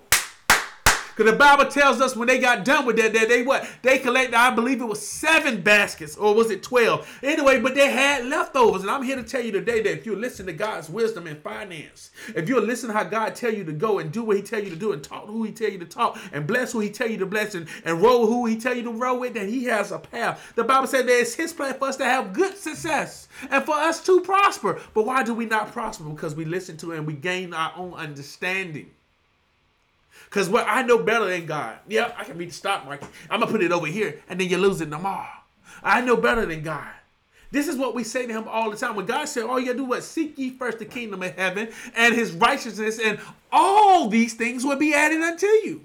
Because 1.17 1.33
the 1.33 1.39
Bible 1.39 1.65
tells 1.65 2.03
us 2.03 2.15
when 2.15 2.29
they 2.29 2.39
got 2.39 2.63
done 2.63 2.85
with 2.85 2.97
that, 2.97 3.15
that 3.15 3.31
they 3.31 3.43
what? 3.43 3.67
They 3.81 3.99
collected, 3.99 4.35
I 4.35 4.51
believe 4.51 4.83
it 4.83 4.85
was 4.85 5.01
seven 5.01 5.63
baskets, 5.63 6.15
or 6.15 6.35
was 6.35 6.51
it 6.51 6.63
12? 6.63 7.21
Anyway, 7.23 7.59
but 7.59 7.75
they 7.75 7.91
had 7.91 8.27
leftovers. 8.27 8.83
And 8.83 8.91
I'm 8.91 9.03
here 9.03 9.17
to 9.17 9.23
tell 9.23 9.43
you 9.43 9.51
today 9.51 9.81
that 9.81 9.93
if 9.93 10.05
you 10.05 10.15
listen 10.15 10.45
to 10.45 10.53
God's 10.53 10.91
wisdom 10.91 11.27
and 11.27 11.39
finance, 11.39 12.11
if 12.35 12.51
you 12.51 12.61
listen 12.61 12.91
to 12.91 12.95
how 12.95 13.05
God 13.05 13.35
tell 13.35 13.53
you 13.53 13.65
to 13.65 13.73
go 13.73 13.99
and 13.99 14.13
do 14.13 14.25
what 14.25 14.37
he 14.37 14.43
tell 14.43 14.63
you 14.63 14.69
to 14.69 14.77
do 14.77 14.93
and 14.93 15.03
talk 15.03 15.27
who 15.27 15.43
he 15.43 15.53
tell 15.53 15.71
you 15.71 15.79
to 15.79 15.87
talk 15.87 16.19
and 16.35 16.47
bless 16.47 16.73
who 16.73 16.81
he 16.81 16.91
tell 16.91 17.09
you 17.09 17.17
to 17.17 17.27
bless 17.27 17.55
and, 17.55 17.67
and 17.87 18.03
roll 18.03 18.27
who 18.27 18.45
he 18.45 18.59
tell 18.59 18.77
you 18.77 18.83
to 18.83 18.93
roll 18.93 19.19
with, 19.19 19.33
that 19.33 19.49
he 19.49 19.65
has 19.65 19.93
a 19.93 19.99
path. 19.99 20.53
The 20.55 20.65
Bible 20.65 20.87
said 20.87 21.07
that 21.07 21.19
it's 21.19 21.35
his 21.35 21.55
plan 21.55 21.79
for 21.79 21.89
us 21.89 21.97
to 21.97 22.05
have 22.05 22.35
good 22.35 22.59
success 22.59 23.29
and 23.51 23.65
for 23.65 23.75
us 23.75 24.05
to 24.05 24.21
prosper. 24.21 24.83
But 24.93 25.07
why 25.07 25.23
do 25.23 25.33
we 25.33 25.47
not 25.47 25.73
prosper? 25.73 26.05
Because 26.05 26.35
we 26.35 26.45
listen 26.45 26.77
to 26.79 26.93
and 26.93 27.07
we 27.07 27.15
gain 27.15 27.55
our 27.55 27.73
own 27.75 27.95
understanding. 27.95 28.91
Because 30.27 30.49
what 30.49 30.67
I 30.69 30.83
know 30.83 30.99
better 30.99 31.27
than 31.27 31.47
God. 31.47 31.79
Yeah, 31.89 32.13
I 32.17 32.25
can 32.25 32.37
read 32.37 32.51
the 32.51 32.55
stock 32.55 32.85
market. 32.85 33.09
I'm 33.31 33.41
gonna 33.41 33.51
put 33.51 33.63
it 33.63 33.73
over 33.73 33.87
here, 33.87 34.23
and 34.29 34.41
then 34.41 34.49
you 34.49 34.59
lose 34.59 34.81
it 34.81 34.91
tomorrow. 34.91 35.27
I 35.83 36.01
know 36.01 36.17
better 36.17 36.45
than 36.47 36.63
God. 36.63 36.89
This 37.51 37.69
is 37.69 37.77
what 37.77 37.95
we 37.95 38.03
say 38.05 38.27
to 38.27 38.33
him 38.33 38.49
all 38.49 38.71
the 38.71 38.77
time. 38.77 38.97
When 38.97 39.07
God 39.07 39.27
said, 39.27 39.45
All 39.45 39.61
you 39.61 39.73
do 39.73 39.85
what? 39.85 40.03
Seek 40.03 40.37
ye 40.37 40.51
first 40.51 40.79
the 40.79 40.85
kingdom 40.85 41.23
of 41.23 41.35
heaven 41.35 41.69
and 41.95 42.15
his 42.15 42.33
righteousness, 42.33 42.99
and 42.99 43.19
all 43.53 44.09
these 44.09 44.35
things 44.35 44.65
will 44.65 44.77
be 44.77 44.93
added 44.95 45.23
unto 45.23 45.47
you. 45.47 45.83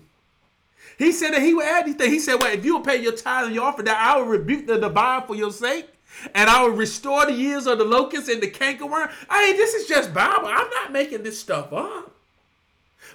He 0.97 1.11
said 1.11 1.33
that 1.33 1.41
he 1.41 1.53
will 1.53 1.63
add 1.63 1.85
these 1.85 1.95
things. 1.95 2.11
He 2.11 2.19
said, 2.19 2.35
Well, 2.35 2.53
if 2.53 2.65
you 2.65 2.75
will 2.75 2.83
pay 2.83 3.01
your 3.01 3.13
tithe 3.13 3.45
and 3.45 3.55
your 3.55 3.65
offering, 3.65 3.85
that 3.85 3.97
I 3.97 4.17
will 4.17 4.25
rebuke 4.25 4.67
the 4.67 4.77
devourer 4.77 5.23
for 5.25 5.35
your 5.35 5.51
sake. 5.51 5.87
And 6.35 6.49
I 6.49 6.61
will 6.63 6.71
restore 6.71 7.25
the 7.25 7.33
years 7.33 7.67
of 7.67 7.77
the 7.77 7.85
locust 7.85 8.27
and 8.27 8.43
the 8.43 8.51
cankerworm. 8.51 9.09
Mean, 9.31 9.55
this 9.57 9.73
is 9.73 9.87
just 9.87 10.13
Bible. 10.13 10.47
I'm 10.47 10.69
not 10.69 10.91
making 10.91 11.23
this 11.23 11.39
stuff 11.39 11.71
up. 11.71 12.13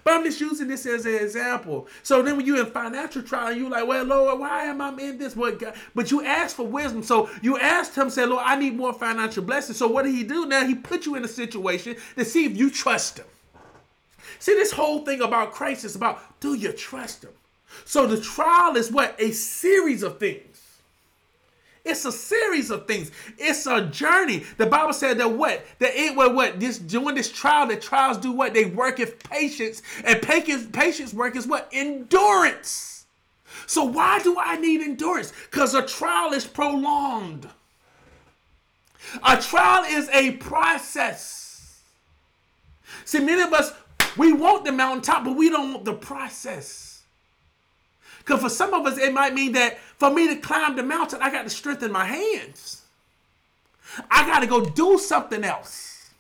But 0.05 0.14
I'm 0.14 0.24
just 0.24 0.40
using 0.40 0.68
this 0.68 0.86
as 0.86 1.07
an 1.07 1.14
example. 1.14 1.88
So 2.03 2.22
then 2.22 2.36
when 2.36 2.47
you're 2.47 2.61
in 2.61 2.66
financial 2.66 3.22
trial, 3.22 3.53
you're 3.53 3.70
like, 3.70 3.86
well, 3.86 4.05
Lord, 4.05 4.40
why 4.40 4.64
am 4.64 4.80
I 4.80 4.90
in 5.01 5.18
this? 5.18 5.36
What 5.36 5.59
God? 5.59 5.74
But 5.94 6.11
you 6.11 6.24
asked 6.24 6.57
for 6.57 6.66
wisdom. 6.66 7.03
So 7.03 7.30
you 7.42 7.59
asked 7.59 7.94
him, 7.94 8.11
say, 8.11 8.26
Lord, 8.26 8.42
I 8.44 8.57
need 8.57 8.76
more 8.76 8.92
financial 8.92 9.42
blessings. 9.42 9.78
So 9.78 9.88
what 9.88 10.05
did 10.05 10.14
he 10.14 10.24
do? 10.24 10.47
Now 10.47 10.66
he 10.66 10.74
put 10.74 11.07
you 11.07 11.14
in 11.14 11.24
a 11.24 11.28
situation 11.28 11.97
to 12.16 12.24
see 12.24 12.44
if 12.44 12.57
you 12.57 12.70
trust 12.70 13.18
him. 13.18 13.26
See, 14.38 14.55
this 14.55 14.72
whole 14.72 15.05
thing 15.05 15.22
about 15.22 15.53
Christ 15.53 15.84
is 15.84 15.97
about 15.97 16.40
do 16.40 16.55
you 16.55 16.72
trust 16.72 17.24
him? 17.24 17.30
So 17.84 18.07
the 18.07 18.20
trial 18.20 18.76
is 18.76 18.90
what? 18.90 19.14
A 19.18 19.32
series 19.32 20.03
of 20.03 20.18
things. 20.18 20.55
It's 21.87 22.05
a 22.05 22.11
series 22.11 22.70
of 22.72 22.89
things. 22.89 23.12
It's 23.39 23.66
a 23.66 23.87
journey. 23.87 24.43
The 24.57 24.66
Bible 24.66 24.93
said 24.93 25.18
that 25.18 25.30
what? 25.30 25.64
That 25.78 25.95
it 25.95 26.16
was 26.16 26.30
what? 26.30 26.59
This 26.59 26.78
during 26.78 27.14
this 27.14 27.30
trial, 27.30 27.68
the 27.68 27.76
trials 27.76 28.18
do 28.18 28.32
what? 28.32 28.55
They 28.55 28.64
work 28.64 28.99
with 28.99 29.22
patience. 29.22 29.82
And 30.05 30.20
patience, 30.20 30.66
patience 30.72 31.14
work 31.14 31.37
is 31.37 31.47
what? 31.47 31.68
Endurance. 31.72 33.07
So 33.68 33.84
why 33.84 34.20
do 34.22 34.37
I 34.39 34.57
need 34.57 34.80
endurance? 34.80 35.32
Because 35.49 35.74
a 35.74 35.87
trial 35.87 36.32
is 36.32 36.45
prolonged. 36.45 37.49
A 39.24 39.41
trial 39.41 39.84
is 39.84 40.09
a 40.12 40.32
process. 40.32 41.80
See, 43.05 43.20
many 43.20 43.43
of 43.43 43.53
us, 43.53 43.72
we 44.16 44.32
want 44.32 44.64
the 44.64 44.72
mountaintop, 44.72 45.24
but 45.24 45.37
we 45.37 45.51
don't 45.51 45.72
want 45.72 45.84
the 45.84 45.95
process. 45.95 47.03
Because 48.18 48.41
for 48.41 48.49
some 48.49 48.74
of 48.74 48.84
us, 48.87 48.99
it 48.99 49.14
might 49.14 49.34
mean 49.34 49.53
that 49.53 49.78
for 49.99 50.11
me 50.11 50.28
to 50.28 50.36
climb 50.36 50.76
the 50.76 50.82
mountain, 50.82 51.20
I 51.22 51.30
got 51.30 51.44
to 51.44 51.51
strengthen 51.51 51.90
my 51.90 52.05
hands. 52.05 52.82
I 54.11 54.26
got 54.26 54.40
to 54.40 54.47
go 54.47 54.64
do 54.64 54.99
something 54.99 55.42
else. 55.44 56.11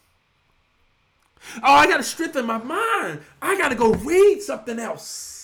Oh, 1.56 1.72
I 1.72 1.86
got 1.86 1.98
to 1.98 2.02
strengthen 2.02 2.46
my 2.46 2.58
mind. 2.58 3.20
I 3.40 3.56
got 3.58 3.68
to 3.68 3.74
go 3.74 3.92
read 3.94 4.40
something 4.40 4.78
else. 4.78 5.36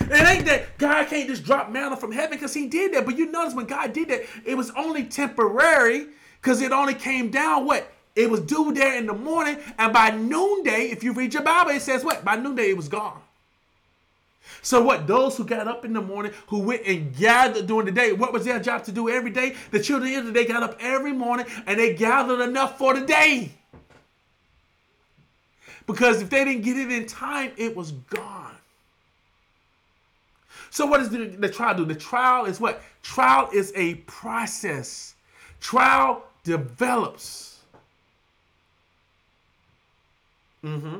It 0.00 0.28
ain't 0.28 0.44
that 0.46 0.76
God 0.78 1.06
can't 1.08 1.28
just 1.28 1.44
drop 1.44 1.70
manna 1.70 1.96
from 1.96 2.12
heaven 2.12 2.36
because 2.36 2.52
he 2.52 2.66
did 2.66 2.92
that. 2.94 3.06
But 3.06 3.16
you 3.16 3.30
notice 3.30 3.54
when 3.54 3.66
God 3.66 3.92
did 3.92 4.08
that, 4.08 4.22
it 4.44 4.56
was 4.56 4.70
only 4.72 5.04
temporary 5.04 6.08
because 6.40 6.60
it 6.60 6.72
only 6.72 6.94
came 6.94 7.30
down 7.30 7.64
what? 7.64 7.90
It 8.14 8.30
was 8.30 8.40
due 8.40 8.72
there 8.72 8.96
in 8.96 9.06
the 9.06 9.14
morning. 9.14 9.58
And 9.78 9.92
by 9.92 10.10
noonday, 10.10 10.88
if 10.90 11.02
you 11.02 11.12
read 11.12 11.34
your 11.34 11.42
Bible, 11.42 11.70
it 11.70 11.82
says 11.82 12.04
what? 12.04 12.24
By 12.24 12.36
noonday, 12.36 12.70
it 12.70 12.76
was 12.76 12.88
gone. 12.88 13.20
So 14.62 14.82
what? 14.82 15.06
Those 15.06 15.36
who 15.36 15.44
got 15.44 15.68
up 15.68 15.84
in 15.84 15.92
the 15.92 16.00
morning, 16.00 16.32
who 16.48 16.60
went 16.60 16.86
and 16.86 17.14
gathered 17.16 17.66
during 17.66 17.86
the 17.86 17.92
day, 17.92 18.12
what 18.12 18.32
was 18.32 18.44
their 18.44 18.58
job 18.58 18.84
to 18.84 18.92
do 18.92 19.08
every 19.08 19.30
day? 19.30 19.54
The 19.70 19.80
children 19.80 20.10
of 20.12 20.18
Israel, 20.18 20.32
they 20.32 20.44
got 20.44 20.62
up 20.62 20.76
every 20.80 21.12
morning 21.12 21.46
and 21.66 21.78
they 21.78 21.94
gathered 21.94 22.40
enough 22.40 22.78
for 22.78 22.94
the 22.94 23.06
day. 23.06 23.52
Because 25.86 26.20
if 26.20 26.30
they 26.30 26.44
didn't 26.44 26.62
get 26.62 26.76
it 26.76 26.90
in 26.90 27.06
time, 27.06 27.52
it 27.56 27.76
was 27.76 27.92
gone. 27.92 28.56
So 30.70 30.84
what 30.84 30.98
does 30.98 31.10
the, 31.10 31.26
the 31.26 31.48
trial 31.48 31.76
do? 31.76 31.84
The 31.84 31.94
trial 31.94 32.46
is 32.46 32.60
what? 32.60 32.82
Trial 33.02 33.48
is 33.52 33.72
a 33.76 33.94
process. 34.06 35.14
Trial 35.60 36.24
develops. 36.44 37.60
Mm-hmm. 40.64 40.98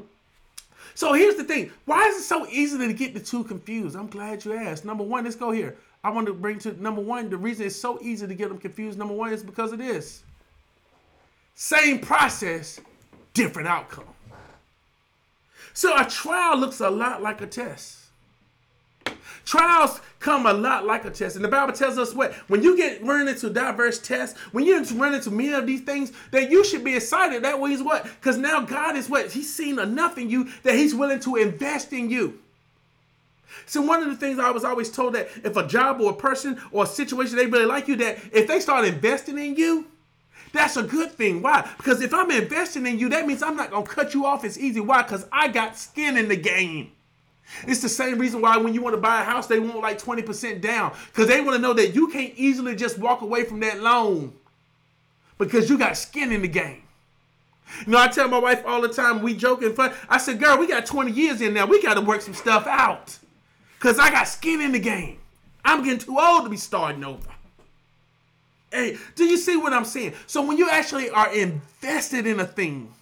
So 0.97 1.13
here's 1.13 1.37
the 1.37 1.45
thing. 1.45 1.71
Why 1.85 2.07
is 2.07 2.17
it 2.17 2.23
so 2.23 2.47
easy 2.47 2.79
to 2.79 2.93
get 2.95 3.13
the 3.13 3.21
two 3.21 3.45
confused? 3.45 3.95
I'm 3.95 4.07
glad 4.07 4.43
you 4.47 4.55
asked. 4.55 4.87
Number 4.87 5.05
one, 5.05 5.25
let's 5.25 5.37
go 5.37 5.51
here. 5.51 5.77
I 6.03 6.09
want 6.09 6.27
to 6.27 6.33
bring 6.33 6.59
to 6.61 6.73
number 6.83 7.03
one. 7.03 7.29
The 7.29 7.37
reason 7.37 7.67
it's 7.67 7.77
so 7.77 7.99
easy 8.01 8.27
to 8.27 8.35
get 8.35 8.49
them 8.49 8.57
confused, 8.57 8.99
number 8.99 9.13
one, 9.13 9.31
is 9.31 9.43
because 9.43 9.73
of 9.73 9.79
this. 9.79 10.23
Same 11.55 11.99
process, 11.99 12.81
different 13.35 13.69
outcome. 13.69 14.07
So 15.75 15.95
a 15.95 16.07
trial 16.07 16.57
looks 16.57 16.81
a 16.81 16.89
lot 16.89 17.23
like 17.23 17.43
a 17.43 17.47
test. 17.47 18.06
Trials 19.47 20.01
come 20.19 20.45
a 20.45 20.53
lot 20.53 20.85
like 20.85 21.05
a 21.05 21.11
test. 21.11 21.37
And 21.37 21.45
the 21.45 21.49
Bible 21.49 21.73
tells 21.73 21.99
us 21.99 22.13
what? 22.13 22.35
When 22.49 22.65
you 22.65 22.77
get 22.77 23.03
run 23.05 23.29
into 23.29 23.49
diverse 23.49 24.01
tests, 24.01 24.37
when 24.51 24.65
you 24.65 24.83
run 24.83 25.15
into 25.15 25.31
many 25.31 25.53
of 25.53 25.69
these 25.69 25.83
things, 25.83 26.13
that 26.33 26.51
you 26.51 26.65
should 26.65 26.83
be 26.83 26.97
excited. 26.97 27.45
That 27.45 27.61
way 27.61 27.71
is 27.71 27.83
what? 27.83 28.03
Because 28.03 28.37
now 28.37 28.61
God 28.61 28.97
is 28.97 29.09
what? 29.09 29.31
He's 29.31 29.55
seen 29.55 29.79
enough 29.79 30.19
in 30.19 30.29
you 30.29 30.49
that 30.65 30.75
he's 30.75 30.97
willing 30.97 31.21
to 31.21 31.37
invest 31.37 31.93
in 31.93 32.11
you. 32.11 32.41
So 33.67 33.81
one 33.81 34.03
of 34.03 34.09
the 34.09 34.17
things 34.17 34.41
I 34.41 34.51
was 34.51 34.65
always 34.65 34.91
told 34.91 35.15
that 35.15 35.29
if 35.45 35.57
a 35.57 35.67
job 35.67 36.01
or 36.01 36.11
a 36.11 36.17
person 36.17 36.61
or 36.73 36.83
a 36.83 36.87
situation 36.87 37.37
they 37.37 37.47
really 37.47 37.67
like 37.67 37.87
you, 37.87 37.95
that 37.97 38.19
if 38.33 38.49
they 38.49 38.59
start 38.59 38.85
investing 38.85 39.39
in 39.39 39.55
you, 39.55 39.87
that's 40.53 40.77
a 40.77 40.83
good 40.83 41.13
thing. 41.13 41.41
Why? 41.41 41.69
Because 41.77 42.01
if 42.03 42.13
I'm 42.13 42.33
investing 42.33 42.85
in 42.85 42.99
you, 42.99 43.09
that 43.11 43.29
means 43.29 43.45
I'm 43.45 43.57
not 43.57 43.71
gonna 43.71 43.87
cut 43.87 44.13
you 44.13 44.27
off 44.27 44.45
as 44.45 44.59
easy. 44.59 44.81
Why? 44.81 45.03
Because 45.03 45.25
I 45.31 45.49
got 45.49 45.79
skin 45.79 46.17
in 46.17 46.27
the 46.27 46.37
game. 46.37 46.91
It's 47.67 47.81
the 47.81 47.89
same 47.89 48.19
reason 48.19 48.41
why 48.41 48.57
when 48.57 48.75
you 48.75 48.83
want 48.83 48.95
to 48.95 49.01
buy 49.01 49.23
a 49.23 49.25
house, 49.25 49.47
they 49.47 49.61
want 49.61 49.81
like 49.81 50.01
20% 50.01 50.61
down. 50.61 50.93
Because 51.07 51.29
they 51.29 51.41
want 51.41 51.57
to 51.57 51.63
know 51.63 51.73
that 51.75 51.95
you 51.95 52.09
can't 52.09 52.35
easily 52.37 52.75
just 52.75 52.99
walk 52.99 53.23
away 53.23 53.45
from 53.45 53.61
that 53.61 53.81
loan 53.81 54.33
because 55.39 55.69
you 55.71 55.79
got 55.79 55.97
skin 55.97 56.33
in 56.33 56.43
the 56.43 56.49
game. 56.49 56.83
You 57.85 57.93
know, 57.93 57.99
I 57.99 58.09
tell 58.09 58.29
my 58.29 58.39
wife 58.39 58.63
all 58.65 58.81
the 58.81 58.89
time, 58.89 59.23
we 59.23 59.37
joke 59.37 59.63
and 59.63 59.75
fun. 59.75 59.93
I 60.09 60.19
said, 60.19 60.39
girl, 60.39 60.57
we 60.59 60.69
got 60.69 60.87
20 60.87 61.11
years 61.11 61.41
in 61.41 61.55
now. 61.55 61.67
We 61.67 61.83
got 61.83 61.95
to 61.95 62.01
work 62.01 62.21
some 62.21 62.35
stuff 62.35 62.67
out. 62.67 63.19
Because 63.79 63.99
I 63.99 64.11
got 64.11 64.29
skin 64.29 64.61
in 64.61 64.73
the 64.73 64.79
game. 64.79 65.19
I'm 65.65 65.83
getting 65.83 65.99
too 65.99 66.19
old 66.19 66.45
to 66.45 66.51
be 66.51 66.57
starting 66.57 67.05
over. 67.05 67.29
Hey, 68.71 68.99
do 69.15 69.25
you 69.25 69.37
see 69.37 69.57
what 69.57 69.73
I'm 69.73 69.85
saying? 69.85 70.15
So 70.27 70.43
when 70.47 70.59
you 70.59 70.71
actually 70.71 71.11
are 71.11 71.33
invested 71.35 72.27
in 72.27 72.41
a 72.41 72.47
thing, 72.47 72.93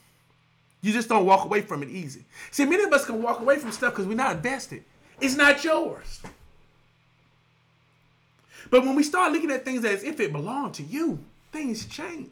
you 0.85 0.93
just 0.93 1.09
don't 1.09 1.25
walk 1.25 1.47
away 1.47 1.63
from 1.63 1.83
it 1.83 1.89
easy. 1.89 2.25
See, 2.51 2.67
many 2.67 2.85
of 2.85 2.93
us 2.93 3.07
can 3.07 3.23
walk 3.23 3.41
away 3.41 3.59
from 3.59 3.73
stuff 3.73 3.95
because 3.95 4.07
we're 4.07 4.15
not 4.15 4.37
invested. 4.37 4.85
It's 5.19 5.35
not 5.35 5.65
yours. 5.65 6.21
But 8.71 8.85
when 8.85 8.95
we 8.95 9.03
start 9.03 9.33
looking 9.33 9.51
at 9.51 9.65
things 9.65 9.83
as 9.85 10.05
if 10.05 10.21
it 10.21 10.31
belonged 10.31 10.75
to 10.75 10.83
you, 10.83 11.19
things 11.53 11.87
change. 11.87 12.29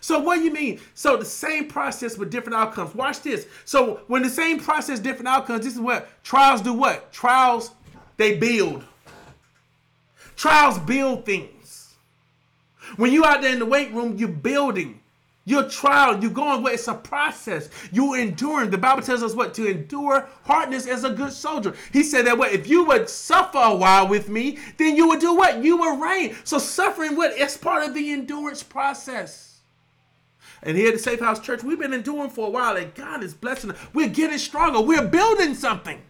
So 0.00 0.18
what 0.18 0.36
do 0.36 0.42
you 0.42 0.52
mean? 0.52 0.80
So 0.94 1.16
the 1.16 1.24
same 1.24 1.68
process 1.68 2.18
with 2.18 2.30
different 2.30 2.56
outcomes. 2.56 2.96
Watch 2.96 3.22
this. 3.22 3.46
So 3.64 4.00
when 4.08 4.22
the 4.22 4.28
same 4.28 4.58
process, 4.58 4.98
different 4.98 5.28
outcomes, 5.28 5.64
this 5.64 5.74
is 5.74 5.80
what 5.80 6.08
trials 6.24 6.60
do 6.62 6.72
what? 6.72 7.12
Trials, 7.12 7.70
they 8.16 8.36
build. 8.36 8.84
Trials 10.34 10.78
build 10.80 11.24
things. 11.24 11.94
When 12.96 13.12
you 13.12 13.24
out 13.24 13.40
there 13.40 13.52
in 13.52 13.60
the 13.60 13.66
weight 13.66 13.92
room, 13.92 14.16
you're 14.16 14.28
building. 14.28 14.97
Your 15.48 15.66
trial, 15.66 16.20
you're 16.20 16.30
going 16.30 16.62
where 16.62 16.74
it's 16.74 16.88
a 16.88 16.94
process. 16.94 17.70
You 17.90 18.12
enduring. 18.12 18.68
The 18.68 18.76
Bible 18.76 19.00
tells 19.00 19.22
us 19.22 19.34
what 19.34 19.54
to 19.54 19.66
endure 19.66 20.28
hardness 20.44 20.86
as 20.86 21.04
a 21.04 21.10
good 21.10 21.32
soldier. 21.32 21.74
He 21.90 22.02
said 22.02 22.26
that 22.26 22.36
what 22.36 22.52
if 22.52 22.68
you 22.68 22.84
would 22.84 23.08
suffer 23.08 23.56
a 23.56 23.74
while 23.74 24.06
with 24.06 24.28
me, 24.28 24.58
then 24.76 24.94
you 24.94 25.08
would 25.08 25.20
do 25.20 25.34
what? 25.34 25.64
You 25.64 25.78
would 25.78 26.02
reign. 26.02 26.36
So 26.44 26.58
suffering 26.58 27.16
what? 27.16 27.32
It's 27.34 27.56
part 27.56 27.82
of 27.82 27.94
the 27.94 28.12
endurance 28.12 28.62
process. 28.62 29.60
And 30.62 30.76
here 30.76 30.88
at 30.88 30.94
the 30.94 30.98
Safe 31.00 31.20
House 31.20 31.40
Church, 31.40 31.62
we've 31.62 31.78
been 31.78 31.94
enduring 31.94 32.28
for 32.28 32.48
a 32.48 32.50
while, 32.50 32.76
and 32.76 32.94
God 32.94 33.24
is 33.24 33.32
blessing 33.32 33.70
us. 33.70 33.78
We're 33.94 34.10
getting 34.10 34.36
stronger. 34.36 34.82
We're 34.82 35.08
building 35.08 35.54
something. 35.54 36.02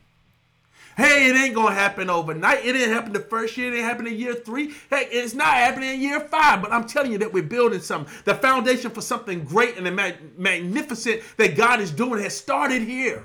Hey, 0.98 1.30
it 1.30 1.36
ain't 1.36 1.54
gonna 1.54 1.76
happen 1.76 2.10
overnight. 2.10 2.64
It 2.64 2.72
didn't 2.72 2.92
happen 2.92 3.12
the 3.12 3.20
first 3.20 3.56
year. 3.56 3.68
It 3.68 3.76
didn't 3.76 3.84
happen 3.84 4.08
in 4.08 4.16
year 4.16 4.34
three. 4.34 4.74
Hey, 4.90 5.06
it's 5.12 5.32
not 5.32 5.54
happening 5.54 5.94
in 5.94 6.00
year 6.00 6.18
five. 6.18 6.60
But 6.60 6.72
I'm 6.72 6.88
telling 6.88 7.12
you 7.12 7.18
that 7.18 7.32
we're 7.32 7.44
building 7.44 7.78
something. 7.78 8.12
The 8.24 8.34
foundation 8.34 8.90
for 8.90 9.00
something 9.00 9.44
great 9.44 9.76
and 9.76 9.94
magnificent 10.36 11.22
that 11.36 11.56
God 11.56 11.78
is 11.80 11.92
doing 11.92 12.20
has 12.20 12.36
started 12.36 12.82
here, 12.82 13.24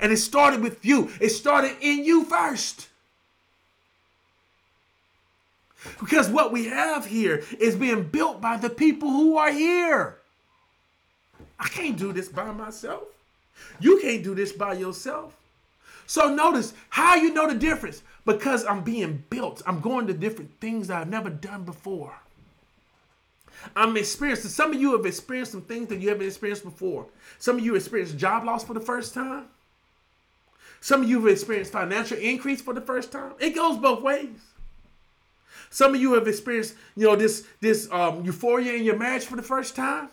and 0.00 0.10
it 0.10 0.16
started 0.16 0.62
with 0.62 0.82
you. 0.82 1.10
It 1.20 1.28
started 1.28 1.76
in 1.82 2.06
you 2.06 2.24
first. 2.24 2.88
Because 6.00 6.30
what 6.30 6.52
we 6.52 6.68
have 6.68 7.04
here 7.04 7.44
is 7.60 7.76
being 7.76 8.04
built 8.04 8.40
by 8.40 8.56
the 8.56 8.70
people 8.70 9.10
who 9.10 9.36
are 9.36 9.52
here. 9.52 10.16
I 11.60 11.68
can't 11.68 11.98
do 11.98 12.14
this 12.14 12.30
by 12.30 12.50
myself. 12.50 13.02
You 13.78 14.00
can't 14.00 14.24
do 14.24 14.34
this 14.34 14.52
by 14.52 14.72
yourself. 14.72 15.36
So 16.12 16.28
notice 16.28 16.74
how 16.90 17.14
you 17.14 17.32
know 17.32 17.48
the 17.48 17.54
difference 17.54 18.02
because 18.26 18.66
I'm 18.66 18.82
being 18.82 19.24
built. 19.30 19.62
I'm 19.64 19.80
going 19.80 20.06
to 20.08 20.12
different 20.12 20.50
things 20.60 20.90
I've 20.90 21.08
never 21.08 21.30
done 21.30 21.64
before. 21.64 22.14
I'm 23.74 23.96
experiencing. 23.96 24.50
Some 24.50 24.74
of 24.74 24.78
you 24.78 24.94
have 24.94 25.06
experienced 25.06 25.52
some 25.52 25.62
things 25.62 25.88
that 25.88 26.00
you 26.00 26.10
haven't 26.10 26.26
experienced 26.26 26.64
before. 26.64 27.06
Some 27.38 27.56
of 27.56 27.64
you 27.64 27.76
experienced 27.76 28.18
job 28.18 28.44
loss 28.44 28.62
for 28.62 28.74
the 28.74 28.80
first 28.80 29.14
time. 29.14 29.46
Some 30.82 31.04
of 31.04 31.08
you 31.08 31.18
have 31.18 31.32
experienced 31.32 31.72
financial 31.72 32.18
increase 32.18 32.60
for 32.60 32.74
the 32.74 32.82
first 32.82 33.10
time. 33.10 33.32
It 33.40 33.54
goes 33.54 33.78
both 33.78 34.02
ways. 34.02 34.52
Some 35.70 35.94
of 35.94 36.00
you 36.02 36.12
have 36.12 36.28
experienced, 36.28 36.74
you 36.94 37.06
know, 37.06 37.16
this 37.16 37.46
this 37.60 37.90
um, 37.90 38.22
euphoria 38.22 38.74
in 38.74 38.84
your 38.84 38.98
marriage 38.98 39.24
for 39.24 39.36
the 39.36 39.42
first 39.42 39.74
time. 39.74 40.10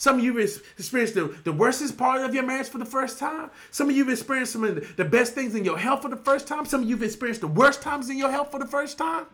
Some 0.00 0.16
of 0.18 0.24
you 0.24 0.34
have 0.34 0.50
experienced 0.78 1.12
the, 1.12 1.26
the 1.44 1.52
worstest 1.52 1.98
part 1.98 2.22
of 2.22 2.34
your 2.34 2.42
marriage 2.42 2.68
for 2.68 2.78
the 2.78 2.86
first 2.86 3.18
time. 3.18 3.50
Some 3.70 3.90
of 3.90 3.94
you 3.94 4.02
have 4.04 4.10
experienced 4.10 4.54
some 4.54 4.64
of 4.64 4.96
the, 4.96 5.04
best 5.04 5.34
things 5.34 5.54
in 5.54 5.62
your 5.62 5.76
health 5.76 6.00
for 6.00 6.08
the 6.08 6.16
first 6.16 6.48
time. 6.48 6.64
Some 6.64 6.80
of 6.80 6.88
you 6.88 6.96
have 6.96 7.02
experienced 7.02 7.42
the 7.42 7.48
worst 7.48 7.82
times 7.82 8.08
in 8.08 8.16
your 8.16 8.30
health 8.30 8.50
for 8.50 8.58
the 8.58 8.66
first 8.66 8.96
time. 8.96 9.26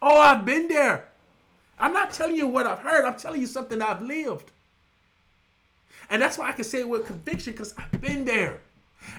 Oh, 0.00 0.20
I've 0.20 0.44
been 0.44 0.68
there. 0.68 1.08
I'm 1.80 1.92
not 1.92 2.12
telling 2.12 2.36
you 2.36 2.46
what 2.46 2.64
I've 2.64 2.78
heard. 2.78 3.04
I'm 3.04 3.16
telling 3.16 3.40
you 3.40 3.48
something 3.48 3.82
I've 3.82 4.02
lived. 4.02 4.52
And 6.08 6.22
that's 6.22 6.38
why 6.38 6.50
I 6.50 6.52
can 6.52 6.62
say 6.62 6.78
it 6.78 6.88
with 6.88 7.04
conviction 7.04 7.54
because 7.54 7.74
I've 7.76 8.00
been 8.00 8.24
there. 8.24 8.60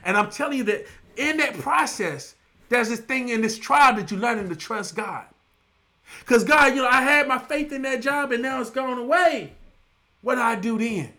And 0.05 0.15
I'm 0.15 0.29
telling 0.29 0.59
you 0.59 0.63
that 0.63 0.85
in 1.17 1.35
that 1.37 1.59
process, 1.59 2.35
there's 2.69 2.87
this 2.87 3.01
thing 3.01 3.27
in 3.27 3.41
this 3.41 3.59
trial 3.59 3.97
that 3.97 4.11
you're 4.11 4.19
learning 4.21 4.47
to 4.47 4.55
trust 4.55 4.95
God. 4.95 5.25
Because 6.19 6.45
God, 6.45 6.73
you 6.73 6.83
know, 6.83 6.87
I 6.87 7.01
had 7.01 7.27
my 7.27 7.37
faith 7.37 7.73
in 7.73 7.81
that 7.81 8.01
job 8.01 8.31
and 8.31 8.41
now 8.41 8.61
it's 8.61 8.69
gone 8.69 8.97
away. 8.97 9.55
What 10.23 10.35
do 10.35 10.41
I 10.41 10.55
do 10.55 10.79
then? 10.79 11.13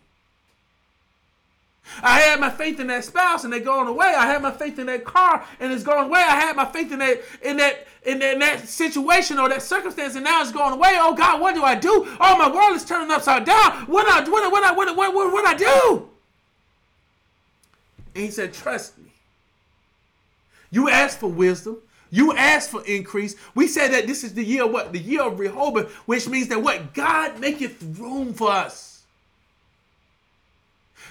I 2.03 2.21
had 2.21 2.41
my 2.41 2.51
faith 2.51 2.81
in 2.81 2.87
that 2.89 3.05
spouse 3.05 3.45
and 3.45 3.53
they're 3.53 3.61
going 3.61 3.89
away. 3.89 4.07
I 4.07 4.27
had 4.27 4.43
my 4.43 4.51
faith 4.51 4.79
in 4.79 4.87
that 4.87 5.05
car 5.05 5.45
and 5.61 5.73
it's 5.73 5.85
going 5.85 6.07
away. 6.07 6.21
I 6.21 6.41
had 6.41 6.57
my 6.57 6.65
faith 6.65 6.91
in 6.91 6.99
that 6.99 7.21
in 7.43 7.59
that 7.59 7.87
in 8.05 8.19
that, 8.19 8.33
in 8.33 8.39
that 8.41 8.69
situation 8.69 9.39
or 9.39 9.49
that 9.51 9.63
circumstance 9.63 10.15
and 10.15 10.25
now 10.25 10.41
it's 10.41 10.51
going 10.51 10.73
away. 10.73 10.97
Oh 10.99 11.15
God, 11.15 11.41
what 11.41 11.55
do 11.55 11.63
I 11.63 11.75
do? 11.75 12.07
Oh, 12.21 12.39
my 12.39 12.51
world 12.51 12.75
is 12.75 12.85
turning 12.85 13.11
upside 13.11 13.45
down. 13.45 13.73
What 13.87 14.09
I 14.09 14.29
what 14.29 14.43
I 14.43 14.49
what 14.49 14.65
I 14.65 14.73
what 14.73 14.97
what 14.97 15.15
what, 15.15 15.33
what 15.33 15.47
I 15.47 15.55
do? 15.55 16.09
And 18.15 18.25
he 18.25 18.31
said, 18.31 18.55
"Trust 18.55 18.97
me. 18.99 19.11
You 20.71 20.89
asked 20.89 21.21
for 21.21 21.31
wisdom. 21.31 21.79
You 22.11 22.33
asked 22.33 22.71
for 22.71 22.85
increase. 22.87 23.37
We 23.55 23.67
said 23.67 23.93
that 23.93 24.07
this 24.07 24.25
is 24.25 24.35
the 24.35 24.45
year 24.45 24.67
what? 24.67 24.93
The 24.93 25.01
year 25.01 25.23
of 25.23 25.39
Rehoboth, 25.39 25.93
which 26.07 26.29
means 26.29 26.49
that 26.49 26.63
what? 26.63 26.95
God 26.95 27.41
maketh 27.41 27.83
room 27.99 28.33
for 28.33 28.51
us. 28.51 28.94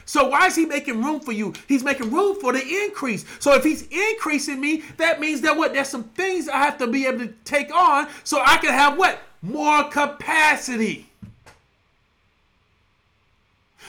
So 0.05 0.27
why 0.29 0.47
is 0.47 0.55
he 0.55 0.65
making 0.65 1.03
room 1.03 1.19
for 1.19 1.31
you? 1.31 1.53
He's 1.67 1.83
making 1.83 2.11
room 2.11 2.39
for 2.39 2.53
the 2.53 2.61
increase. 2.61 3.25
So 3.39 3.53
if 3.53 3.63
he's 3.63 3.87
increasing 3.87 4.59
me, 4.59 4.83
that 4.97 5.19
means 5.19 5.41
that 5.41 5.55
what? 5.55 5.73
There's 5.73 5.87
some 5.87 6.03
things 6.03 6.49
I 6.49 6.57
have 6.57 6.77
to 6.79 6.87
be 6.87 7.05
able 7.05 7.19
to 7.19 7.33
take 7.45 7.73
on 7.73 8.07
so 8.23 8.41
I 8.45 8.57
can 8.57 8.73
have 8.73 8.97
what? 8.97 9.19
More 9.41 9.83
capacity. 9.89 11.09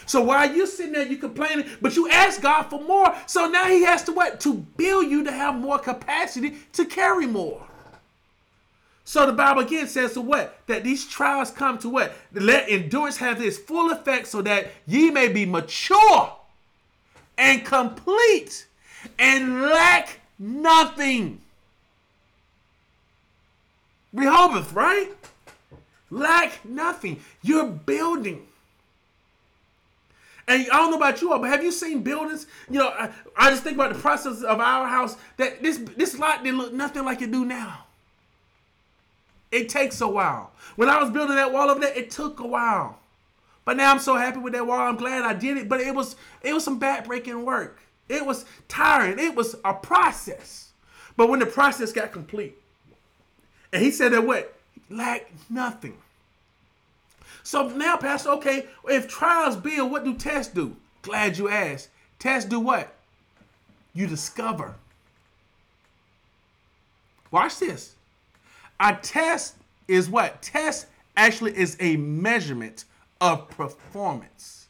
So 0.07 0.23
while 0.23 0.53
you're 0.53 0.67
sitting 0.67 0.93
there, 0.93 1.07
you 1.07 1.17
complaining, 1.17 1.67
but 1.81 1.97
you 1.97 2.11
ask 2.11 2.43
God 2.43 2.65
for 2.65 2.81
more. 2.83 3.15
So 3.27 3.49
now 3.49 3.67
he 3.67 3.85
has 3.85 4.03
to 4.05 4.12
what? 4.12 4.41
To 4.41 4.55
build 4.55 5.07
you 5.07 5.25
to 5.25 5.33
have 5.33 5.55
more 5.55 5.79
capacity 5.79 6.59
to 6.75 6.85
carry 6.85 7.27
more. 7.27 7.67
So 9.05 9.27
the 9.27 9.33
Bible 9.33 9.63
again 9.63 9.87
says 9.87 10.15
to 10.15 10.23
what? 10.23 10.59
That 10.67 10.83
these 10.83 11.07
trials 11.07 11.51
come 11.51 11.79
to 11.79 11.89
what? 11.91 12.15
Let 12.33 12.69
endurance 12.71 13.19
have 13.19 13.41
its 13.43 13.59
full 13.59 13.93
effect 13.93 14.27
so 14.27 14.41
that 14.43 14.73
ye 14.87 15.11
may 15.11 15.29
be 15.29 15.45
mature 15.45 16.35
and 17.37 17.65
complete 17.65 18.67
and 19.19 19.63
lack 19.63 20.21
nothing. 20.39 21.41
Rehoboth, 24.15 24.73
right? 24.73 25.11
Lack 26.11 26.65
nothing. 26.65 27.21
You're 27.43 27.67
building. 27.67 28.47
And 30.47 30.63
I 30.71 30.77
don't 30.77 30.91
know 30.91 30.97
about 30.97 31.21
you 31.21 31.33
all, 31.33 31.39
but 31.39 31.51
have 31.51 31.65
you 31.65 31.73
seen 31.73 32.03
buildings? 32.03 32.47
You 32.71 32.81
know, 32.81 32.89
I, 32.89 33.11
I 33.37 33.51
just 33.51 33.63
think 33.63 33.77
about 33.77 33.93
the 33.93 33.99
process 33.99 34.43
of 34.43 34.61
our 34.61 34.87
house 34.87 35.17
that 35.39 35.63
this 35.63 35.79
this 35.97 36.19
lot 36.19 36.45
didn't 36.45 36.59
look 36.59 36.73
nothing 36.73 37.05
like 37.05 37.23
it 37.23 37.31
do 37.33 37.45
now. 37.45 37.84
It 39.55 39.69
takes 39.69 40.01
a 40.01 40.09
while. 40.09 40.51
When 40.75 40.89
I 40.89 41.01
was 41.01 41.11
building 41.11 41.37
that 41.37 41.53
wall 41.53 41.71
over 41.71 41.79
there, 41.79 41.97
it 41.97 42.11
took 42.11 42.41
a 42.41 42.47
while. 42.47 42.99
But 43.65 43.77
now 43.77 43.93
I'm 43.93 44.01
so 44.01 44.17
happy 44.17 44.41
with 44.41 44.53
that 44.53 44.67
wall. 44.67 44.81
I'm 44.81 44.97
glad 44.97 45.23
I 45.23 45.33
did 45.33 45.57
it. 45.57 45.69
But 45.69 45.81
it 45.81 45.95
was 45.95 46.17
it 46.43 46.53
was 46.53 46.65
some 46.65 46.81
back 46.81 47.07
breaking 47.07 47.45
work. 47.45 47.81
It 48.09 48.27
was 48.27 48.47
tiring. 48.67 49.21
It 49.21 49.37
was 49.37 49.55
a 49.65 49.73
process. 49.73 50.73
But 51.17 51.29
when 51.29 51.39
the 51.39 51.47
process 51.47 51.93
got 51.93 52.11
complete, 52.11 52.57
and 53.73 53.81
he 53.81 53.93
said 53.93 54.13
that 54.13 54.27
what? 54.27 54.53
Lack 54.91 55.31
nothing. 55.49 55.99
So 57.45 57.69
now, 57.69 57.97
Pastor, 57.97 58.31
okay, 58.31 58.67
if 58.89 59.07
trials 59.07 59.55
build, 59.55 59.93
what 59.93 60.03
do 60.03 60.15
tests 60.15 60.53
do? 60.53 60.75
Glad 61.03 61.39
you 61.39 61.49
asked. 61.49 61.91
Tests 62.19 62.51
do 62.51 62.59
what? 62.59 62.93
You 63.93 64.09
discover. 64.09 64.75
Watch 67.31 67.61
this. 67.61 67.94
A 68.85 68.95
test 68.95 69.57
is 69.89 70.11
what? 70.11 70.43
Test 70.43 70.89
actually 71.16 71.57
is 71.57 71.78
a 71.80 71.97
measurement 71.97 72.85
of 73.18 73.49
performance. 73.49 74.66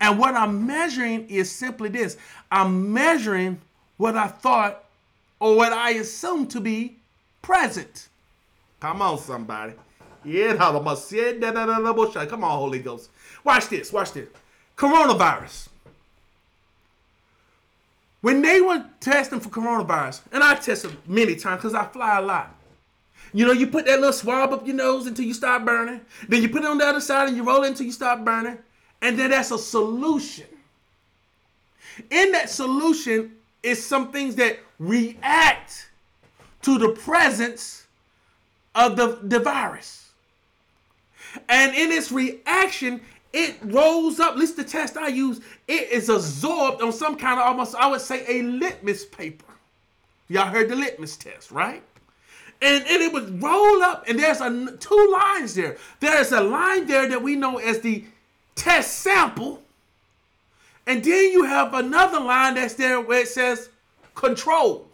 And 0.00 0.18
what 0.18 0.34
I'm 0.34 0.66
measuring 0.66 1.28
is 1.28 1.50
simply 1.50 1.90
this 1.90 2.16
I'm 2.50 2.90
measuring 2.90 3.60
what 3.98 4.16
I 4.16 4.28
thought 4.28 4.86
or 5.40 5.56
what 5.56 5.74
I 5.74 5.90
assumed 5.90 6.50
to 6.52 6.60
be 6.60 6.96
present. 7.42 8.08
Come 8.80 9.02
on, 9.02 9.18
somebody. 9.18 9.74
Come 10.24 12.44
on, 12.44 12.58
Holy 12.58 12.78
Ghost. 12.78 13.10
Watch 13.44 13.68
this, 13.68 13.92
watch 13.92 14.14
this. 14.14 14.30
Coronavirus. 14.74 15.68
When 18.22 18.40
they 18.40 18.62
were 18.62 18.86
testing 19.00 19.38
for 19.38 19.50
coronavirus, 19.50 20.22
and 20.32 20.42
I 20.42 20.54
tested 20.54 20.96
many 21.06 21.36
times 21.36 21.58
because 21.58 21.74
I 21.74 21.84
fly 21.84 22.16
a 22.16 22.22
lot. 22.22 22.54
You 23.34 23.44
know, 23.44 23.52
you 23.52 23.66
put 23.66 23.84
that 23.86 23.98
little 23.98 24.12
swab 24.12 24.52
up 24.52 24.64
your 24.64 24.76
nose 24.76 25.08
until 25.08 25.24
you 25.24 25.34
start 25.34 25.64
burning. 25.64 26.00
Then 26.28 26.40
you 26.40 26.48
put 26.48 26.62
it 26.62 26.68
on 26.68 26.78
the 26.78 26.86
other 26.86 27.00
side 27.00 27.26
and 27.26 27.36
you 27.36 27.42
roll 27.42 27.64
it 27.64 27.68
until 27.68 27.84
you 27.84 27.90
start 27.90 28.24
burning. 28.24 28.56
And 29.02 29.18
then 29.18 29.30
that's 29.30 29.50
a 29.50 29.58
solution. 29.58 30.46
In 32.12 32.30
that 32.30 32.48
solution 32.48 33.32
is 33.64 33.84
some 33.84 34.12
things 34.12 34.36
that 34.36 34.60
react 34.78 35.90
to 36.62 36.78
the 36.78 36.90
presence 36.90 37.88
of 38.76 38.96
the, 38.96 39.18
the 39.22 39.40
virus. 39.40 40.10
And 41.48 41.74
in 41.74 41.90
its 41.90 42.12
reaction, 42.12 43.00
it 43.32 43.56
rolls 43.62 44.20
up, 44.20 44.34
at 44.34 44.38
least 44.38 44.56
the 44.56 44.62
test 44.62 44.96
I 44.96 45.08
use, 45.08 45.40
it 45.66 45.90
is 45.90 46.08
absorbed 46.08 46.82
on 46.82 46.92
some 46.92 47.16
kind 47.16 47.40
of 47.40 47.46
almost, 47.46 47.74
I 47.74 47.88
would 47.88 48.00
say, 48.00 48.24
a 48.28 48.42
litmus 48.42 49.04
paper. 49.04 49.44
Y'all 50.28 50.46
heard 50.46 50.68
the 50.68 50.76
litmus 50.76 51.16
test, 51.16 51.50
right? 51.50 51.82
And, 52.64 52.86
and 52.86 53.02
it 53.02 53.12
would 53.12 53.42
roll 53.42 53.82
up, 53.82 54.08
and 54.08 54.18
there's 54.18 54.40
a, 54.40 54.76
two 54.78 55.10
lines 55.12 55.54
there. 55.54 55.76
There's 56.00 56.32
a 56.32 56.40
line 56.40 56.86
there 56.86 57.06
that 57.08 57.22
we 57.22 57.36
know 57.36 57.58
as 57.58 57.80
the 57.80 58.04
test 58.54 59.00
sample, 59.00 59.62
and 60.86 61.04
then 61.04 61.30
you 61.30 61.44
have 61.44 61.74
another 61.74 62.20
line 62.20 62.54
that's 62.54 62.74
there 62.74 63.00
where 63.00 63.20
it 63.20 63.28
says 63.28 63.68
control. 64.14 64.86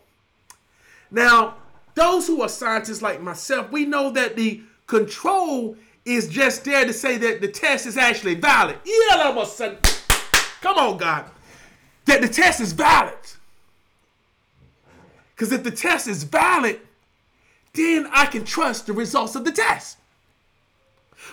Now, 1.11 1.55
those 1.95 2.27
who 2.27 2.43
are 2.43 2.49
scientists 2.49 3.03
like 3.03 3.21
myself, 3.21 3.71
we 3.71 3.85
know 3.85 4.11
that 4.11 4.37
the 4.37 4.63
control 4.87 5.77
is 6.05 6.29
just 6.29 6.65
there 6.65 6.85
to 6.85 6.93
say 6.93 7.19
that 7.19 7.41
the 7.41 7.49
test 7.49 7.87
is 7.87 7.97
actually 7.97 8.35
valid. 8.35 8.79
Yeah, 8.85 9.17
all 9.17 9.39
of 9.39 9.49
a 9.49 9.51
sudden, 9.51 9.79
come 10.61 10.77
on, 10.77 10.97
God, 10.97 11.27
that 12.07 12.21
the 12.21 12.29
test 12.29 12.61
is 12.61 12.73
valid. 12.73 13.15
Because 15.35 15.53
if 15.53 15.63
the 15.63 15.71
test 15.71 16.09
is 16.09 16.25
valid, 16.25 16.81
then 17.73 18.07
I 18.13 18.27
can 18.27 18.45
trust 18.45 18.87
the 18.87 18.93
results 18.93 19.37
of 19.37 19.45
the 19.45 19.53
test. 19.53 19.99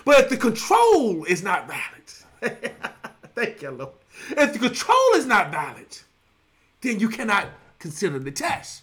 But 0.04 0.20
if 0.20 0.28
the 0.28 0.36
control 0.36 1.24
is 1.24 1.42
not 1.42 1.66
valid, 1.66 2.54
thank 3.34 3.62
you, 3.62 3.70
Lord. 3.70 3.92
If 4.30 4.52
the 4.52 4.58
control 4.58 5.14
is 5.14 5.26
not 5.26 5.50
valid, 5.50 5.98
then 6.80 7.00
you 7.00 7.08
cannot 7.08 7.46
consider 7.78 8.18
the 8.18 8.30
test. 8.30 8.82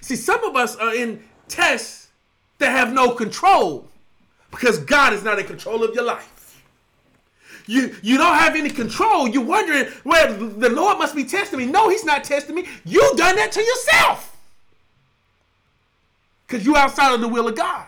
See, 0.00 0.16
some 0.16 0.42
of 0.44 0.56
us 0.56 0.76
are 0.76 0.94
in 0.94 1.22
tests 1.48 2.08
that 2.58 2.70
have 2.70 2.92
no 2.92 3.10
control 3.10 3.88
because 4.50 4.78
God 4.78 5.12
is 5.12 5.22
not 5.22 5.38
in 5.38 5.46
control 5.46 5.84
of 5.84 5.94
your 5.94 6.04
life. 6.04 6.62
You, 7.66 7.94
you 8.02 8.18
don't 8.18 8.36
have 8.36 8.56
any 8.56 8.70
control. 8.70 9.28
You're 9.28 9.44
wondering, 9.44 9.86
well, 10.04 10.34
the 10.34 10.70
Lord 10.70 10.98
must 10.98 11.14
be 11.14 11.24
testing 11.24 11.58
me. 11.58 11.66
No, 11.66 11.88
He's 11.88 12.04
not 12.04 12.24
testing 12.24 12.56
me. 12.56 12.66
You've 12.84 13.16
done 13.16 13.36
that 13.36 13.52
to 13.52 13.62
yourself 13.62 14.29
because 16.50 16.66
you're 16.66 16.76
outside 16.76 17.14
of 17.14 17.20
the 17.20 17.28
will 17.28 17.46
of 17.46 17.54
God. 17.54 17.86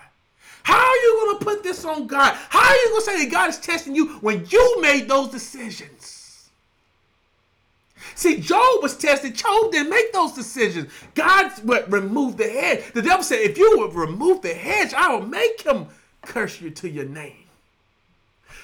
How 0.63 0.79
are 0.79 0.97
you 0.97 1.25
going 1.25 1.39
to 1.39 1.45
put 1.45 1.63
this 1.65 1.85
on 1.85 2.07
God? 2.07 2.37
How 2.49 2.61
are 2.61 2.77
you 2.77 2.89
going 2.91 3.01
to 3.01 3.05
say 3.05 3.25
that 3.25 3.33
God 3.33 3.51
is 3.51 3.59
testing 3.59 3.97
you 3.97 4.11
when 4.21 4.47
you 4.49 4.81
made 4.81 5.09
those 5.09 5.29
decisions? 5.31 6.49
See, 8.15 8.41
Job 8.41 8.83
was 8.83 8.97
tested. 8.97 9.35
Job 9.35 9.73
didn't 9.73 9.91
make 9.91 10.13
those 10.13 10.33
decisions. 10.33 10.93
God 11.15 11.51
would 11.65 11.91
remove 11.91 12.37
the 12.37 12.49
hedge. 12.49 12.93
The 12.93 13.03
devil 13.03 13.25
said, 13.25 13.41
if 13.41 13.59
you 13.59 13.79
would 13.79 13.95
remove 13.95 14.43
the 14.43 14.55
hedge, 14.55 14.95
I 14.95 15.13
will 15.13 15.27
make 15.27 15.63
him 15.63 15.87
curse 16.21 16.61
you 16.61 16.71
to 16.71 16.89
your 16.89 17.07
name. 17.07 17.35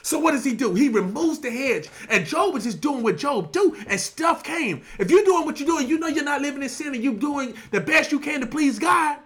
So 0.03 0.21
what 0.21 0.31
does 0.31 0.45
he 0.45 0.55
do? 0.55 0.75
He 0.75 0.89
removes 0.89 1.41
the 1.41 1.51
hedge. 1.51 1.89
And 2.09 2.25
Job 2.25 2.55
was 2.55 2.65
just 2.65 2.81
doing 2.81 3.03
what 3.03 3.19
Job 3.19 3.51
do, 3.51 3.77
and 3.89 3.99
stuff 3.99 4.45
came. 4.45 4.83
If 5.01 5.11
you're 5.11 5.25
doing 5.25 5.45
what 5.45 5.59
you're 5.59 5.67
doing, 5.67 5.89
you 5.89 5.99
know 5.99 6.07
you're 6.07 6.25
not 6.25 6.41
living 6.41 6.63
in 6.63 6.69
sin 6.69 6.95
and 6.95 7.03
you're 7.03 7.15
doing 7.15 7.55
the 7.73 7.81
best 7.81 8.13
you 8.13 8.21
can 8.21 8.41
to 8.41 8.47
please 8.47 8.79
God. 8.79 9.19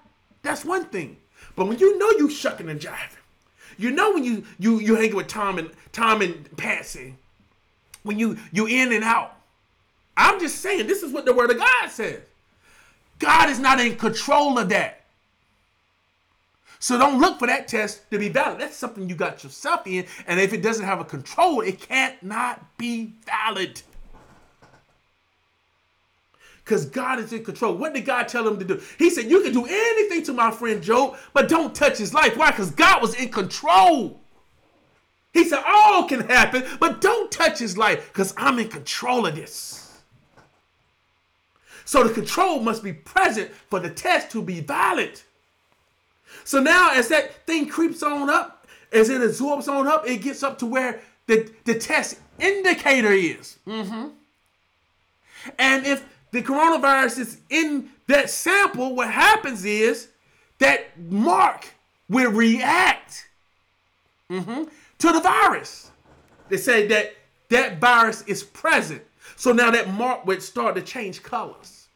That's 0.43 0.65
one 0.65 0.87
thing. 0.87 1.17
But 1.57 1.67
when 1.67 1.79
you 1.79 1.99
know 1.99 2.11
you 2.19 2.29
shucking 2.31 2.69
and 2.69 2.81
jiving, 2.81 3.19
you 3.79 3.91
know 3.91 4.13
when 4.13 4.25
you 4.25 4.45
you 4.59 4.81
you 4.81 4.97
hanging 4.97 5.17
with 5.17 5.29
Tom 5.29 5.59
and 5.59 5.71
Tom 5.93 6.23
and 6.23 6.57
Patsy, 6.57 7.15
when 8.03 8.19
you 8.19 8.39
you 8.53 8.67
in 8.67 8.93
and 8.93 9.05
out. 9.05 9.37
I'm 10.17 10.39
just 10.41 10.57
saying 10.57 10.87
this 10.87 11.03
is 11.03 11.13
what 11.13 11.25
the 11.25 11.33
word 11.33 11.51
of 11.51 11.59
God 11.59 11.89
says. 11.89 12.21
God 13.19 13.49
is 13.49 13.59
not 13.59 13.81
in 13.81 13.97
control 13.97 14.59
of 14.59 14.69
that. 14.71 15.05
So 16.81 16.99
don't 16.99 17.21
look 17.21 17.39
for 17.39 17.47
that 17.47 17.69
test 17.69 18.11
to 18.11 18.19
be 18.19 18.29
valid. 18.29 18.61
That's 18.61 18.77
something 18.77 19.09
you 19.09 19.15
got 19.15 19.45
yourself 19.45 19.87
in, 19.87 20.05
and 20.27 20.41
if 20.41 20.53
it 20.53 20.63
doesn't 20.63 20.85
have 20.85 21.01
a 21.01 21.05
control, 21.05 21.61
it 21.61 21.81
can't 21.81 22.21
not 22.23 22.77
be 22.77 23.13
valid 23.25 23.81
because 26.65 26.87
God 26.87 27.19
is 27.19 27.33
in 27.33 27.45
control. 27.45 27.75
What 27.75 27.95
did 27.95 28.05
God 28.05 28.29
tell 28.29 28.47
him 28.47 28.59
to 28.59 28.65
do? 28.65 28.81
He 28.99 29.11
said, 29.11 29.31
You 29.31 29.43
can 29.43 29.53
do 29.53 29.67
anything 29.67 30.23
to 30.25 30.33
my 30.33 30.51
friend 30.51 30.83
Job, 30.83 31.17
but 31.33 31.49
don't 31.49 31.75
touch 31.75 31.99
his 31.99 32.15
life. 32.15 32.37
Why? 32.37 32.51
Because 32.51 32.71
God 32.71 33.03
was 33.03 33.15
in 33.15 33.31
control. 33.31 34.21
He 35.33 35.45
said, 35.45 35.63
All 35.67 36.05
can 36.09 36.21
happen, 36.21 36.65
but 36.79 37.01
don't 37.01 37.31
touch 37.31 37.59
his 37.59 37.77
life 37.77 38.09
because 38.13 38.35
I'm 38.37 38.59
in 38.59 38.69
control 38.69 39.27
of 39.27 39.35
this. 39.35 40.01
So 41.85 42.05
the 42.05 42.15
control 42.15 42.61
must 42.61 42.85
be 42.85 42.93
present 42.93 43.51
for 43.69 43.81
the 43.81 43.91
test 43.91 44.31
to 44.33 44.43
be 44.43 44.61
valid. 44.61 45.21
So 46.45 46.61
now, 46.61 46.91
as 46.93 47.09
that 47.09 47.45
thing 47.47 47.69
creeps 47.69 48.03
on 48.03 48.31
up, 48.31 48.67
as 48.93 49.09
it 49.09 49.23
absorbs 49.23 49.69
on 49.69 49.87
up, 49.87 50.07
it 50.07 50.23
gets 50.23 50.43
up 50.43 50.59
to 50.59 50.67
where 50.67 51.01
the, 51.27 51.51
the 51.65 51.75
test 51.75 52.19
indicator 52.39 53.13
is. 53.13 53.59
Mm-hmm. 53.67 54.09
And 55.59 55.87
if 55.87 56.07
the 56.33 56.43
coronavirus 56.43 57.19
is 57.19 57.39
in 57.51 57.91
that 58.09 58.31
sample, 58.31 58.97
what 58.97 59.11
happens 59.11 59.65
is 59.65 60.09
that 60.59 60.99
mark 60.99 61.69
will 62.09 62.33
react 62.33 63.29
mm-hmm, 64.31 64.65
to 64.99 65.13
the 65.13 65.21
virus. 65.21 65.91
They 66.49 66.57
say 66.57 66.87
that 66.89 67.15
that 67.51 67.79
virus 67.79 68.23
is 68.23 68.43
present. 68.43 69.03
So 69.37 69.53
now 69.53 69.71
that 69.71 69.91
mark 69.91 70.27
would 70.27 70.43
start 70.43 70.75
to 70.77 70.83
change 70.83 71.23
colors. 71.23 71.87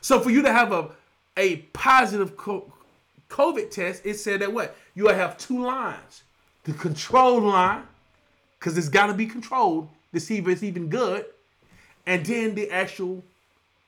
So 0.00 0.20
for 0.20 0.30
you 0.30 0.42
to 0.42 0.52
have 0.52 0.72
a, 0.72 0.90
a 1.36 1.56
positive 1.72 2.36
COVID 2.36 3.70
test, 3.70 4.06
it 4.06 4.14
said 4.14 4.40
that 4.40 4.52
what? 4.52 4.74
You 4.94 5.04
will 5.04 5.14
have 5.14 5.36
two 5.36 5.62
lines. 5.64 6.22
The 6.64 6.72
control 6.72 7.40
line, 7.40 7.82
because 8.58 8.78
it's 8.78 8.88
got 8.88 9.08
to 9.08 9.14
be 9.14 9.26
controlled 9.26 9.88
to 10.14 10.20
see 10.20 10.38
if 10.38 10.48
it's 10.48 10.62
even 10.62 10.88
good 10.88 11.26
and 12.08 12.24
then 12.24 12.54
the 12.54 12.70
actual 12.70 13.22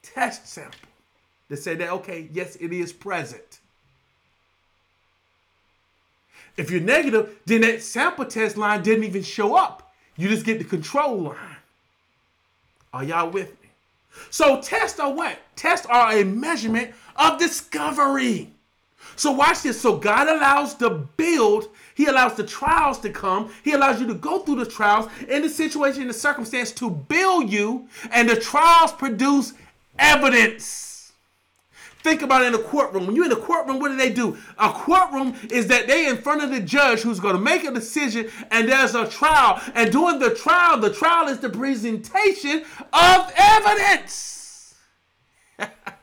test 0.02 0.46
sample 0.46 0.78
to 1.48 1.56
say 1.56 1.74
that, 1.74 1.88
okay, 1.88 2.28
yes, 2.34 2.54
it 2.56 2.70
is 2.70 2.92
present. 2.92 3.60
If 6.58 6.70
you're 6.70 6.82
negative, 6.82 7.38
then 7.46 7.62
that 7.62 7.82
sample 7.82 8.26
test 8.26 8.58
line 8.58 8.82
didn't 8.82 9.04
even 9.04 9.22
show 9.22 9.56
up. 9.56 9.94
You 10.18 10.28
just 10.28 10.44
get 10.44 10.58
the 10.58 10.64
control 10.64 11.16
line. 11.16 11.56
Are 12.92 13.02
y'all 13.02 13.30
with 13.30 13.52
me? 13.62 13.70
So 14.28 14.60
tests 14.60 15.00
are 15.00 15.10
what? 15.10 15.38
Tests 15.56 15.86
are 15.86 16.12
a 16.12 16.22
measurement 16.22 16.92
of 17.16 17.38
discovery. 17.38 18.50
So 19.20 19.32
watch 19.32 19.60
this. 19.60 19.78
So 19.78 19.98
God 19.98 20.28
allows 20.28 20.76
the 20.76 20.88
build, 20.88 21.68
He 21.94 22.06
allows 22.06 22.36
the 22.36 22.42
trials 22.42 22.98
to 23.00 23.10
come, 23.10 23.52
He 23.62 23.72
allows 23.72 24.00
you 24.00 24.06
to 24.06 24.14
go 24.14 24.38
through 24.38 24.64
the 24.64 24.64
trials 24.64 25.10
in 25.28 25.42
the 25.42 25.50
situation, 25.50 26.00
in 26.00 26.08
the 26.08 26.14
circumstance 26.14 26.72
to 26.72 26.88
build 26.88 27.50
you, 27.50 27.86
and 28.12 28.30
the 28.30 28.36
trials 28.36 28.92
produce 28.92 29.52
evidence. 29.98 31.12
Think 32.02 32.22
about 32.22 32.44
it 32.44 32.46
in 32.46 32.54
a 32.54 32.62
courtroom. 32.62 33.08
When 33.08 33.14
you're 33.14 33.26
in 33.26 33.32
a 33.32 33.36
courtroom, 33.36 33.78
what 33.78 33.88
do 33.88 33.96
they 33.98 34.10
do? 34.10 34.38
A 34.56 34.72
courtroom 34.72 35.36
is 35.50 35.66
that 35.66 35.86
they 35.86 36.08
in 36.08 36.16
front 36.16 36.42
of 36.42 36.50
the 36.50 36.60
judge 36.60 37.00
who's 37.00 37.20
going 37.20 37.36
to 37.36 37.42
make 37.42 37.64
a 37.64 37.70
decision, 37.70 38.30
and 38.50 38.70
there's 38.70 38.94
a 38.94 39.06
trial. 39.06 39.60
And 39.74 39.92
during 39.92 40.18
the 40.18 40.34
trial, 40.34 40.80
the 40.80 40.94
trial 40.94 41.28
is 41.28 41.40
the 41.40 41.50
presentation 41.50 42.64
of 42.94 43.30
evidence. 43.36 44.76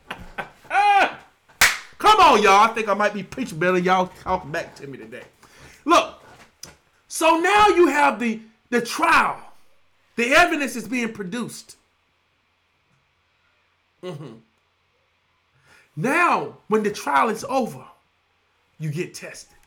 Come 1.97 2.19
on, 2.19 2.43
y'all. 2.43 2.69
I 2.69 2.73
think 2.73 2.87
I 2.87 2.93
might 2.93 3.13
be 3.13 3.23
preaching 3.23 3.59
better. 3.59 3.77
Y'all 3.77 4.11
talking 4.21 4.51
back 4.51 4.75
to 4.75 4.87
me 4.87 4.97
today. 4.97 5.23
Look, 5.85 6.21
so 7.07 7.39
now 7.39 7.67
you 7.69 7.87
have 7.87 8.19
the 8.19 8.39
the 8.69 8.81
trial. 8.81 9.41
The 10.15 10.33
evidence 10.33 10.75
is 10.75 10.87
being 10.87 11.13
produced. 11.13 11.77
Mm-hmm. 14.03 14.33
Now, 15.95 16.57
when 16.67 16.83
the 16.83 16.91
trial 16.91 17.29
is 17.29 17.43
over, 17.49 17.83
you 18.79 18.91
get 18.91 19.13
tested. 19.13 19.57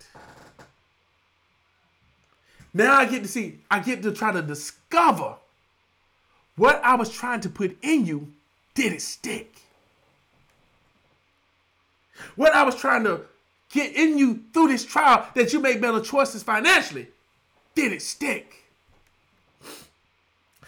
Now 2.73 2.95
I 2.95 3.07
get 3.07 3.23
to 3.23 3.29
see, 3.29 3.59
I 3.71 3.81
get 3.81 4.03
to 4.03 4.13
try 4.13 4.31
to 4.33 4.43
discover 4.43 5.35
what 6.57 6.81
I 6.85 6.95
was 6.95 7.11
trying 7.11 7.41
to 7.41 7.49
put 7.49 7.77
in 7.83 8.07
you, 8.07 8.33
did 8.75 8.93
it 8.93 9.03
stick? 9.03 9.55
What 12.37 12.55
I 12.55 12.63
was 12.63 12.75
trying 12.75 13.05
to 13.05 13.23
get 13.71 13.95
in 13.95 14.19
you 14.19 14.43
through 14.53 14.69
this 14.69 14.85
trial 14.85 15.27
that 15.35 15.53
you 15.53 15.61
made 15.61 15.81
better 15.81 16.01
choices 16.01 16.43
financially, 16.43 17.09
did 17.75 17.93
it 17.93 18.03
stick? 18.03 18.57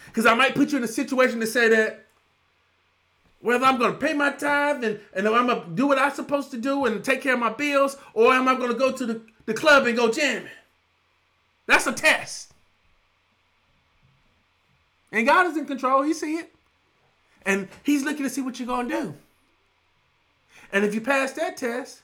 Because 0.05 0.25
I 0.25 0.33
might 0.33 0.55
put 0.55 0.71
you 0.71 0.77
in 0.77 0.83
a 0.83 0.87
situation 0.87 1.39
to 1.39 1.47
say 1.47 1.69
that 1.69 2.05
whether 3.41 3.65
I'm 3.65 3.77
going 3.77 3.91
to 3.91 3.99
pay 3.99 4.13
my 4.13 4.31
tithe 4.31 4.83
and, 4.83 4.99
and 5.13 5.27
I'm 5.27 5.47
going 5.47 5.61
to 5.61 5.69
do 5.75 5.87
what 5.87 5.99
I'm 5.99 6.13
supposed 6.13 6.51
to 6.51 6.57
do 6.57 6.85
and 6.85 7.03
take 7.03 7.21
care 7.21 7.33
of 7.33 7.39
my 7.39 7.51
bills, 7.51 7.97
or 8.13 8.31
am 8.31 8.47
I 8.47 8.55
going 8.55 8.71
to 8.71 8.77
go 8.77 8.91
to 8.91 9.05
the, 9.05 9.21
the 9.45 9.53
club 9.53 9.85
and 9.85 9.97
go 9.97 10.09
jamming? 10.09 10.49
That's 11.65 11.87
a 11.87 11.91
test. 11.91 12.53
And 15.11 15.27
God 15.27 15.47
is 15.47 15.57
in 15.57 15.65
control. 15.65 16.03
He 16.03 16.13
see 16.13 16.37
it. 16.37 16.53
And 17.45 17.67
he's 17.83 18.03
looking 18.03 18.23
to 18.23 18.29
see 18.29 18.41
what 18.41 18.59
you're 18.59 18.67
going 18.67 18.87
to 18.87 19.01
do. 19.01 19.15
And 20.73 20.83
if 20.83 20.93
you 20.93 21.01
pass 21.01 21.31
that 21.33 21.55
test, 21.55 22.01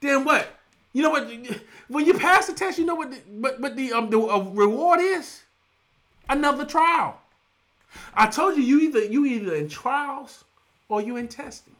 then 0.00 0.24
what? 0.24 0.48
You 0.92 1.02
know 1.02 1.10
what? 1.10 1.30
When 1.86 2.04
you 2.04 2.14
pass 2.14 2.46
the 2.46 2.52
test, 2.52 2.78
you 2.78 2.84
know 2.84 2.96
what 2.96 3.12
the, 3.12 3.16
what, 3.30 3.60
what 3.60 3.76
the, 3.76 3.92
um, 3.92 4.10
the 4.10 4.20
uh, 4.20 4.40
reward 4.40 5.00
is? 5.00 5.42
Another 6.28 6.66
trial. 6.66 7.20
I 8.14 8.26
told 8.26 8.56
you, 8.56 8.62
you 8.62 8.80
either 8.80 9.04
you 9.04 9.24
either 9.24 9.54
in 9.54 9.68
trials 9.68 10.44
or 10.88 11.00
you 11.00 11.16
in 11.16 11.28
testing. 11.28 11.76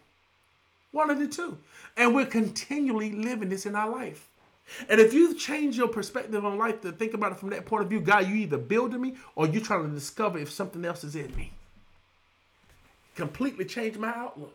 One 0.92 1.10
of 1.10 1.18
the 1.18 1.28
two. 1.28 1.58
And 1.96 2.14
we're 2.14 2.26
continually 2.26 3.12
living 3.12 3.48
this 3.48 3.66
in 3.66 3.74
our 3.74 3.90
life. 3.90 4.28
And 4.88 5.00
if 5.00 5.12
you 5.12 5.34
change 5.34 5.76
your 5.76 5.88
perspective 5.88 6.44
on 6.44 6.58
life 6.58 6.80
to 6.82 6.92
think 6.92 7.14
about 7.14 7.32
it 7.32 7.38
from 7.38 7.50
that 7.50 7.66
point 7.66 7.82
of 7.82 7.90
view, 7.90 8.00
God, 8.00 8.28
you 8.28 8.34
either 8.36 8.58
building 8.58 9.00
me 9.00 9.16
or 9.34 9.46
you 9.46 9.60
trying 9.60 9.88
to 9.88 9.94
discover 9.94 10.38
if 10.38 10.50
something 10.50 10.84
else 10.84 11.04
is 11.04 11.16
in 11.16 11.34
me. 11.34 11.52
Completely 13.16 13.64
change 13.64 13.96
my 13.96 14.08
outlook. 14.08 14.54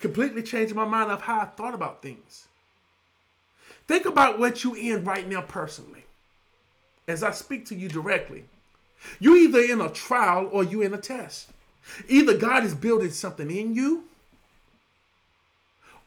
Completely 0.00 0.42
change 0.42 0.72
my 0.72 0.84
mind 0.84 1.10
of 1.10 1.22
how 1.22 1.40
I 1.40 1.44
thought 1.44 1.74
about 1.74 2.02
things. 2.02 2.48
Think 3.86 4.06
about 4.06 4.38
what 4.38 4.64
you 4.64 4.74
in 4.74 5.04
right 5.04 5.28
now 5.28 5.42
personally. 5.42 6.04
As 7.06 7.22
I 7.22 7.32
speak 7.32 7.66
to 7.66 7.74
you 7.74 7.88
directly. 7.88 8.44
You 9.18 9.36
either 9.36 9.60
in 9.60 9.80
a 9.80 9.90
trial 9.90 10.48
or 10.52 10.64
you 10.64 10.82
in 10.82 10.94
a 10.94 10.98
test. 10.98 11.50
Either 12.08 12.36
God 12.36 12.64
is 12.64 12.74
building 12.74 13.10
something 13.10 13.50
in 13.50 13.74
you, 13.74 14.04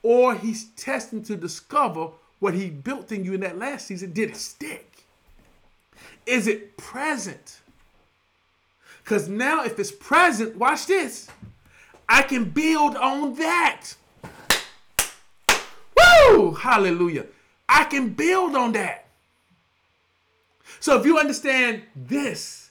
or 0.02 0.36
He's 0.36 0.66
testing 0.76 1.24
to 1.24 1.36
discover 1.36 2.10
what 2.40 2.54
He 2.54 2.70
built 2.70 3.12
in 3.12 3.26
you 3.26 3.34
in 3.34 3.42
that 3.42 3.58
last 3.58 3.88
season. 3.88 4.14
Did 4.14 4.32
it 4.32 4.38
stick? 4.38 5.06
Is 6.26 6.48
it 6.48 6.78
present? 6.78 7.60
Because 9.04 9.28
now, 9.28 9.64
if 9.64 9.80
it's 9.80 9.92
present, 9.92 10.56
watch 10.56 10.86
this. 10.86 11.30
I 12.14 12.22
can 12.22 12.44
build 12.46 12.96
on 12.96 13.34
that. 13.38 13.96
Woo! 15.98 16.52
Hallelujah. 16.52 17.26
I 17.68 17.86
can 17.86 18.10
build 18.10 18.56
on 18.56 18.74
that. 18.74 19.08
So 20.80 21.00
if 21.00 21.08
you 21.08 21.18
understand 21.18 21.82
this, 21.96 22.70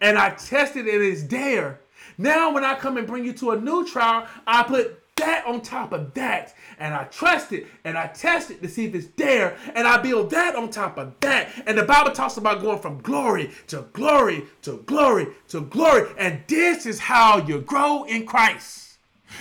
and 0.00 0.16
I 0.16 0.30
tested 0.30 0.86
it 0.86 1.02
it's 1.02 1.22
there, 1.24 1.80
now, 2.16 2.52
when 2.54 2.64
I 2.64 2.74
come 2.74 2.96
and 2.96 3.06
bring 3.06 3.26
you 3.26 3.34
to 3.34 3.50
a 3.50 3.60
new 3.60 3.86
trial, 3.86 4.26
I 4.46 4.62
put 4.62 5.01
that 5.22 5.46
on 5.46 5.60
top 5.60 5.92
of 5.92 6.12
that. 6.14 6.54
And 6.78 6.94
I 6.94 7.04
trust 7.04 7.52
it 7.52 7.66
and 7.84 7.96
I 7.96 8.08
test 8.08 8.50
it 8.50 8.60
to 8.62 8.68
see 8.68 8.86
if 8.86 8.94
it's 8.94 9.08
there. 9.16 9.56
And 9.74 9.86
I 9.86 9.98
build 9.98 10.30
that 10.30 10.56
on 10.56 10.70
top 10.70 10.98
of 10.98 11.14
that. 11.20 11.50
And 11.66 11.78
the 11.78 11.84
Bible 11.84 12.10
talks 12.10 12.36
about 12.36 12.60
going 12.60 12.80
from 12.80 13.00
glory 13.00 13.52
to 13.68 13.86
glory 13.92 14.44
to 14.62 14.82
glory 14.86 15.28
to 15.48 15.62
glory. 15.62 16.10
And 16.18 16.42
this 16.48 16.86
is 16.86 16.98
how 16.98 17.38
you 17.38 17.60
grow 17.60 18.04
in 18.04 18.26
Christ. 18.26 18.80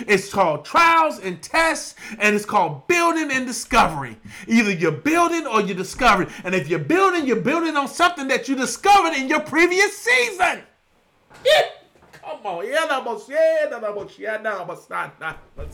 It's 0.07 0.31
called 0.31 0.63
trials 0.63 1.19
and 1.19 1.41
tests, 1.41 1.95
and 2.17 2.33
it's 2.33 2.45
called 2.45 2.87
building 2.87 3.29
and 3.29 3.45
discovery. 3.45 4.15
Either 4.47 4.71
you're 4.71 4.89
building 4.89 5.45
or 5.45 5.59
you're 5.59 5.75
discovering. 5.75 6.29
And 6.45 6.55
if 6.55 6.69
you're 6.69 6.79
building, 6.79 7.27
you're 7.27 7.41
building 7.41 7.75
on 7.75 7.89
something 7.89 8.29
that 8.29 8.47
you 8.47 8.55
discovered 8.55 9.17
in 9.17 9.27
your 9.27 9.41
previous 9.41 9.97
season. 9.97 10.61
Yeah. 11.45 11.80
Come 12.21 12.45
on. 12.45 12.67
Yeah, 12.67 12.85
I'm 12.89 13.07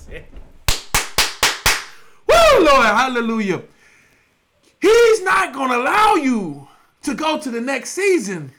shit. 0.10 0.26
Woo, 2.28 2.66
Lord. 2.66 2.86
Hallelujah. 2.86 3.62
He's 4.82 5.22
not 5.24 5.54
going 5.54 5.70
to 5.72 5.78
allow 5.78 6.16
you 6.16 6.68
to 7.04 7.14
go 7.14 7.39
to 7.39 7.50
the 7.50 7.62
next 7.62 7.91
season 7.91 8.52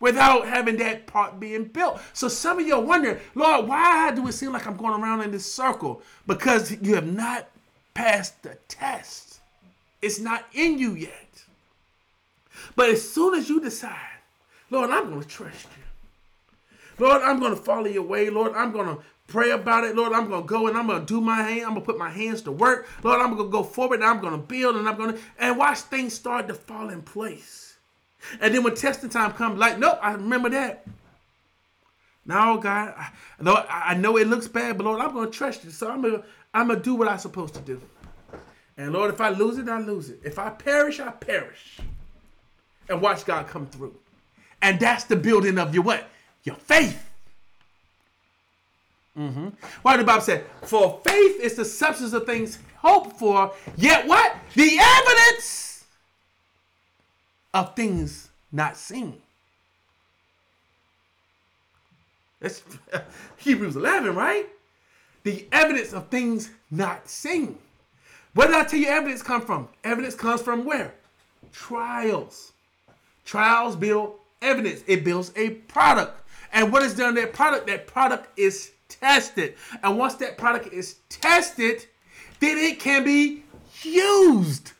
without 0.00 0.46
having 0.46 0.76
that 0.76 1.06
part 1.06 1.40
being 1.40 1.64
built. 1.64 2.00
So 2.12 2.28
some 2.28 2.58
of 2.58 2.66
you 2.66 2.74
are 2.74 2.80
wondering, 2.80 3.18
Lord, 3.34 3.68
why 3.68 4.10
do 4.10 4.26
it 4.28 4.32
seem 4.32 4.52
like 4.52 4.66
I'm 4.66 4.76
going 4.76 5.00
around 5.00 5.22
in 5.22 5.30
this 5.30 5.50
circle? 5.50 6.02
Because 6.26 6.76
you 6.82 6.94
have 6.94 7.06
not 7.06 7.48
passed 7.94 8.42
the 8.42 8.56
test. 8.68 9.40
It's 10.02 10.20
not 10.20 10.44
in 10.52 10.78
you 10.78 10.94
yet. 10.94 11.44
But 12.76 12.90
as 12.90 13.08
soon 13.08 13.34
as 13.34 13.48
you 13.48 13.60
decide, 13.60 14.20
Lord, 14.70 14.90
I'm 14.90 15.08
going 15.08 15.22
to 15.22 15.28
trust 15.28 15.66
you. 15.76 15.82
Lord, 16.98 17.22
I'm 17.22 17.40
going 17.40 17.54
to 17.54 17.60
follow 17.60 17.86
your 17.86 18.02
way. 18.02 18.30
Lord, 18.30 18.54
I'm 18.54 18.72
going 18.72 18.86
to 18.86 19.02
pray 19.26 19.50
about 19.50 19.84
it. 19.84 19.96
Lord, 19.96 20.12
I'm 20.12 20.28
going 20.28 20.42
to 20.42 20.48
go 20.48 20.66
and 20.66 20.76
I'm 20.76 20.86
going 20.86 21.00
to 21.00 21.06
do 21.06 21.20
my 21.20 21.42
hand. 21.42 21.62
I'm 21.62 21.70
going 21.70 21.80
to 21.80 21.86
put 21.86 21.98
my 21.98 22.10
hands 22.10 22.42
to 22.42 22.52
work. 22.52 22.86
Lord, 23.02 23.20
I'm 23.20 23.34
going 23.34 23.48
to 23.48 23.50
go 23.50 23.62
forward 23.62 24.00
and 24.00 24.08
I'm 24.08 24.20
going 24.20 24.32
to 24.32 24.46
build 24.46 24.76
and 24.76 24.88
I'm 24.88 24.96
going 24.96 25.14
to, 25.14 25.20
and 25.38 25.56
watch 25.56 25.78
things 25.78 26.14
start 26.14 26.48
to 26.48 26.54
fall 26.54 26.90
in 26.90 27.02
place. 27.02 27.76
And 28.40 28.54
then 28.54 28.62
when 28.62 28.74
testing 28.74 29.10
time 29.10 29.32
comes, 29.32 29.58
like, 29.58 29.78
nope, 29.78 29.98
I 30.00 30.12
remember 30.12 30.50
that. 30.50 30.86
Now, 32.26 32.56
God, 32.56 32.94
I, 32.96 33.10
Lord, 33.40 33.64
I 33.68 33.94
know 33.94 34.16
it 34.16 34.26
looks 34.28 34.48
bad, 34.48 34.78
but 34.78 34.84
Lord, 34.84 35.00
I'm 35.00 35.12
going 35.12 35.30
to 35.30 35.36
trust 35.36 35.64
you. 35.64 35.70
So 35.70 35.90
I'm 35.90 36.00
going 36.00 36.14
to, 36.14 36.24
I'm 36.54 36.68
going 36.68 36.78
to 36.78 36.84
do 36.84 36.94
what 36.94 37.08
I'm 37.08 37.18
supposed 37.18 37.54
to 37.54 37.60
do. 37.60 37.80
And 38.76 38.92
Lord, 38.92 39.12
if 39.12 39.20
I 39.20 39.28
lose 39.28 39.58
it, 39.58 39.68
I 39.68 39.78
lose 39.78 40.10
it. 40.10 40.20
If 40.24 40.38
I 40.38 40.50
perish, 40.50 41.00
I 41.00 41.10
perish. 41.10 41.78
And 42.88 43.00
watch 43.00 43.24
God 43.24 43.46
come 43.46 43.66
through. 43.66 43.94
And 44.62 44.80
that's 44.80 45.04
the 45.04 45.16
building 45.16 45.58
of 45.58 45.74
your 45.74 45.84
what? 45.84 46.08
Your 46.44 46.56
faith. 46.56 47.10
Mm-hmm. 49.18 49.48
Why 49.82 49.96
the 49.96 50.04
Bible 50.04 50.22
said, 50.22 50.44
for 50.62 51.00
faith 51.04 51.40
is 51.40 51.54
the 51.54 51.64
substance 51.64 52.12
of 52.12 52.26
things 52.26 52.58
hoped 52.78 53.18
for, 53.18 53.52
yet 53.76 54.06
what? 54.06 54.36
The 54.54 54.78
evidence 54.80 55.84
of 57.52 57.74
things 57.76 58.28
not 58.52 58.76
seen. 58.76 59.20
That's 62.40 62.62
Hebrews 63.38 63.76
11, 63.76 64.14
right? 64.14 64.46
The 65.22 65.46
evidence 65.52 65.92
of 65.92 66.08
things 66.08 66.50
not 66.70 67.08
seen. 67.08 67.56
Where 68.34 68.48
did 68.48 68.56
I 68.56 68.64
tell 68.64 68.80
you 68.80 68.88
evidence 68.88 69.22
come 69.22 69.40
from? 69.40 69.68
Evidence 69.84 70.14
comes 70.14 70.42
from 70.42 70.64
where? 70.64 70.92
Trials. 71.52 72.52
Trials 73.24 73.76
build 73.76 74.16
evidence. 74.42 74.82
It 74.86 75.04
builds 75.04 75.32
a 75.36 75.50
product. 75.50 76.23
And 76.54 76.72
what 76.72 76.82
is 76.82 76.94
done 76.94 77.08
on 77.08 77.14
that 77.16 77.32
product? 77.32 77.66
That 77.66 77.86
product 77.86 78.38
is 78.38 78.70
tested. 78.88 79.56
And 79.82 79.98
once 79.98 80.14
that 80.14 80.38
product 80.38 80.72
is 80.72 80.96
tested, 81.08 81.84
then 82.38 82.56
it 82.56 82.78
can 82.78 83.04
be 83.04 83.42
used. 83.82 84.72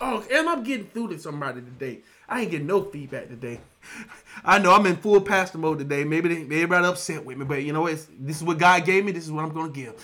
Oh, 0.00 0.24
Oh, 0.24 0.24
am 0.30 0.48
I 0.48 0.60
getting 0.62 0.86
through 0.86 1.08
to 1.08 1.18
somebody 1.18 1.60
today? 1.60 2.00
I 2.28 2.42
ain't 2.42 2.50
getting 2.50 2.66
no 2.66 2.82
feedback 2.82 3.28
today. 3.28 3.60
I 4.44 4.58
know 4.58 4.72
I'm 4.72 4.86
in 4.86 4.96
full 4.96 5.20
pastor 5.20 5.58
mode 5.58 5.78
today. 5.78 6.04
Maybe 6.04 6.34
they, 6.34 6.42
everybody 6.42 6.86
upset 6.86 7.24
with 7.24 7.38
me, 7.38 7.44
but 7.44 7.62
you 7.62 7.72
know 7.72 7.82
what? 7.82 8.04
This 8.18 8.36
is 8.36 8.44
what 8.44 8.58
God 8.58 8.84
gave 8.84 9.04
me. 9.04 9.12
This 9.12 9.24
is 9.24 9.32
what 9.32 9.44
I'm 9.44 9.52
going 9.52 9.72
to 9.72 9.80
give. 9.80 9.94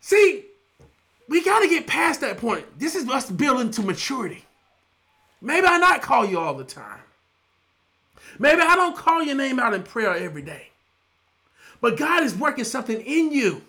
See, 0.00 0.44
we 1.28 1.44
got 1.44 1.60
to 1.60 1.68
get 1.68 1.86
past 1.86 2.20
that 2.22 2.38
point. 2.38 2.64
This 2.78 2.94
is 2.94 3.08
us 3.08 3.30
building 3.30 3.70
to 3.72 3.82
maturity. 3.82 4.44
Maybe 5.40 5.66
I 5.66 5.78
not 5.78 6.02
call 6.02 6.26
you 6.26 6.38
all 6.38 6.54
the 6.54 6.64
time. 6.64 6.98
Maybe 8.38 8.62
I 8.62 8.76
don't 8.76 8.96
call 8.96 9.22
your 9.22 9.36
name 9.36 9.58
out 9.58 9.74
in 9.74 9.82
prayer 9.82 10.14
every 10.14 10.42
day. 10.42 10.68
But 11.80 11.96
God 11.96 12.22
is 12.22 12.34
working 12.34 12.64
something 12.64 13.00
in 13.00 13.32
you. 13.32 13.62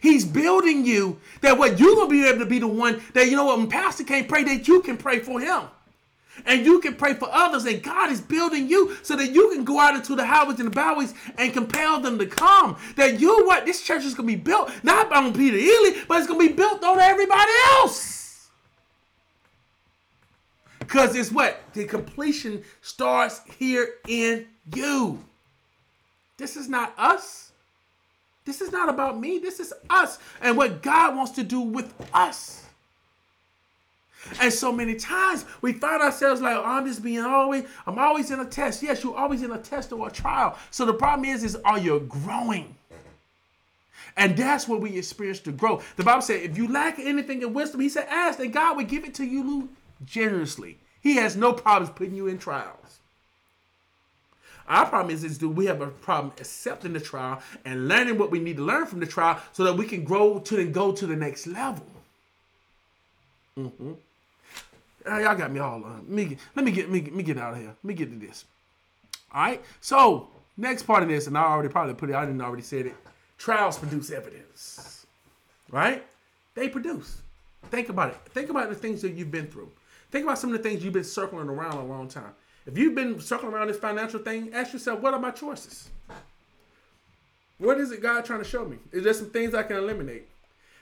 He's 0.00 0.24
building 0.24 0.84
you 0.84 1.18
that 1.40 1.58
what 1.58 1.78
you're 1.78 1.94
gonna 1.96 2.10
be 2.10 2.26
able 2.26 2.40
to 2.40 2.46
be 2.46 2.58
the 2.58 2.68
one 2.68 3.02
that 3.14 3.28
you 3.28 3.36
know 3.36 3.46
what 3.46 3.58
when 3.58 3.68
Pastor 3.68 4.04
can't 4.04 4.28
pray, 4.28 4.44
that 4.44 4.68
you 4.68 4.82
can 4.82 4.96
pray 4.96 5.18
for 5.18 5.40
him. 5.40 5.64
And 6.46 6.64
you 6.64 6.78
can 6.80 6.94
pray 6.94 7.14
for 7.14 7.28
others, 7.32 7.64
and 7.64 7.82
God 7.82 8.12
is 8.12 8.20
building 8.20 8.68
you 8.68 8.96
so 9.02 9.16
that 9.16 9.32
you 9.32 9.50
can 9.50 9.64
go 9.64 9.80
out 9.80 9.96
into 9.96 10.14
the 10.14 10.24
highways 10.24 10.60
and 10.60 10.68
the 10.68 10.74
byways 10.74 11.12
and 11.36 11.52
compel 11.52 11.98
them 12.00 12.16
to 12.18 12.26
come. 12.26 12.76
That 12.94 13.18
you 13.18 13.44
what 13.46 13.66
this 13.66 13.82
church 13.82 14.04
is 14.04 14.14
gonna 14.14 14.28
be 14.28 14.36
built 14.36 14.70
not 14.84 15.12
on 15.12 15.32
Peter 15.32 15.56
Ely, 15.56 16.00
but 16.06 16.18
it's 16.18 16.28
gonna 16.28 16.38
be 16.38 16.52
built 16.52 16.84
on 16.84 17.00
everybody 17.00 17.50
else. 17.72 18.27
Because 20.88 21.14
it's 21.14 21.30
what? 21.30 21.60
The 21.74 21.84
completion 21.84 22.64
starts 22.80 23.42
here 23.58 23.96
in 24.08 24.46
you. 24.74 25.22
This 26.38 26.56
is 26.56 26.66
not 26.66 26.94
us. 26.96 27.52
This 28.46 28.62
is 28.62 28.72
not 28.72 28.88
about 28.88 29.20
me. 29.20 29.36
This 29.38 29.60
is 29.60 29.74
us 29.90 30.18
and 30.40 30.56
what 30.56 30.80
God 30.80 31.14
wants 31.14 31.32
to 31.32 31.42
do 31.42 31.60
with 31.60 31.92
us. 32.14 32.64
And 34.40 34.50
so 34.50 34.72
many 34.72 34.94
times 34.94 35.44
we 35.60 35.74
find 35.74 36.00
ourselves 36.00 36.40
like, 36.40 36.56
oh, 36.56 36.64
I'm 36.64 36.86
just 36.86 37.02
being 37.02 37.20
always, 37.20 37.64
I'm 37.86 37.98
always 37.98 38.30
in 38.30 38.40
a 38.40 38.46
test. 38.46 38.82
Yes, 38.82 39.04
you're 39.04 39.14
always 39.14 39.42
in 39.42 39.52
a 39.52 39.58
test 39.58 39.92
or 39.92 40.08
a 40.08 40.10
trial. 40.10 40.56
So 40.70 40.86
the 40.86 40.94
problem 40.94 41.28
is, 41.28 41.44
is 41.44 41.54
are 41.66 41.78
you 41.78 42.00
growing? 42.08 42.74
And 44.16 44.38
that's 44.38 44.66
where 44.66 44.78
we 44.80 44.96
experience 44.96 45.40
the 45.40 45.52
growth. 45.52 45.84
The 45.96 46.02
Bible 46.02 46.22
said, 46.22 46.40
if 46.40 46.56
you 46.56 46.72
lack 46.72 46.98
anything 46.98 47.42
in 47.42 47.52
wisdom, 47.52 47.82
he 47.82 47.90
said, 47.90 48.06
ask, 48.08 48.40
and 48.40 48.54
God 48.54 48.78
will 48.78 48.84
give 48.84 49.04
it 49.04 49.14
to 49.16 49.24
you 49.26 49.68
generously. 50.04 50.78
He 51.00 51.16
has 51.16 51.36
no 51.36 51.52
problems 51.52 51.90
putting 51.94 52.14
you 52.14 52.26
in 52.26 52.38
trials. 52.38 52.98
Our 54.68 54.84
problem 54.86 55.14
is, 55.14 55.24
is 55.24 55.38
do 55.38 55.48
we 55.48 55.66
have 55.66 55.80
a 55.80 55.86
problem 55.86 56.32
accepting 56.38 56.92
the 56.92 57.00
trial 57.00 57.40
and 57.64 57.88
learning 57.88 58.18
what 58.18 58.30
we 58.30 58.38
need 58.38 58.58
to 58.58 58.62
learn 58.62 58.86
from 58.86 59.00
the 59.00 59.06
trial 59.06 59.40
so 59.52 59.64
that 59.64 59.74
we 59.74 59.86
can 59.86 60.04
grow 60.04 60.38
to 60.40 60.60
and 60.60 60.74
go 60.74 60.92
to 60.92 61.06
the 61.06 61.16
next 61.16 61.46
level. 61.46 61.86
Mm-hmm. 63.58 63.92
Y'all 65.06 65.34
got 65.36 65.50
me 65.50 65.60
all. 65.60 65.82
on. 65.82 66.04
let 66.06 66.08
me 66.08 66.24
get, 66.26 66.38
let 66.54 66.64
me 66.64 66.70
get 66.70 66.90
me, 66.90 67.00
me 67.00 67.22
get 67.22 67.38
out 67.38 67.54
of 67.54 67.60
here. 67.60 67.68
Let 67.68 67.84
me 67.84 67.94
get 67.94 68.10
to 68.10 68.26
this. 68.26 68.44
All 69.32 69.42
right. 69.42 69.62
So 69.80 70.28
next 70.58 70.82
part 70.82 71.02
of 71.02 71.08
this, 71.08 71.26
and 71.26 71.38
I 71.38 71.44
already 71.44 71.70
probably 71.70 71.94
put 71.94 72.10
it. 72.10 72.14
I 72.14 72.26
didn't 72.26 72.42
already 72.42 72.62
said 72.62 72.86
it. 72.86 72.94
Trials 73.38 73.78
produce 73.78 74.10
evidence. 74.10 75.06
Right? 75.70 76.04
They 76.54 76.68
produce. 76.68 77.22
Think 77.70 77.88
about 77.88 78.10
it. 78.10 78.18
Think 78.30 78.50
about 78.50 78.68
the 78.68 78.74
things 78.74 79.00
that 79.02 79.12
you've 79.12 79.30
been 79.30 79.46
through. 79.46 79.70
Think 80.10 80.24
about 80.24 80.38
some 80.38 80.52
of 80.52 80.62
the 80.62 80.68
things 80.68 80.82
you've 80.82 80.94
been 80.94 81.04
circling 81.04 81.48
around 81.48 81.74
a 81.74 81.84
long 81.84 82.08
time. 82.08 82.32
If 82.66 82.76
you've 82.76 82.94
been 82.94 83.20
circling 83.20 83.52
around 83.52 83.68
this 83.68 83.78
financial 83.78 84.20
thing, 84.20 84.52
ask 84.52 84.72
yourself, 84.72 85.00
what 85.00 85.14
are 85.14 85.20
my 85.20 85.30
choices? 85.30 85.88
What 87.58 87.78
is 87.78 87.90
it 87.90 88.02
God 88.02 88.24
trying 88.24 88.38
to 88.38 88.48
show 88.48 88.64
me? 88.64 88.78
Is 88.92 89.04
there 89.04 89.14
some 89.14 89.30
things 89.30 89.54
I 89.54 89.62
can 89.62 89.76
eliminate? 89.76 90.26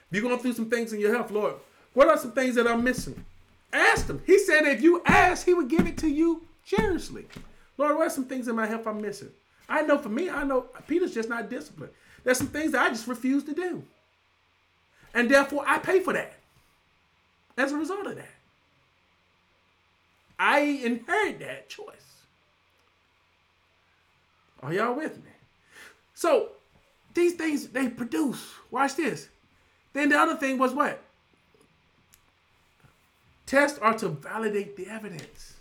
If 0.09 0.17
you're 0.17 0.21
going 0.21 0.39
through 0.39 0.53
some 0.53 0.69
things 0.69 0.93
in 0.93 0.99
your 0.99 1.13
health, 1.13 1.31
Lord, 1.31 1.55
what 1.93 2.07
are 2.07 2.17
some 2.17 2.31
things 2.31 2.55
that 2.55 2.67
I'm 2.67 2.83
missing? 2.83 3.25
Ask 3.73 4.07
him. 4.07 4.21
He 4.25 4.37
said 4.39 4.65
if 4.65 4.81
you 4.81 5.01
ask, 5.05 5.45
he 5.45 5.53
would 5.53 5.69
give 5.69 5.87
it 5.87 5.97
to 5.99 6.07
you 6.07 6.43
generously. 6.65 7.25
Lord, 7.77 7.97
what 7.97 8.07
are 8.07 8.11
some 8.11 8.25
things 8.25 8.47
in 8.47 8.55
my 8.55 8.65
health 8.65 8.87
I'm 8.87 9.01
missing? 9.01 9.29
I 9.67 9.81
know 9.81 9.97
for 9.97 10.09
me, 10.09 10.29
I 10.29 10.43
know 10.43 10.67
Peter's 10.87 11.13
just 11.13 11.29
not 11.29 11.49
disciplined. 11.49 11.91
There's 12.23 12.37
some 12.37 12.47
things 12.47 12.71
that 12.71 12.85
I 12.85 12.89
just 12.89 13.07
refuse 13.07 13.43
to 13.45 13.53
do. 13.53 13.83
And 15.13 15.29
therefore, 15.29 15.63
I 15.65 15.79
pay 15.79 15.99
for 15.99 16.13
that 16.13 16.33
as 17.57 17.71
a 17.71 17.77
result 17.77 18.05
of 18.05 18.15
that. 18.15 18.29
I 20.39 20.59
inherit 20.59 21.39
that 21.39 21.69
choice. 21.69 22.23
Are 24.61 24.73
y'all 24.73 24.95
with 24.95 25.17
me? 25.17 25.31
So 26.13 26.49
these 27.13 27.33
things 27.33 27.67
they 27.67 27.89
produce. 27.89 28.53
Watch 28.71 28.95
this. 28.95 29.29
Then 29.93 30.09
the 30.09 30.19
other 30.19 30.35
thing 30.35 30.57
was 30.57 30.73
what? 30.73 31.01
Tests 33.45 33.79
are 33.79 33.97
to 33.99 34.09
validate 34.09 34.75
the 34.75 34.87
evidence. 34.87 35.55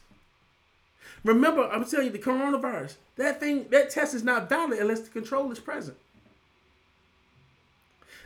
Remember, 1.25 1.69
I'm 1.69 1.85
telling 1.85 2.07
you, 2.07 2.13
the 2.13 2.19
coronavirus, 2.19 2.95
that 3.17 3.41
thing, 3.41 3.67
that 3.71 3.91
test 3.91 4.15
is 4.15 4.23
not 4.23 4.49
valid 4.49 4.79
unless 4.79 5.01
the 5.01 5.11
control 5.11 5.51
is 5.51 5.59
present. 5.59 5.97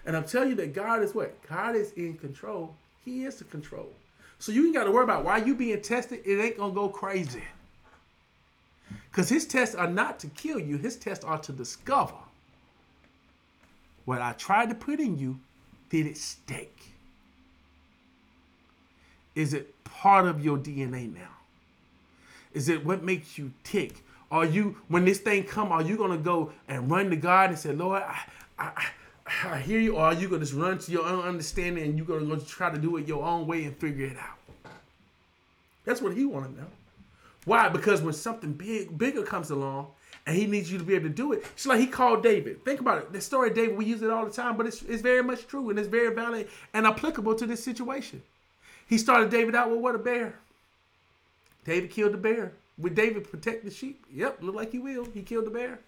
And 0.04 0.16
I'm 0.16 0.24
telling 0.24 0.50
you 0.50 0.54
that 0.56 0.72
God 0.72 1.02
is 1.02 1.14
what? 1.14 1.34
God 1.48 1.76
is 1.76 1.92
in 1.92 2.16
control. 2.16 2.74
He 3.04 3.24
is 3.24 3.36
the 3.36 3.44
control. 3.44 3.92
So 4.40 4.52
you 4.52 4.64
ain't 4.64 4.74
got 4.74 4.84
to 4.84 4.90
worry 4.90 5.04
about 5.04 5.22
why 5.22 5.36
you 5.36 5.54
being 5.54 5.80
tested. 5.82 6.22
It 6.24 6.40
ain't 6.40 6.56
gonna 6.56 6.72
go 6.72 6.88
crazy. 6.88 7.44
Because 9.10 9.28
his 9.28 9.46
tests 9.46 9.74
are 9.74 9.86
not 9.86 10.18
to 10.20 10.28
kill 10.28 10.58
you. 10.58 10.78
His 10.78 10.96
tests 10.96 11.24
are 11.24 11.38
to 11.38 11.52
discover 11.52 12.14
what 14.06 14.22
I 14.22 14.32
tried 14.32 14.70
to 14.70 14.74
put 14.74 14.98
in 14.98 15.18
you. 15.18 15.38
Did 15.90 16.06
it 16.06 16.16
stick? 16.16 16.74
Is 19.34 19.52
it 19.52 19.84
part 19.84 20.26
of 20.26 20.42
your 20.42 20.56
DNA 20.56 21.12
now? 21.12 21.36
Is 22.54 22.70
it 22.70 22.84
what 22.84 23.04
makes 23.04 23.36
you 23.36 23.52
tick? 23.62 24.02
Are 24.30 24.46
you 24.46 24.76
when 24.88 25.04
this 25.04 25.18
thing 25.18 25.44
come? 25.44 25.70
Are 25.70 25.82
you 25.82 25.98
gonna 25.98 26.16
go 26.16 26.52
and 26.66 26.90
run 26.90 27.10
to 27.10 27.16
God 27.16 27.50
and 27.50 27.58
say, 27.58 27.72
Lord, 27.72 28.02
I, 28.02 28.20
I, 28.58 28.86
I 29.44 29.58
hear 29.58 29.80
you, 29.80 29.96
or 29.96 30.06
are 30.06 30.14
you 30.14 30.28
gonna 30.28 30.40
just 30.40 30.54
run 30.54 30.78
to 30.78 30.92
your 30.92 31.06
own 31.06 31.24
understanding 31.24 31.84
and 31.84 31.96
you're 31.96 32.06
gonna 32.06 32.26
go 32.26 32.36
try 32.36 32.70
to 32.70 32.78
do 32.78 32.96
it 32.96 33.06
your 33.06 33.24
own 33.24 33.46
way 33.46 33.64
and 33.64 33.76
figure 33.76 34.06
it 34.06 34.16
out? 34.16 34.72
That's 35.84 36.02
what 36.02 36.14
he 36.14 36.24
want 36.24 36.54
to 36.54 36.60
know. 36.60 36.68
Why? 37.44 37.68
Because 37.68 38.02
when 38.02 38.12
something 38.12 38.52
big, 38.52 38.96
bigger 38.98 39.22
comes 39.22 39.50
along, 39.50 39.88
and 40.26 40.36
he 40.36 40.46
needs 40.46 40.70
you 40.70 40.78
to 40.78 40.84
be 40.84 40.94
able 40.94 41.08
to 41.08 41.14
do 41.14 41.32
it. 41.32 41.44
It's 41.52 41.66
like 41.66 41.80
he 41.80 41.86
called 41.86 42.22
David. 42.22 42.64
Think 42.64 42.80
about 42.80 42.98
it. 42.98 43.12
The 43.12 43.20
story 43.20 43.48
of 43.48 43.54
David, 43.54 43.76
we 43.76 43.84
use 43.84 44.02
it 44.02 44.10
all 44.10 44.24
the 44.24 44.30
time, 44.30 44.56
but 44.56 44.66
it's, 44.66 44.82
it's 44.82 45.02
very 45.02 45.22
much 45.22 45.46
true 45.46 45.70
and 45.70 45.78
it's 45.78 45.88
very 45.88 46.14
valid 46.14 46.48
and 46.74 46.86
applicable 46.86 47.34
to 47.36 47.46
this 47.46 47.64
situation. 47.64 48.22
He 48.86 48.98
started 48.98 49.30
David 49.30 49.54
out 49.54 49.70
with 49.70 49.80
what? 49.80 49.94
A 49.94 49.98
bear. 49.98 50.34
David 51.64 51.90
killed 51.90 52.12
the 52.12 52.18
bear. 52.18 52.52
Would 52.78 52.94
David 52.94 53.30
protect 53.30 53.64
the 53.64 53.70
sheep? 53.70 54.04
Yep, 54.12 54.38
look 54.42 54.54
like 54.54 54.72
he 54.72 54.78
will. 54.78 55.06
He 55.12 55.22
killed 55.22 55.46
the 55.46 55.50
bear. 55.50 55.80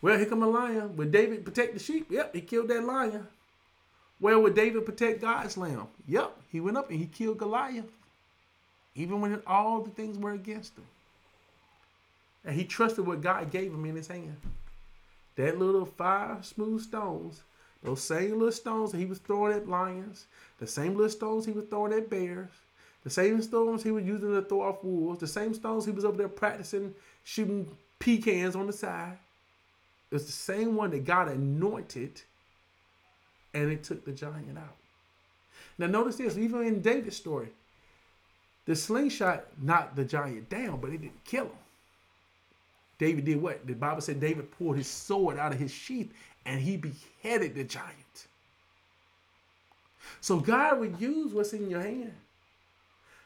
Well, 0.00 0.16
here 0.16 0.26
come 0.26 0.42
a 0.42 0.48
lion. 0.48 0.96
Would 0.96 1.10
David 1.10 1.44
protect 1.44 1.74
the 1.74 1.80
sheep? 1.80 2.06
Yep, 2.10 2.34
he 2.34 2.40
killed 2.40 2.68
that 2.68 2.84
lion. 2.84 3.26
Well, 4.20 4.42
would 4.42 4.54
David 4.54 4.84
protect 4.84 5.20
God's 5.20 5.56
lamb? 5.56 5.88
Yep, 6.06 6.36
he 6.50 6.60
went 6.60 6.76
up 6.76 6.90
and 6.90 6.98
he 6.98 7.06
killed 7.06 7.38
Goliath. 7.38 7.90
Even 8.94 9.20
when 9.20 9.42
all 9.46 9.80
the 9.80 9.90
things 9.90 10.18
were 10.18 10.32
against 10.32 10.76
him. 10.76 10.86
And 12.44 12.56
he 12.56 12.64
trusted 12.64 13.06
what 13.06 13.20
God 13.20 13.50
gave 13.50 13.72
him 13.72 13.84
in 13.84 13.96
his 13.96 14.08
hand. 14.08 14.36
That 15.36 15.58
little 15.58 15.84
five 15.84 16.44
smooth 16.44 16.82
stones, 16.82 17.42
those 17.82 18.02
same 18.02 18.32
little 18.32 18.50
stones 18.50 18.90
that 18.90 18.98
he 18.98 19.04
was 19.04 19.18
throwing 19.18 19.52
at 19.52 19.68
lions, 19.68 20.26
the 20.58 20.66
same 20.66 20.94
little 20.94 21.10
stones 21.10 21.46
he 21.46 21.52
was 21.52 21.66
throwing 21.66 21.92
at 21.92 22.10
bears, 22.10 22.50
the 23.04 23.10
same 23.10 23.40
stones 23.42 23.82
he 23.82 23.92
was 23.92 24.04
using 24.04 24.32
to 24.32 24.42
throw 24.42 24.62
off 24.62 24.82
wolves, 24.82 25.20
the 25.20 25.28
same 25.28 25.54
stones 25.54 25.84
he 25.84 25.92
was 25.92 26.04
over 26.04 26.16
there 26.16 26.28
practicing 26.28 26.94
shooting 27.22 27.70
pecans 28.00 28.56
on 28.56 28.66
the 28.66 28.72
side. 28.72 29.18
It 30.10 30.14
was 30.14 30.26
the 30.26 30.32
same 30.32 30.74
one 30.74 30.90
that 30.90 31.04
God 31.04 31.28
anointed 31.28 32.22
and 33.54 33.70
it 33.70 33.84
took 33.84 34.04
the 34.04 34.12
giant 34.12 34.56
out. 34.56 34.76
Now, 35.78 35.86
notice 35.86 36.16
this, 36.16 36.36
even 36.36 36.64
in 36.64 36.80
David's 36.80 37.16
story, 37.16 37.48
the 38.66 38.76
slingshot 38.76 39.46
knocked 39.60 39.96
the 39.96 40.04
giant 40.04 40.48
down, 40.48 40.80
but 40.80 40.90
it 40.90 41.00
didn't 41.00 41.24
kill 41.24 41.46
him. 41.46 41.52
David 42.98 43.24
did 43.24 43.40
what? 43.40 43.66
The 43.66 43.74
Bible 43.74 44.00
said 44.00 44.20
David 44.20 44.50
pulled 44.50 44.76
his 44.76 44.88
sword 44.88 45.38
out 45.38 45.52
of 45.52 45.58
his 45.58 45.70
sheath 45.70 46.12
and 46.44 46.60
he 46.60 46.76
beheaded 46.76 47.54
the 47.54 47.64
giant. 47.64 48.26
So 50.20 50.38
God 50.38 50.80
would 50.80 51.00
use 51.00 51.32
what's 51.32 51.52
in 51.52 51.70
your 51.70 51.80
hand, 51.80 52.12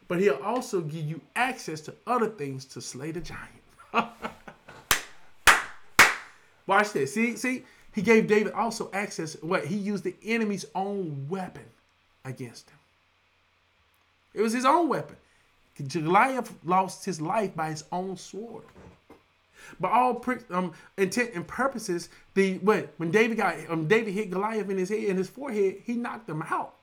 but 0.09 0.20
He'll 0.20 0.41
also 0.43 0.80
give 0.80 1.05
you 1.05 1.20
access 1.37 1.80
to 1.83 1.95
other 2.07 2.28
things 2.28 2.64
to 2.66 2.80
slay 2.80 3.12
the 3.12 3.20
giant. 3.20 3.43
Watch 6.67 6.93
this. 6.93 7.15
See, 7.15 7.37
see, 7.37 7.65
He 7.95 8.03
gave 8.03 8.27
David 8.27 8.53
also 8.53 8.91
access. 8.93 9.37
What 9.43 9.67
he 9.67 9.77
used 9.77 10.05
the 10.05 10.15
enemy's 10.25 10.65
own 10.75 11.27
weapon 11.29 11.65
against 12.25 12.71
him. 12.71 12.79
It 14.35 14.43
was 14.43 14.53
his 14.53 14.65
own 14.65 14.89
weapon. 14.89 15.17
Goliath 15.89 16.53
lost 16.65 17.05
his 17.05 17.21
life 17.21 17.55
by 17.55 17.71
his 17.71 17.85
own 17.93 18.17
sword. 18.17 18.65
By 19.81 19.91
all 19.91 20.25
um, 20.51 20.73
intent 20.99 21.31
and 21.35 21.47
purposes, 21.47 22.09
the 22.35 22.59
what 22.59 22.93
when 22.97 23.11
David 23.11 23.37
got 23.37 23.57
um, 23.69 23.87
David 23.87 24.13
hit 24.13 24.31
Goliath 24.31 24.69
in 24.69 24.77
his 24.77 24.89
head 24.89 25.05
in 25.05 25.17
his 25.17 25.29
forehead, 25.29 25.77
he 25.85 25.95
knocked 25.95 26.29
him 26.29 26.43
out. 26.43 26.75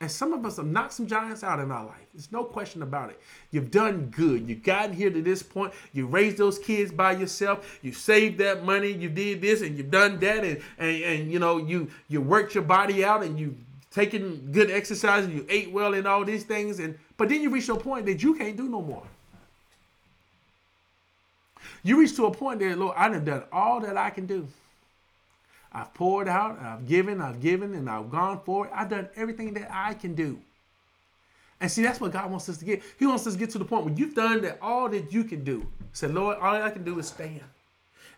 And 0.00 0.10
some 0.10 0.32
of 0.32 0.46
us 0.46 0.56
have 0.56 0.66
knocked 0.66 0.94
some 0.94 1.06
giants 1.06 1.44
out 1.44 1.60
in 1.60 1.70
our 1.70 1.84
life. 1.84 2.06
There's 2.14 2.32
no 2.32 2.42
question 2.42 2.82
about 2.82 3.10
it. 3.10 3.20
You've 3.50 3.70
done 3.70 4.06
good. 4.06 4.48
You've 4.48 4.62
gotten 4.62 4.94
here 4.94 5.10
to 5.10 5.20
this 5.20 5.42
point. 5.42 5.74
You 5.92 6.06
raised 6.06 6.38
those 6.38 6.58
kids 6.58 6.90
by 6.90 7.12
yourself. 7.12 7.78
You 7.82 7.92
saved 7.92 8.38
that 8.38 8.64
money. 8.64 8.90
You 8.90 9.10
did 9.10 9.42
this 9.42 9.60
and 9.60 9.76
you've 9.76 9.90
done 9.90 10.18
that. 10.20 10.42
And, 10.42 10.62
and, 10.78 11.02
and 11.02 11.30
you 11.30 11.38
know, 11.38 11.58
you, 11.58 11.90
you 12.08 12.22
worked 12.22 12.54
your 12.54 12.64
body 12.64 13.04
out 13.04 13.22
and 13.22 13.38
you've 13.38 13.58
taken 13.90 14.50
good 14.52 14.70
exercise 14.70 15.26
and 15.26 15.34
you 15.34 15.44
ate 15.50 15.70
well 15.70 15.92
and 15.92 16.06
all 16.06 16.24
these 16.24 16.44
things. 16.44 16.78
And 16.78 16.98
But 17.18 17.28
then 17.28 17.42
you 17.42 17.50
reach 17.50 17.68
a 17.68 17.74
point 17.74 18.06
that 18.06 18.22
you 18.22 18.34
can't 18.34 18.56
do 18.56 18.70
no 18.70 18.80
more. 18.80 19.02
You 21.82 22.00
reach 22.00 22.16
to 22.16 22.24
a 22.24 22.30
point 22.30 22.60
that, 22.60 22.78
Lord, 22.78 22.94
I've 22.96 23.22
done 23.24 23.42
all 23.52 23.80
that 23.80 23.98
I 23.98 24.08
can 24.08 24.26
do. 24.26 24.48
I've 25.72 25.94
poured 25.94 26.28
out, 26.28 26.58
I've 26.60 26.86
given, 26.88 27.20
I've 27.20 27.40
given, 27.40 27.74
and 27.74 27.88
I've 27.88 28.10
gone 28.10 28.40
forward. 28.40 28.70
I've 28.74 28.90
done 28.90 29.08
everything 29.14 29.54
that 29.54 29.68
I 29.70 29.94
can 29.94 30.14
do. 30.14 30.38
And 31.60 31.70
see, 31.70 31.82
that's 31.82 32.00
what 32.00 32.12
God 32.12 32.30
wants 32.30 32.48
us 32.48 32.58
to 32.58 32.64
get. 32.64 32.82
He 32.98 33.06
wants 33.06 33.26
us 33.26 33.34
to 33.34 33.38
get 33.38 33.50
to 33.50 33.58
the 33.58 33.64
point 33.64 33.84
where 33.84 33.94
you've 33.94 34.14
done 34.14 34.40
that 34.42 34.58
all 34.62 34.88
that 34.88 35.12
you 35.12 35.24
can 35.24 35.44
do. 35.44 35.66
Say, 35.92 36.08
Lord, 36.08 36.38
all 36.38 36.54
I 36.54 36.70
can 36.70 36.84
do 36.84 36.98
is 36.98 37.08
stand. 37.08 37.42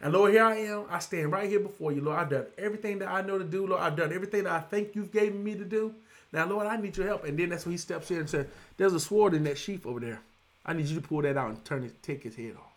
And 0.00 0.12
Lord, 0.12 0.32
here 0.32 0.44
I 0.44 0.56
am. 0.56 0.84
I 0.90 0.98
stand 0.98 1.32
right 1.32 1.48
here 1.48 1.60
before 1.60 1.92
you, 1.92 2.00
Lord. 2.00 2.18
I've 2.18 2.30
done 2.30 2.46
everything 2.58 2.98
that 3.00 3.08
I 3.08 3.22
know 3.22 3.38
to 3.38 3.44
do, 3.44 3.66
Lord. 3.66 3.82
I've 3.82 3.96
done 3.96 4.12
everything 4.12 4.44
that 4.44 4.52
I 4.52 4.60
think 4.60 4.94
you've 4.94 5.12
given 5.12 5.42
me 5.42 5.54
to 5.54 5.64
do. 5.64 5.94
Now, 6.32 6.46
Lord, 6.46 6.66
I 6.66 6.76
need 6.76 6.96
your 6.96 7.06
help. 7.06 7.24
And 7.24 7.38
then 7.38 7.50
that's 7.50 7.66
when 7.66 7.72
he 7.72 7.78
steps 7.78 8.10
in 8.10 8.18
and 8.18 8.30
says, 8.30 8.46
There's 8.76 8.94
a 8.94 9.00
sword 9.00 9.34
in 9.34 9.44
that 9.44 9.58
sheath 9.58 9.86
over 9.86 10.00
there. 10.00 10.20
I 10.64 10.72
need 10.72 10.86
you 10.86 11.00
to 11.00 11.06
pull 11.06 11.22
that 11.22 11.36
out 11.36 11.50
and 11.50 11.64
turn 11.64 11.84
it, 11.84 12.02
take 12.02 12.22
his 12.22 12.36
head 12.36 12.54
off. 12.56 12.71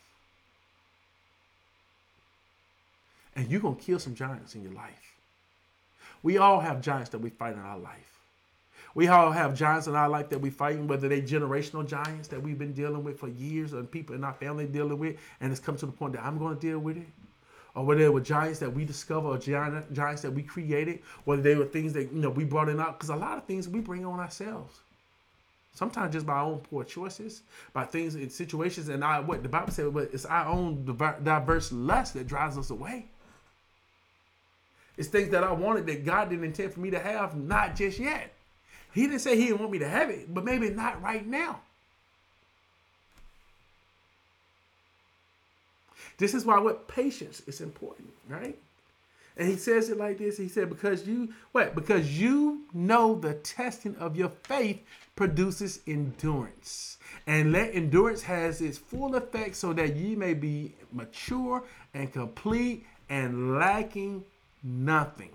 And 3.36 3.50
you're 3.50 3.62
going 3.62 3.76
to 3.76 3.82
kill 3.82 4.00
some 4.00 4.16
giants 4.16 4.56
in 4.56 4.64
your 4.64 4.74
life. 4.74 5.14
We 6.24 6.38
all 6.38 6.60
have 6.60 6.82
giants 6.82 7.10
that 7.12 7.20
we 7.20 7.30
fight 7.30 7.54
in 7.54 7.60
our 7.60 7.78
life. 7.78 8.16
We 8.96 9.10
all 9.10 9.32
have 9.32 9.56
giants 9.56 9.88
in 9.88 9.96
our 9.96 10.08
life 10.08 10.30
that 10.30 10.40
we're 10.40 10.52
fighting, 10.52 10.88
whether 10.88 11.10
they 11.10 11.22
generational 11.22 11.86
giants 11.86 12.30
that 12.30 12.42
we've 12.42 12.58
been 12.58 12.72
dealing 12.72 13.04
with 13.04 13.20
for 13.20 13.28
years, 13.28 13.74
or 13.74 13.84
people 13.84 14.16
in 14.16 14.24
our 14.24 14.34
family 14.34 14.66
dealing 14.66 14.98
with, 14.98 15.18
and 15.42 15.52
it's 15.52 15.60
come 15.60 15.76
to 15.78 15.86
the 15.86 15.92
point 15.92 16.14
that 16.14 16.24
I'm 16.24 16.40
going 16.40 16.56
to 16.56 16.62
deal 16.62 16.80
with 16.80 16.98
it. 16.98 17.08
Or 17.76 17.84
whether 17.84 18.02
they 18.02 18.10
were 18.10 18.22
giants 18.22 18.60
that 18.60 18.74
we 18.74 18.86
discovered, 18.86 19.28
or 19.28 19.38
giant, 19.38 19.92
giants 19.92 20.22
that 20.22 20.32
we 20.32 20.44
created, 20.44 21.02
whether 21.26 21.42
they 21.42 21.56
were 21.56 21.66
things 21.66 21.92
that 21.92 22.14
you 22.14 22.22
know 22.22 22.30
we 22.30 22.46
brought 22.46 22.70
in 22.70 22.80
out, 22.80 22.98
because 22.98 23.10
a 23.10 23.16
lot 23.18 23.38
of 23.38 23.44
things 23.44 23.68
we 23.68 23.82
bring 23.82 24.06
on 24.06 24.22
ourselves. 24.22 24.80
Sometimes 25.74 26.14
just 26.14 26.26
by 26.26 26.36
our 26.36 26.46
own 26.46 26.60
poor 26.60 26.86
choices, 26.86 27.42
by 27.74 27.84
things 27.84 28.16
in 28.16 28.30
situations, 28.30 28.88
and 28.88 29.04
I 29.04 29.20
what 29.20 29.44
the 29.44 29.50
Bible 29.50 29.74
said, 29.74 29.94
but 29.94 30.10
it's 30.14 30.26
our 30.26 30.48
own 30.48 30.86
diverse 31.22 31.74
lust 31.74 32.14
that 32.14 32.28
drives 32.28 32.58
us 32.58 32.70
away. 32.70 33.08
It's 34.98 35.10
things 35.10 35.30
that 35.30 35.44
I 35.44 35.52
wanted 35.52 35.86
that 35.88 36.06
God 36.06 36.30
didn't 36.30 36.46
intend 36.46 36.74
for 36.74 36.80
me 36.80 36.90
to 36.92 37.00
have, 37.00 37.36
not 37.36 37.76
just 37.76 38.00
yet. 38.00 38.34
He 38.94 39.02
didn't 39.02 39.20
say 39.20 39.36
he 39.36 39.48
didn't 39.48 39.60
want 39.60 39.72
me 39.72 39.80
to 39.80 39.90
have 39.90 40.10
it, 40.10 40.34
but 40.34 40.46
maybe 40.46 40.70
not 40.70 41.02
right 41.02 41.26
now. 41.26 41.60
This 46.18 46.34
is 46.34 46.46
why 46.46 46.60
what 46.60 46.88
patience 46.88 47.42
is 47.46 47.60
important, 47.60 48.10
right? 48.30 48.58
And 49.38 49.50
he 49.50 49.58
says 49.58 49.90
it 49.90 49.98
like 49.98 50.18
this. 50.18 50.38
He 50.38 50.48
said, 50.48 50.70
because 50.70 51.06
you 51.06 51.34
what? 51.52 51.76
Because 51.76 52.20
you 52.20 52.62
know 52.74 53.16
the 53.16 53.34
testing 53.34 53.96
of 53.98 54.16
your 54.16 54.32
faith 54.44 54.82
produces 55.16 55.82
endurance. 55.88 56.98
And 57.28 57.52
let 57.52 57.76
endurance 57.76 58.22
has 58.24 58.62
its 58.62 58.78
full 58.78 59.16
effect 59.16 59.56
so 59.58 59.74
that 59.74 59.96
ye 59.96 60.16
may 60.16 60.34
be 60.34 60.74
mature 60.94 61.64
and 61.94 62.12
complete 62.12 62.86
and 63.10 63.58
lacking 63.58 64.24
nothing. 64.66 65.30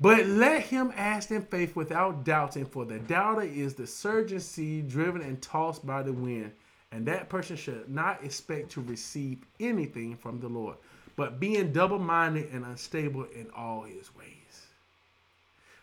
But 0.00 0.26
let 0.26 0.62
him 0.62 0.92
ask 0.96 1.30
in 1.30 1.42
faith 1.42 1.76
without 1.76 2.24
doubting, 2.24 2.66
for 2.66 2.84
the 2.84 2.98
doubter 2.98 3.42
is 3.42 3.74
the 3.74 3.86
surging 3.86 4.40
sea 4.40 4.82
driven 4.82 5.22
and 5.22 5.40
tossed 5.40 5.86
by 5.86 6.02
the 6.02 6.12
wind. 6.12 6.52
And 6.90 7.06
that 7.06 7.28
person 7.28 7.56
should 7.56 7.88
not 7.88 8.22
expect 8.22 8.70
to 8.72 8.80
receive 8.82 9.38
anything 9.58 10.16
from 10.16 10.40
the 10.40 10.48
Lord, 10.48 10.76
but 11.16 11.40
being 11.40 11.72
double 11.72 11.98
minded 11.98 12.52
and 12.52 12.64
unstable 12.64 13.24
in 13.34 13.48
all 13.56 13.82
his 13.82 14.14
ways. 14.14 14.66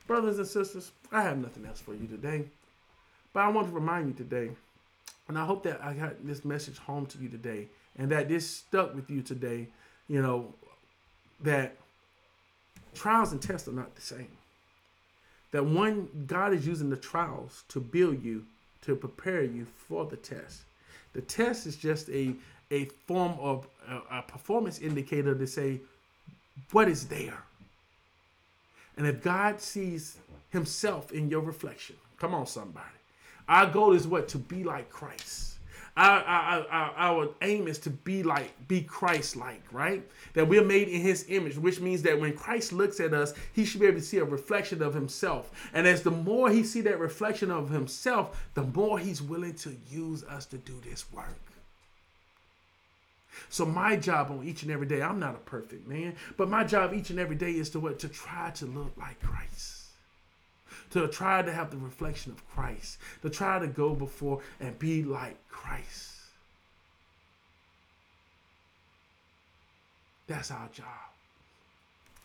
Brothers 0.07 0.37
and 0.37 0.47
sisters, 0.47 0.91
I 1.11 1.23
have 1.23 1.37
nothing 1.37 1.65
else 1.65 1.79
for 1.79 1.93
you 1.93 2.07
today, 2.07 2.43
but 3.33 3.41
I 3.41 3.49
want 3.49 3.67
to 3.67 3.73
remind 3.73 4.07
you 4.07 4.13
today, 4.13 4.51
and 5.27 5.37
I 5.37 5.45
hope 5.45 5.63
that 5.63 5.83
I 5.83 5.93
got 5.93 6.25
this 6.25 6.45
message 6.45 6.77
home 6.77 7.05
to 7.07 7.17
you 7.17 7.29
today 7.29 7.67
and 7.97 8.09
that 8.11 8.29
this 8.29 8.49
stuck 8.49 8.95
with 8.95 9.09
you 9.09 9.21
today, 9.21 9.67
you 10.07 10.21
know, 10.21 10.53
that 11.41 11.75
trials 12.93 13.31
and 13.31 13.41
tests 13.41 13.67
are 13.67 13.73
not 13.73 13.95
the 13.95 14.01
same. 14.01 14.31
That 15.51 15.65
one, 15.65 16.07
God 16.27 16.53
is 16.53 16.65
using 16.65 16.89
the 16.89 16.97
trials 16.97 17.63
to 17.69 17.79
build 17.79 18.23
you, 18.23 18.45
to 18.83 18.95
prepare 18.95 19.43
you 19.43 19.65
for 19.65 20.05
the 20.05 20.15
test. 20.15 20.61
The 21.13 21.21
test 21.21 21.67
is 21.67 21.75
just 21.75 22.09
a, 22.09 22.33
a 22.71 22.85
form 23.05 23.35
of 23.39 23.67
a, 23.87 24.19
a 24.19 24.21
performance 24.21 24.79
indicator 24.79 25.35
to 25.35 25.47
say 25.47 25.81
what 26.71 26.87
is 26.87 27.07
there. 27.07 27.43
And 28.97 29.05
if 29.05 29.21
God 29.21 29.59
sees 29.59 30.17
himself 30.51 31.11
in 31.11 31.29
your 31.29 31.41
reflection, 31.41 31.97
come 32.17 32.33
on, 32.33 32.47
somebody. 32.47 32.85
Our 33.49 33.67
goal 33.67 33.93
is 33.93 34.07
what? 34.07 34.29
To 34.29 34.37
be 34.37 34.63
like 34.63 34.89
Christ 34.89 35.50
our, 35.97 36.21
our, 36.23 36.67
our, 36.69 36.93
our 36.95 37.29
aim 37.41 37.67
is 37.67 37.77
to 37.79 37.89
be 37.89 38.23
like, 38.23 38.51
be 38.67 38.81
Christ 38.81 39.35
like, 39.35 39.61
right? 39.71 40.03
That 40.33 40.47
we're 40.47 40.63
made 40.63 40.87
in 40.87 41.01
his 41.01 41.25
image, 41.27 41.57
which 41.57 41.81
means 41.81 42.01
that 42.03 42.19
when 42.19 42.35
Christ 42.35 42.71
looks 42.71 42.99
at 42.99 43.13
us, 43.13 43.33
he 43.53 43.65
should 43.65 43.81
be 43.81 43.87
able 43.87 43.99
to 43.99 44.05
see 44.05 44.17
a 44.17 44.23
reflection 44.23 44.81
of 44.81 44.93
himself. 44.93 45.69
And 45.73 45.85
as 45.85 46.01
the 46.01 46.11
more 46.11 46.49
he 46.49 46.63
see 46.63 46.81
that 46.81 46.99
reflection 46.99 47.51
of 47.51 47.69
himself, 47.69 48.47
the 48.53 48.63
more 48.63 48.99
he's 48.99 49.21
willing 49.21 49.55
to 49.55 49.75
use 49.89 50.23
us 50.23 50.45
to 50.47 50.57
do 50.57 50.79
this 50.87 51.11
work. 51.11 51.39
So 53.49 53.65
my 53.65 53.97
job 53.97 54.31
on 54.31 54.45
each 54.45 54.63
and 54.63 54.71
every 54.71 54.87
day, 54.87 55.01
I'm 55.01 55.19
not 55.19 55.35
a 55.35 55.39
perfect 55.39 55.87
man, 55.87 56.15
but 56.37 56.49
my 56.49 56.63
job 56.63 56.93
each 56.93 57.09
and 57.09 57.19
every 57.19 57.35
day 57.35 57.51
is 57.51 57.69
to 57.71 57.79
what? 57.79 57.99
To 57.99 58.07
try 58.07 58.51
to 58.51 58.65
look 58.65 58.93
like 58.97 59.19
Christ 59.21 59.80
to 60.91 61.07
try 61.07 61.41
to 61.41 61.51
have 61.51 61.71
the 61.71 61.77
reflection 61.77 62.31
of 62.31 62.47
Christ, 62.49 62.97
to 63.21 63.29
try 63.29 63.59
to 63.59 63.67
go 63.67 63.95
before 63.95 64.41
and 64.59 64.77
be 64.77 65.03
like 65.03 65.37
Christ. 65.49 66.11
That's 70.27 70.51
our 70.51 70.69
job. 70.73 70.85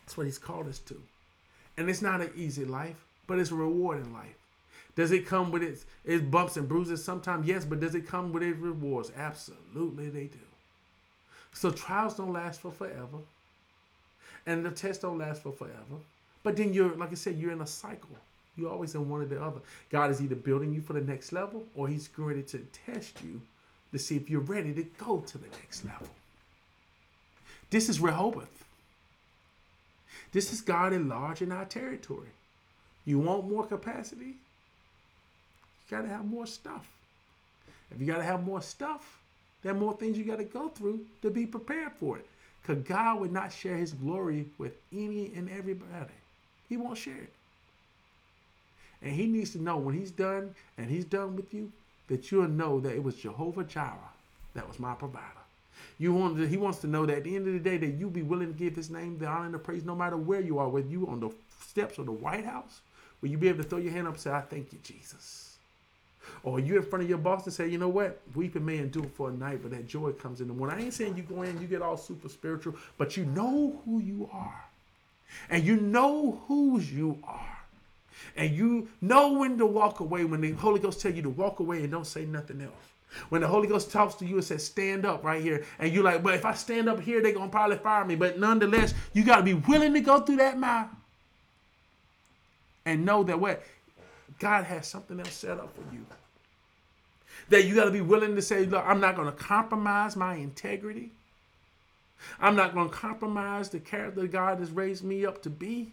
That's 0.04 0.16
what 0.16 0.26
He's 0.26 0.38
called 0.38 0.68
us 0.68 0.78
to. 0.80 1.00
And 1.76 1.90
it's 1.90 2.02
not 2.02 2.20
an 2.20 2.30
easy 2.36 2.64
life, 2.64 2.96
but 3.26 3.38
it's 3.38 3.50
a 3.50 3.54
rewarding 3.54 4.12
life. 4.12 4.36
Does 4.94 5.12
it 5.12 5.26
come 5.26 5.50
with 5.50 5.62
its, 5.62 5.84
its 6.04 6.22
bumps 6.22 6.56
and 6.56 6.68
bruises 6.68 7.04
sometimes? 7.04 7.46
Yes, 7.46 7.64
but 7.64 7.80
does 7.80 7.94
it 7.94 8.06
come 8.06 8.32
with 8.32 8.42
its 8.42 8.58
rewards? 8.58 9.12
Absolutely, 9.16 10.08
they 10.08 10.24
do. 10.24 10.38
So 11.52 11.70
trials 11.70 12.16
don't 12.16 12.32
last 12.32 12.60
for 12.60 12.70
forever, 12.70 13.18
and 14.46 14.64
the 14.64 14.70
tests 14.70 15.02
don't 15.02 15.18
last 15.18 15.42
for 15.42 15.52
forever. 15.52 16.00
But 16.42 16.56
then 16.56 16.72
you're, 16.72 16.94
like 16.96 17.10
I 17.10 17.14
said, 17.14 17.36
you're 17.36 17.52
in 17.52 17.60
a 17.60 17.66
cycle. 17.66 18.16
You're 18.56 18.70
always 18.70 18.94
in 18.94 19.08
one 19.08 19.22
or 19.22 19.26
the 19.26 19.42
other. 19.42 19.60
God 19.90 20.10
is 20.10 20.20
either 20.20 20.34
building 20.34 20.72
you 20.72 20.80
for 20.80 20.92
the 20.94 21.00
next 21.00 21.32
level 21.32 21.64
or 21.74 21.88
He's 21.88 22.08
ready 22.16 22.42
to 22.44 22.58
test 22.86 23.22
you 23.22 23.40
to 23.92 23.98
see 23.98 24.16
if 24.16 24.28
you're 24.28 24.40
ready 24.40 24.72
to 24.74 24.82
go 24.98 25.20
to 25.20 25.38
the 25.38 25.48
next 25.48 25.84
level. 25.84 26.08
This 27.70 27.88
is 27.88 28.00
Rehoboth. 28.00 28.64
This 30.32 30.52
is 30.52 30.60
God 30.60 30.92
enlarging 30.92 31.52
our 31.52 31.64
territory. 31.64 32.28
You 33.04 33.18
want 33.18 33.48
more 33.48 33.64
capacity? 33.66 34.34
You 35.88 35.96
got 35.96 36.02
to 36.02 36.08
have 36.08 36.24
more 36.24 36.46
stuff. 36.46 36.86
If 37.90 38.00
you 38.00 38.06
got 38.06 38.18
to 38.18 38.24
have 38.24 38.44
more 38.44 38.60
stuff, 38.60 39.20
there 39.62 39.72
are 39.72 39.78
more 39.78 39.96
things 39.96 40.18
you 40.18 40.24
got 40.24 40.38
to 40.38 40.44
go 40.44 40.68
through 40.68 41.06
to 41.22 41.30
be 41.30 41.46
prepared 41.46 41.92
for 41.92 42.18
it. 42.18 42.26
Because 42.62 42.82
God 42.82 43.20
would 43.20 43.32
not 43.32 43.52
share 43.52 43.76
his 43.76 43.92
glory 43.92 44.46
with 44.58 44.72
any 44.92 45.32
and 45.36 45.48
everybody. 45.48 46.12
He 46.68 46.76
won't 46.76 46.98
share 46.98 47.16
it. 47.16 47.32
And 49.02 49.12
he 49.12 49.26
needs 49.26 49.52
to 49.52 49.62
know 49.62 49.76
when 49.76 49.94
he's 49.94 50.10
done 50.10 50.54
and 50.78 50.90
he's 50.90 51.04
done 51.04 51.36
with 51.36 51.52
you 51.52 51.70
that 52.08 52.30
you'll 52.30 52.48
know 52.48 52.80
that 52.80 52.94
it 52.94 53.02
was 53.02 53.16
Jehovah 53.16 53.64
Jireh 53.64 54.12
that 54.56 54.66
was 54.66 54.80
my 54.80 54.94
provider. 54.94 55.24
You 55.98 56.12
want 56.12 56.36
to, 56.38 56.46
he 56.46 56.56
wants 56.56 56.78
to 56.80 56.86
know 56.86 57.06
that 57.06 57.18
at 57.18 57.24
the 57.24 57.36
end 57.36 57.46
of 57.46 57.52
the 57.52 57.60
day 57.60 57.76
that 57.76 57.98
you 57.98 58.08
be 58.08 58.22
willing 58.22 58.52
to 58.52 58.58
give 58.58 58.74
his 58.74 58.90
name 58.90 59.18
the 59.18 59.26
honor 59.26 59.46
and 59.46 59.54
the 59.54 59.58
praise 59.58 59.84
no 59.84 59.94
matter 59.94 60.16
where 60.16 60.40
you 60.40 60.58
are, 60.58 60.68
whether 60.68 60.88
you 60.88 61.06
on 61.06 61.20
the 61.20 61.30
steps 61.60 61.98
of 61.98 62.06
the 62.06 62.12
White 62.12 62.44
House, 62.44 62.80
will 63.20 63.28
you 63.28 63.38
be 63.38 63.48
able 63.48 63.62
to 63.62 63.68
throw 63.68 63.78
your 63.78 63.92
hand 63.92 64.06
up 64.08 64.14
and 64.14 64.22
say, 64.22 64.32
I 64.32 64.40
thank 64.40 64.72
you, 64.72 64.78
Jesus. 64.82 65.56
Or 66.42 66.58
you 66.58 66.76
in 66.76 66.82
front 66.82 67.04
of 67.04 67.08
your 67.08 67.18
boss 67.18 67.44
and 67.44 67.54
say, 67.54 67.68
you 67.68 67.78
know 67.78 67.88
what? 67.88 68.20
Weeping 68.34 68.64
may 68.64 68.78
endure 68.78 69.04
for 69.04 69.30
a 69.30 69.32
night, 69.32 69.60
but 69.62 69.70
that 69.70 69.86
joy 69.86 70.10
comes 70.12 70.40
in 70.40 70.48
the 70.48 70.54
morning. 70.54 70.76
I 70.76 70.82
ain't 70.84 70.94
saying 70.94 71.16
you 71.16 71.22
go 71.22 71.42
in, 71.42 71.60
you 71.60 71.66
get 71.66 71.82
all 71.82 71.96
super 71.96 72.28
spiritual, 72.28 72.74
but 72.98 73.16
you 73.16 73.24
know 73.26 73.80
who 73.84 74.00
you 74.00 74.28
are. 74.32 74.64
And 75.50 75.64
you 75.64 75.76
know 75.76 76.42
whose 76.46 76.92
you 76.92 77.18
are 77.24 77.55
and 78.36 78.54
you 78.54 78.88
know 79.00 79.32
when 79.32 79.58
to 79.58 79.66
walk 79.66 80.00
away 80.00 80.24
when 80.24 80.40
the 80.40 80.52
Holy 80.52 80.80
Ghost 80.80 81.00
tell 81.00 81.12
you 81.12 81.22
to 81.22 81.30
walk 81.30 81.60
away 81.60 81.82
and 81.82 81.90
don't 81.92 82.06
say 82.06 82.24
nothing 82.24 82.60
else. 82.60 82.72
When 83.30 83.40
the 83.40 83.48
Holy 83.48 83.68
Ghost 83.68 83.90
talks 83.90 84.14
to 84.16 84.26
you 84.26 84.36
and 84.36 84.44
says, 84.44 84.64
stand 84.64 85.06
up 85.06 85.24
right 85.24 85.42
here, 85.42 85.64
and 85.78 85.92
you're 85.92 86.04
like, 86.04 86.22
but 86.22 86.34
if 86.34 86.44
I 86.44 86.54
stand 86.54 86.88
up 86.88 87.00
here, 87.00 87.22
they're 87.22 87.32
going 87.32 87.48
to 87.48 87.52
probably 87.52 87.78
fire 87.78 88.04
me. 88.04 88.16
But 88.16 88.38
nonetheless, 88.38 88.94
you 89.14 89.24
got 89.24 89.36
to 89.38 89.42
be 89.42 89.54
willing 89.54 89.94
to 89.94 90.00
go 90.00 90.20
through 90.20 90.36
that 90.36 90.58
mile. 90.58 90.90
and 92.86 93.04
know 93.04 93.22
that 93.24 93.38
what 93.38 93.62
God 94.38 94.64
has 94.64 94.86
something 94.86 95.18
else 95.20 95.34
set 95.34 95.58
up 95.58 95.74
for 95.74 95.94
you. 95.94 96.06
That 97.50 97.66
you 97.66 97.74
got 97.74 97.84
to 97.84 97.90
be 97.90 98.00
willing 98.00 98.36
to 98.36 98.42
say, 98.42 98.64
look, 98.64 98.84
I'm 98.86 99.00
not 99.00 99.16
going 99.16 99.28
to 99.28 99.32
compromise 99.36 100.16
my 100.16 100.36
integrity. 100.36 101.10
I'm 102.40 102.56
not 102.56 102.74
going 102.74 102.88
to 102.88 102.94
compromise 102.94 103.68
the 103.68 103.80
character 103.80 104.26
God 104.26 104.60
has 104.60 104.70
raised 104.70 105.04
me 105.04 105.26
up 105.26 105.42
to 105.42 105.50
be. 105.50 105.92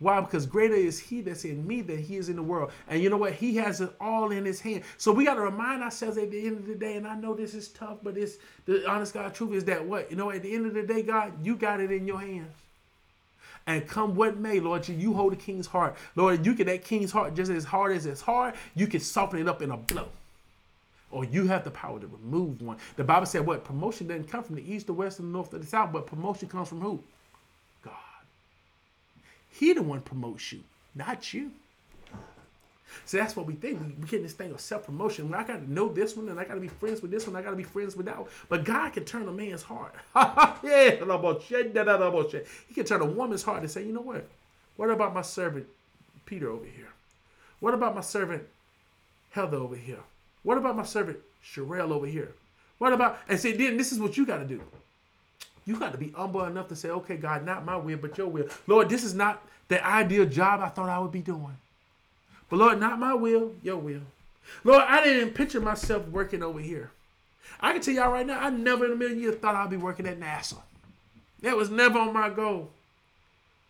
Why? 0.00 0.20
Because 0.20 0.46
greater 0.46 0.74
is 0.74 0.98
He 0.98 1.20
that's 1.20 1.44
in 1.44 1.66
me 1.66 1.80
than 1.82 1.98
He 1.98 2.16
is 2.16 2.28
in 2.28 2.36
the 2.36 2.42
world. 2.42 2.70
And 2.86 3.02
you 3.02 3.10
know 3.10 3.16
what? 3.16 3.32
He 3.34 3.56
has 3.56 3.80
it 3.80 3.90
all 4.00 4.30
in 4.30 4.44
His 4.44 4.60
hand. 4.60 4.84
So 4.96 5.12
we 5.12 5.24
got 5.24 5.34
to 5.34 5.40
remind 5.40 5.82
ourselves 5.82 6.18
at 6.18 6.30
the 6.30 6.46
end 6.46 6.58
of 6.58 6.66
the 6.66 6.74
day, 6.74 6.96
and 6.96 7.06
I 7.06 7.16
know 7.16 7.34
this 7.34 7.54
is 7.54 7.68
tough, 7.68 7.98
but 8.02 8.16
it's 8.16 8.36
the 8.64 8.88
honest 8.88 9.14
God 9.14 9.34
truth 9.34 9.54
is 9.54 9.64
that 9.64 9.84
what? 9.84 10.10
You 10.10 10.16
know, 10.16 10.30
at 10.30 10.42
the 10.42 10.54
end 10.54 10.66
of 10.66 10.74
the 10.74 10.82
day, 10.82 11.02
God, 11.02 11.44
you 11.44 11.56
got 11.56 11.80
it 11.80 11.90
in 11.90 12.06
your 12.06 12.20
hands. 12.20 12.52
And 13.66 13.86
come 13.86 14.14
what 14.14 14.38
may, 14.38 14.60
Lord, 14.60 14.88
you 14.88 15.12
hold 15.12 15.32
the 15.32 15.36
king's 15.36 15.66
heart. 15.66 15.96
Lord, 16.16 16.46
you 16.46 16.54
get 16.54 16.68
that 16.68 16.84
king's 16.84 17.12
heart 17.12 17.34
just 17.34 17.50
as 17.50 17.64
hard 17.64 17.94
as 17.94 18.06
it's 18.06 18.22
hard, 18.22 18.54
you 18.74 18.86
can 18.86 19.00
soften 19.00 19.40
it 19.40 19.48
up 19.48 19.60
in 19.62 19.70
a 19.70 19.76
blow 19.76 20.08
or 21.10 21.24
you 21.24 21.46
have 21.46 21.64
the 21.64 21.70
power 21.70 21.98
to 21.98 22.06
remove 22.06 22.60
one. 22.60 22.76
The 22.96 23.04
Bible 23.04 23.26
said 23.26 23.46
what? 23.46 23.64
Promotion 23.64 24.08
doesn't 24.08 24.28
come 24.28 24.44
from 24.44 24.56
the 24.56 24.72
east, 24.72 24.86
the 24.86 24.92
west, 24.92 25.18
and 25.18 25.28
the 25.28 25.32
north, 25.32 25.52
or 25.54 25.58
the 25.58 25.66
south, 25.66 25.92
but 25.92 26.06
promotion 26.06 26.48
comes 26.48 26.68
from 26.68 26.80
who? 26.80 27.02
He 29.58 29.72
the 29.72 29.82
one 29.82 30.00
promotes 30.02 30.52
you, 30.52 30.60
not 30.94 31.34
you. 31.34 31.50
So 33.04 33.16
that's 33.16 33.34
what 33.34 33.46
we 33.46 33.54
think. 33.54 33.80
We, 33.80 33.88
we 34.00 34.06
get 34.06 34.22
this 34.22 34.32
thing 34.32 34.52
of 34.52 34.60
self 34.60 34.86
promotion. 34.86 35.34
I 35.34 35.42
got 35.42 35.60
to 35.60 35.72
know 35.72 35.88
this 35.88 36.16
one, 36.16 36.28
and 36.28 36.38
I 36.38 36.44
got 36.44 36.54
to 36.54 36.60
be 36.60 36.68
friends 36.68 37.02
with 37.02 37.10
this 37.10 37.26
one. 37.26 37.34
I 37.34 37.42
got 37.42 37.50
to 37.50 37.56
be 37.56 37.64
friends 37.64 37.96
with 37.96 38.06
that 38.06 38.18
one. 38.18 38.28
But 38.48 38.64
God 38.64 38.92
can 38.92 39.04
turn 39.04 39.26
a 39.28 39.32
man's 39.32 39.62
heart. 39.62 39.94
yeah, 40.62 40.90
He 42.68 42.74
can 42.74 42.84
turn 42.84 43.00
a 43.00 43.04
woman's 43.04 43.42
heart 43.42 43.60
and 43.62 43.70
say, 43.70 43.84
you 43.84 43.92
know 43.92 44.00
what? 44.00 44.26
What 44.76 44.90
about 44.90 45.12
my 45.12 45.22
servant 45.22 45.66
Peter 46.24 46.48
over 46.48 46.64
here? 46.64 46.88
What 47.58 47.74
about 47.74 47.96
my 47.96 48.00
servant 48.00 48.44
Heather 49.30 49.56
over 49.56 49.74
here? 49.74 50.00
What 50.44 50.56
about 50.56 50.76
my 50.76 50.84
servant 50.84 51.18
Sherelle 51.44 51.90
over 51.90 52.06
here? 52.06 52.32
What 52.78 52.92
about 52.92 53.18
and 53.28 53.40
say 53.40 53.52
then 53.52 53.76
this 53.76 53.90
is 53.90 53.98
what 53.98 54.16
you 54.16 54.24
got 54.24 54.38
to 54.38 54.44
do. 54.44 54.62
You 55.68 55.78
got 55.78 55.92
to 55.92 55.98
be 55.98 56.08
humble 56.16 56.44
enough 56.44 56.68
to 56.68 56.76
say, 56.76 56.88
okay, 56.88 57.18
God, 57.18 57.44
not 57.44 57.66
my 57.66 57.76
will, 57.76 57.98
but 57.98 58.16
your 58.16 58.26
will. 58.26 58.48
Lord, 58.66 58.88
this 58.88 59.04
is 59.04 59.12
not 59.12 59.46
the 59.68 59.86
ideal 59.86 60.24
job 60.24 60.62
I 60.62 60.70
thought 60.70 60.88
I 60.88 60.98
would 60.98 61.12
be 61.12 61.20
doing. 61.20 61.58
But 62.48 62.56
Lord, 62.56 62.80
not 62.80 62.98
my 62.98 63.12
will, 63.12 63.52
your 63.62 63.76
will. 63.76 64.00
Lord, 64.64 64.82
I 64.88 65.04
didn't 65.04 65.34
picture 65.34 65.60
myself 65.60 66.08
working 66.08 66.42
over 66.42 66.58
here. 66.58 66.90
I 67.60 67.74
can 67.74 67.82
tell 67.82 67.92
y'all 67.92 68.10
right 68.10 68.26
now, 68.26 68.40
I 68.40 68.48
never 68.48 68.86
in 68.86 68.92
a 68.92 68.96
million 68.96 69.20
years 69.20 69.34
thought 69.34 69.56
I'd 69.56 69.68
be 69.68 69.76
working 69.76 70.06
at 70.06 70.18
NASA. 70.18 70.56
That 71.42 71.54
was 71.54 71.68
never 71.68 71.98
on 71.98 72.14
my 72.14 72.30
goal. 72.30 72.70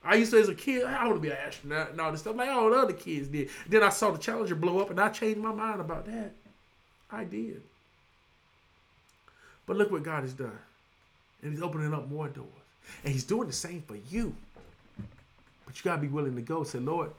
I 0.05 0.15
used 0.15 0.31
to, 0.31 0.39
as 0.39 0.49
a 0.49 0.55
kid, 0.55 0.85
I 0.85 1.05
want 1.05 1.17
to 1.17 1.21
be 1.21 1.31
an 1.31 1.37
astronaut 1.45 1.91
and 1.91 2.01
all 2.01 2.13
this 2.13 2.21
stuff, 2.21 2.37
like 2.37 2.49
all 2.49 2.71
the 2.71 2.77
other 2.77 2.93
kids 2.93 3.27
did. 3.27 3.51
Then 3.69 3.83
I 3.83 3.89
saw 3.89 4.13
the 4.13 4.19
Challenger 4.19 4.55
blow 4.55 4.79
up, 4.79 4.91
and 4.91 5.01
I 5.01 5.09
changed 5.09 5.41
my 5.41 5.53
mind 5.53 5.81
about 5.81 6.07
that. 6.07 6.31
I 7.11 7.25
did. 7.25 7.61
But 9.67 9.77
look 9.77 9.91
what 9.91 10.05
God 10.05 10.23
has 10.23 10.33
done. 10.33 10.61
And 11.43 11.53
He's 11.53 11.63
opening 11.63 11.95
up 11.95 12.09
more 12.09 12.29
doors. 12.29 12.49
And 13.05 13.13
He's 13.13 13.25
doing 13.25 13.47
the 13.47 13.55
same 13.55 13.83
for 13.83 13.97
you. 14.11 14.35
But 15.67 15.77
you 15.77 15.85
got 15.85 15.97
to 15.97 16.03
be 16.03 16.09
willing 16.09 16.35
to 16.35 16.43
go. 16.43 16.65
Say, 16.65 16.79
Lord, 16.79 17.11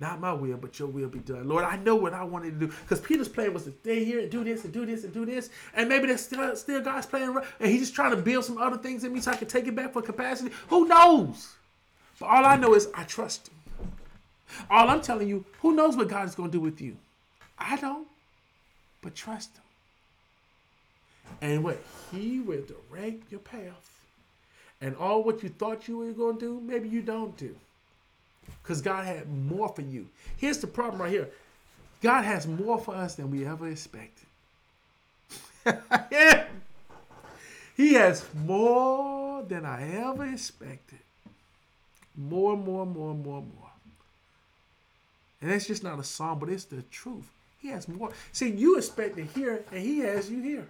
not 0.00 0.20
my 0.20 0.32
will, 0.32 0.56
but 0.56 0.78
your 0.78 0.88
will 0.88 1.08
be 1.08 1.20
done. 1.20 1.46
Lord, 1.46 1.64
I 1.64 1.76
know 1.76 1.96
what 1.96 2.14
I 2.14 2.24
wanted 2.24 2.58
to 2.58 2.66
do. 2.66 2.72
Because 2.82 3.00
Peter's 3.00 3.28
plan 3.28 3.54
was 3.54 3.64
to 3.64 3.72
stay 3.82 4.04
here 4.04 4.20
and 4.20 4.30
do 4.30 4.42
this 4.42 4.64
and 4.64 4.72
do 4.72 4.84
this 4.84 5.04
and 5.04 5.12
do 5.12 5.24
this. 5.24 5.50
And 5.74 5.88
maybe 5.88 6.06
there's 6.06 6.22
still, 6.22 6.56
still 6.56 6.80
God's 6.80 7.06
plan. 7.06 7.36
And 7.60 7.70
he's 7.70 7.80
just 7.80 7.94
trying 7.94 8.10
to 8.10 8.16
build 8.16 8.44
some 8.44 8.58
other 8.58 8.78
things 8.78 9.04
in 9.04 9.12
me 9.12 9.20
so 9.20 9.32
I 9.32 9.36
can 9.36 9.48
take 9.48 9.66
it 9.66 9.74
back 9.74 9.92
for 9.92 10.02
capacity. 10.02 10.50
Who 10.68 10.88
knows? 10.88 11.54
But 12.18 12.26
all 12.26 12.44
I 12.44 12.56
know 12.56 12.74
is 12.74 12.88
I 12.94 13.04
trust 13.04 13.48
him. 13.48 13.54
All 14.70 14.88
I'm 14.88 15.02
telling 15.02 15.28
you, 15.28 15.44
who 15.60 15.74
knows 15.74 15.96
what 15.96 16.08
God 16.08 16.26
is 16.28 16.34
going 16.34 16.50
to 16.50 16.56
do 16.56 16.60
with 16.60 16.80
you? 16.80 16.96
I 17.58 17.76
don't 17.76 18.06
but 19.04 19.14
trust 19.14 19.54
him. 19.54 19.63
And 21.40 21.62
what 21.64 21.78
he 22.10 22.40
will 22.40 22.62
direct 22.62 23.30
your 23.30 23.40
path. 23.40 23.90
And 24.80 24.96
all 24.96 25.22
what 25.22 25.42
you 25.42 25.48
thought 25.48 25.88
you 25.88 25.98
were 25.98 26.12
going 26.12 26.38
to 26.38 26.40
do, 26.40 26.60
maybe 26.60 26.88
you 26.88 27.02
don't 27.02 27.36
do. 27.36 27.54
Because 28.62 28.82
God 28.82 29.06
had 29.06 29.28
more 29.30 29.68
for 29.68 29.82
you. 29.82 30.06
Here's 30.36 30.58
the 30.58 30.66
problem 30.66 31.00
right 31.00 31.10
here 31.10 31.30
God 32.02 32.22
has 32.24 32.46
more 32.46 32.78
for 32.78 32.94
us 32.94 33.14
than 33.14 33.30
we 33.30 33.46
ever 33.46 33.68
expected. 33.68 34.26
yeah. 36.10 36.46
He 37.76 37.94
has 37.94 38.24
more 38.34 39.42
than 39.42 39.64
I 39.64 39.96
ever 39.96 40.26
expected. 40.26 40.98
More, 42.16 42.56
more, 42.56 42.86
more, 42.86 43.14
more, 43.14 43.42
more. 43.42 43.70
And 45.40 45.50
that's 45.50 45.66
just 45.66 45.82
not 45.82 45.98
a 45.98 46.04
song, 46.04 46.38
but 46.38 46.48
it's 46.48 46.64
the 46.64 46.82
truth. 46.82 47.28
He 47.60 47.68
has 47.68 47.88
more. 47.88 48.12
See, 48.32 48.50
you 48.50 48.76
expect 48.76 49.16
to 49.16 49.24
hear, 49.24 49.64
and 49.72 49.80
he 49.80 50.00
has 50.00 50.30
you 50.30 50.40
here. 50.42 50.66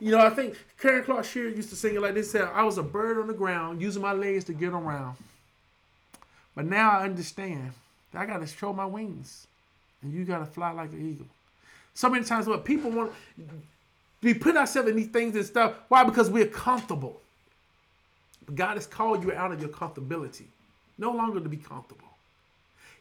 You 0.00 0.12
know, 0.12 0.18
I 0.18 0.30
think 0.30 0.56
Karen 0.80 1.04
Clark 1.04 1.24
Sheard 1.24 1.56
used 1.56 1.70
to 1.70 1.76
sing 1.76 1.94
it 1.94 2.00
like 2.00 2.14
this: 2.14 2.30
"Said 2.30 2.42
I 2.42 2.62
was 2.62 2.78
a 2.78 2.82
bird 2.82 3.18
on 3.18 3.26
the 3.26 3.34
ground, 3.34 3.80
using 3.80 4.02
my 4.02 4.12
legs 4.12 4.44
to 4.44 4.52
get 4.52 4.72
around, 4.72 5.16
but 6.54 6.66
now 6.66 6.90
I 6.90 7.04
understand 7.04 7.72
that 8.12 8.20
I 8.20 8.26
got 8.26 8.38
to 8.38 8.46
show 8.46 8.72
my 8.72 8.86
wings, 8.86 9.46
and 10.02 10.12
you 10.12 10.24
got 10.24 10.38
to 10.38 10.46
fly 10.46 10.72
like 10.72 10.92
an 10.92 11.10
eagle." 11.10 11.26
So 11.94 12.10
many 12.10 12.24
times, 12.24 12.46
what 12.46 12.64
people 12.64 12.90
want, 12.90 13.12
we 14.20 14.34
put 14.34 14.56
ourselves 14.56 14.88
in 14.88 14.96
these 14.96 15.08
things 15.08 15.36
and 15.36 15.46
stuff. 15.46 15.74
Why? 15.88 16.02
Because 16.04 16.28
we're 16.28 16.46
comfortable. 16.46 17.20
But 18.46 18.56
God 18.56 18.74
has 18.74 18.86
called 18.86 19.22
you 19.22 19.32
out 19.32 19.52
of 19.52 19.60
your 19.60 19.70
comfortability, 19.70 20.46
no 20.98 21.12
longer 21.12 21.40
to 21.40 21.48
be 21.48 21.56
comfortable. 21.56 22.08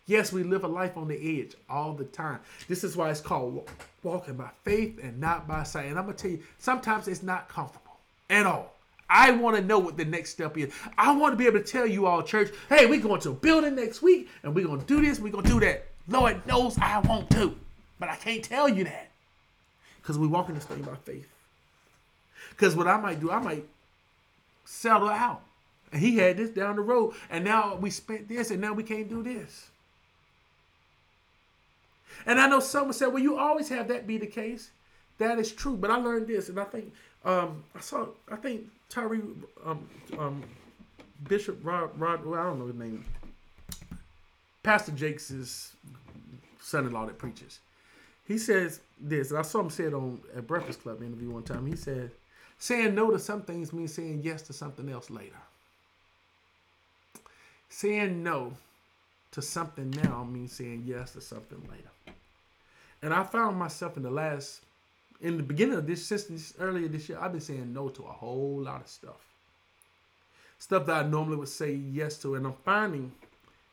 Yes, 0.06 0.34
we 0.34 0.44
live 0.44 0.64
a 0.64 0.68
life 0.68 0.98
on 0.98 1.08
the 1.08 1.42
edge 1.42 1.56
all 1.70 1.94
the 1.94 2.04
time. 2.04 2.40
This 2.68 2.84
is 2.84 2.98
why 2.98 3.10
it's 3.10 3.22
called 3.22 3.70
walking 4.04 4.36
by 4.36 4.50
faith 4.64 5.00
and 5.02 5.20
not 5.20 5.48
by 5.48 5.64
sight. 5.64 5.86
And 5.86 5.98
I'm 5.98 6.06
going 6.06 6.18
to 6.18 6.22
tell 6.22 6.32
you, 6.32 6.44
sometimes 6.60 7.08
it's 7.08 7.24
not 7.24 7.48
comfortable 7.48 7.98
at 8.30 8.46
all. 8.46 8.74
I 9.10 9.32
want 9.32 9.56
to 9.56 9.64
know 9.64 9.80
what 9.80 9.96
the 9.96 10.06
next 10.06 10.32
step 10.32 10.58
is. 10.58 10.74
I 10.98 11.16
want 11.16 11.34
to 11.34 11.38
be 11.38 11.46
able 11.46 11.60
to 11.60 11.66
tell 11.66 11.88
you 11.88 12.06
all, 12.06 12.22
church, 12.24 12.52
hey, 12.68 12.86
we're 12.86 13.00
going 13.00 13.22
to 13.22 13.30
a 13.30 13.34
building 13.34 13.76
next 13.76 14.02
week 14.02 14.30
and 14.42 14.54
we're 14.54 14.66
going 14.66 14.80
to 14.80 14.86
do 14.86 15.02
this, 15.02 15.20
we're 15.20 15.32
going 15.32 15.46
to 15.46 15.52
do 15.52 15.60
that. 15.62 15.88
Lord 16.08 16.46
knows 16.46 16.78
I 16.80 17.00
want 17.00 17.30
to, 17.32 17.56
but 18.00 18.10
I 18.10 18.16
can't 18.16 18.44
tell 18.44 18.68
you 18.68 18.84
that 18.84 19.10
because 20.02 20.18
we 20.18 20.28
walk 20.28 20.50
in 20.50 20.56
this 20.56 20.66
thing 20.66 20.82
by 20.82 20.96
faith. 20.96 21.30
Because 22.50 22.76
what 22.76 22.88
I 22.88 22.98
might 22.98 23.22
do, 23.22 23.32
I 23.32 23.40
might 23.40 23.66
settle 24.66 25.10
out. 25.10 25.42
And 25.92 26.02
he 26.02 26.18
had 26.18 26.38
this 26.38 26.50
down 26.50 26.76
the 26.76 26.82
road, 26.82 27.14
and 27.30 27.44
now 27.46 27.76
we 27.76 27.90
spent 27.90 28.28
this, 28.28 28.52
and 28.52 28.60
now 28.60 28.74
we 28.74 28.84
can't 28.84 29.08
do 29.08 29.22
this. 29.22 29.70
And 32.26 32.40
I 32.40 32.48
know 32.48 32.60
someone 32.60 32.94
said, 32.94 33.07
well, 33.07 33.22
you 33.22 33.38
always 33.38 33.69
have 33.69 33.88
that 33.90 34.07
be 34.07 34.18
the 34.18 34.27
case. 34.27 34.72
That 35.18 35.40
is 35.40 35.52
true. 35.52 35.76
But 35.76 35.91
I 35.91 35.98
learned 35.98 36.27
this, 36.27 36.49
and 36.49 36.60
I 36.60 36.65
think 36.65 36.94
um, 37.26 37.64
I 37.76 37.80
saw, 37.80 38.07
I 38.31 38.35
think 38.35 38.65
Tyree 38.90 39.22
um, 39.65 39.88
um, 40.18 40.44
Bishop 41.27 41.60
Rod, 41.64 41.98
Rod, 41.99 42.26
well, 42.26 42.40
I 42.40 42.44
don't 42.44 42.60
know 42.60 42.68
his 42.68 42.76
name. 42.76 43.06
Pastor 44.61 44.91
Jakes' 44.91 45.76
son-in-law 46.61 47.06
that 47.06 47.18
preaches. 47.18 47.60
He 48.26 48.38
says 48.38 48.80
this, 48.99 49.31
and 49.31 49.40
I 49.40 49.41
saw 49.41 49.60
him 49.60 49.69
say 49.69 49.85
it 49.85 49.94
on 49.94 50.22
a 50.35 50.41
Breakfast 50.41 50.81
Club 50.81 51.03
interview 51.03 51.30
one 51.30 51.44
time. 51.44 51.65
He 51.65 51.76
said, 51.76 52.11
saying 52.57 52.95
no 52.95 53.11
to 53.11 53.19
some 53.19 53.41
things 53.41 53.73
means 53.73 53.94
saying 53.94 54.22
yes 54.23 54.41
to 54.44 54.53
something 54.53 54.90
else 54.90 55.10
later. 55.10 55.35
Saying 57.69 58.23
no 58.23 58.53
to 59.31 59.41
something 59.41 59.91
now 59.91 60.23
means 60.23 60.53
saying 60.53 60.84
yes 60.85 61.14
to 61.14 61.22
something 61.22 61.61
later. 61.69 61.90
And 63.04 63.14
I 63.14 63.24
found 63.24 63.58
myself 63.58 63.98
in 63.98 64.04
the 64.04 64.10
last, 64.10 64.62
in 65.20 65.36
the 65.36 65.44
beginning 65.44 65.76
of 65.76 65.86
this, 65.86 66.04
since 66.04 66.24
this, 66.24 66.54
earlier 66.58 66.88
this 66.88 67.10
year, 67.10 67.18
I've 67.20 67.34
been 67.34 67.42
saying 67.42 67.74
no 67.74 67.90
to 67.90 68.04
a 68.04 68.12
whole 68.12 68.62
lot 68.62 68.82
of 68.82 68.88
stuff. 68.88 69.28
Stuff 70.58 70.86
that 70.86 71.06
I 71.06 71.08
normally 71.08 71.36
would 71.36 71.50
say 71.50 71.74
yes 71.74 72.18
to. 72.20 72.36
And 72.36 72.48
I'm 72.48 72.56
finding 72.64 73.12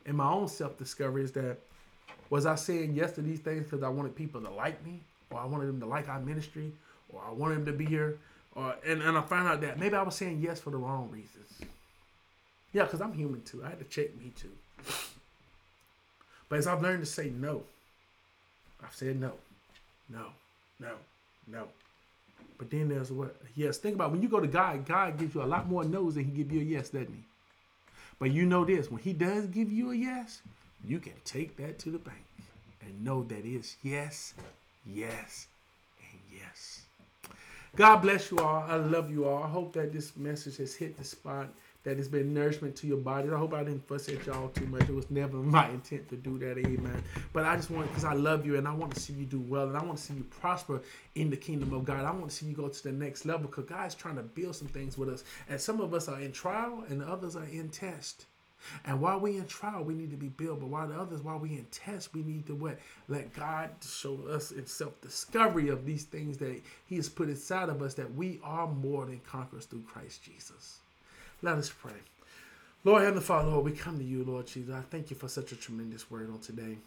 in 0.05 0.17
my 0.17 0.29
own 0.29 0.49
self 0.49 0.77
discovery 0.77 1.23
is 1.23 1.31
that 1.31 1.57
was 2.29 2.45
I 2.45 2.55
saying 2.55 2.93
yes 2.93 3.13
to 3.13 3.21
these 3.21 3.39
things 3.39 3.63
because 3.63 3.83
I 3.83 3.89
wanted 3.89 4.15
people 4.17 4.41
to 4.41 4.49
like 4.49 4.85
me, 4.85 4.99
or 5.29 5.39
I 5.39 5.45
wanted 5.45 5.67
them 5.67 5.79
to 5.79 5.85
like 5.85 6.09
our 6.09 6.19
ministry, 6.19 6.73
or 7.09 7.21
I 7.25 7.31
wanted 7.31 7.55
them 7.55 7.65
to 7.67 7.73
be 7.73 7.85
here, 7.85 8.17
or 8.55 8.75
and, 8.85 9.01
and 9.01 9.17
I 9.17 9.21
found 9.21 9.47
out 9.47 9.61
that 9.61 9.79
maybe 9.79 9.95
I 9.95 10.01
was 10.01 10.15
saying 10.15 10.41
yes 10.41 10.59
for 10.59 10.71
the 10.71 10.77
wrong 10.77 11.09
reasons. 11.09 11.71
Yeah, 12.73 12.83
because 12.83 12.99
I'm 12.99 13.13
human 13.13 13.41
too. 13.43 13.63
I 13.63 13.69
had 13.69 13.79
to 13.79 13.85
check 13.85 14.13
me 14.17 14.33
too. 14.35 14.51
But 16.49 16.59
as 16.59 16.67
I've 16.67 16.81
learned 16.81 17.01
to 17.01 17.09
say 17.09 17.29
no, 17.29 17.63
I've 18.83 18.95
said 18.95 19.19
no, 19.19 19.33
no, 20.09 20.27
no, 20.79 20.93
no. 21.47 21.67
But 22.57 22.69
then 22.69 22.89
there's 22.89 23.11
what? 23.11 23.35
Yes, 23.55 23.77
think 23.77 23.95
about 23.95 24.09
it. 24.09 24.11
when 24.11 24.21
you 24.21 24.29
go 24.29 24.39
to 24.39 24.47
God, 24.47 24.85
God 24.85 25.17
gives 25.17 25.35
you 25.35 25.41
a 25.41 25.45
lot 25.45 25.67
more 25.67 25.83
no's 25.83 26.15
than 26.15 26.25
He 26.25 26.31
give 26.31 26.51
you 26.51 26.61
a 26.61 26.63
yes, 26.63 26.89
doesn't 26.89 27.07
He? 27.07 27.23
But 28.19 28.31
you 28.31 28.45
know 28.45 28.65
this: 28.65 28.91
when 28.91 29.01
He 29.01 29.13
does 29.13 29.47
give 29.47 29.71
you 29.71 29.91
a 29.91 29.95
yes, 29.95 30.41
you 30.85 30.99
can 30.99 31.13
take 31.25 31.57
that 31.57 31.79
to 31.79 31.89
the 31.89 31.97
bank 31.97 32.23
and 32.81 33.03
know 33.03 33.23
that 33.23 33.45
it's 33.45 33.77
yes, 33.83 34.33
yes, 34.85 35.47
and 35.99 36.19
yes. 36.31 36.81
God 37.75 37.97
bless 37.97 38.31
you 38.31 38.39
all. 38.39 38.65
I 38.67 38.75
love 38.75 39.09
you 39.09 39.25
all. 39.27 39.43
I 39.43 39.47
hope 39.47 39.73
that 39.73 39.93
this 39.93 40.15
message 40.17 40.57
has 40.57 40.75
hit 40.75 40.97
the 40.97 41.03
spot 41.03 41.47
that 41.83 41.97
it's 41.97 42.07
been 42.07 42.33
nourishment 42.33 42.75
to 42.77 42.87
your 42.87 42.97
body. 42.97 43.29
I 43.29 43.37
hope 43.37 43.53
I 43.53 43.63
didn't 43.63 43.87
fuss 43.87 44.07
at 44.09 44.25
y'all 44.25 44.49
too 44.49 44.67
much. 44.67 44.83
It 44.83 44.93
was 44.93 45.09
never 45.09 45.37
my 45.37 45.69
intent 45.69 46.09
to 46.09 46.15
do 46.15 46.37
that, 46.39 46.57
amen. 46.57 47.03
But 47.33 47.45
I 47.45 47.55
just 47.55 47.71
want, 47.71 47.87
because 47.87 48.05
I 48.05 48.13
love 48.13 48.45
you 48.45 48.57
and 48.57 48.67
I 48.67 48.73
want 48.73 48.93
to 48.93 48.99
see 48.99 49.13
you 49.13 49.25
do 49.25 49.39
well 49.39 49.67
and 49.67 49.77
I 49.77 49.83
want 49.83 49.97
to 49.97 50.03
see 50.03 50.13
you 50.13 50.23
prosper 50.23 50.81
in 51.15 51.29
the 51.29 51.37
kingdom 51.37 51.73
of 51.73 51.85
God. 51.85 52.05
I 52.05 52.11
want 52.11 52.29
to 52.29 52.35
see 52.35 52.45
you 52.45 52.53
go 52.53 52.67
to 52.67 52.83
the 52.83 52.91
next 52.91 53.25
level 53.25 53.47
because 53.47 53.65
God's 53.65 53.95
trying 53.95 54.17
to 54.17 54.23
build 54.23 54.55
some 54.55 54.67
things 54.67 54.97
with 54.97 55.09
us. 55.09 55.23
And 55.49 55.59
some 55.59 55.81
of 55.81 55.93
us 55.93 56.07
are 56.07 56.19
in 56.19 56.31
trial 56.31 56.83
and 56.89 57.03
others 57.03 57.35
are 57.35 57.45
in 57.45 57.69
test. 57.69 58.25
And 58.85 59.01
while 59.01 59.19
we 59.19 59.37
in 59.37 59.47
trial, 59.47 59.83
we 59.83 59.93
need 59.95 60.11
to 60.11 60.17
be 60.17 60.29
built. 60.29 60.59
But 60.59 60.69
while 60.69 60.87
the 60.87 60.95
others, 60.95 61.21
while 61.21 61.39
we 61.39 61.53
in 61.53 61.65
test, 61.71 62.13
we 62.13 62.21
need 62.21 62.45
to 62.47 62.55
what? 62.55 62.77
Let 63.07 63.33
God 63.33 63.71
show 63.83 64.19
us 64.27 64.51
in 64.51 64.67
self-discovery 64.67 65.69
of 65.69 65.85
these 65.85 66.03
things 66.03 66.37
that 66.37 66.61
He 66.85 66.95
has 66.97 67.09
put 67.09 67.29
inside 67.29 67.69
of 67.69 67.81
us 67.81 67.95
that 67.95 68.13
we 68.13 68.39
are 68.43 68.67
more 68.67 69.05
than 69.05 69.19
conquerors 69.19 69.65
through 69.65 69.83
Christ 69.83 70.23
Jesus. 70.23 70.80
Let 71.43 71.57
us 71.57 71.71
pray. 71.71 71.93
Lord 72.83 73.01
Heavenly 73.01 73.23
Father, 73.23 73.49
Lord, 73.49 73.65
we 73.65 73.71
come 73.71 73.97
to 73.97 74.03
you, 74.03 74.23
Lord 74.23 74.45
Jesus. 74.45 74.75
I 74.75 74.81
thank 74.81 75.09
you 75.09 75.15
for 75.15 75.27
such 75.27 75.51
a 75.51 75.55
tremendous 75.55 76.11
word 76.11 76.29
on 76.29 76.39
today. 76.39 76.77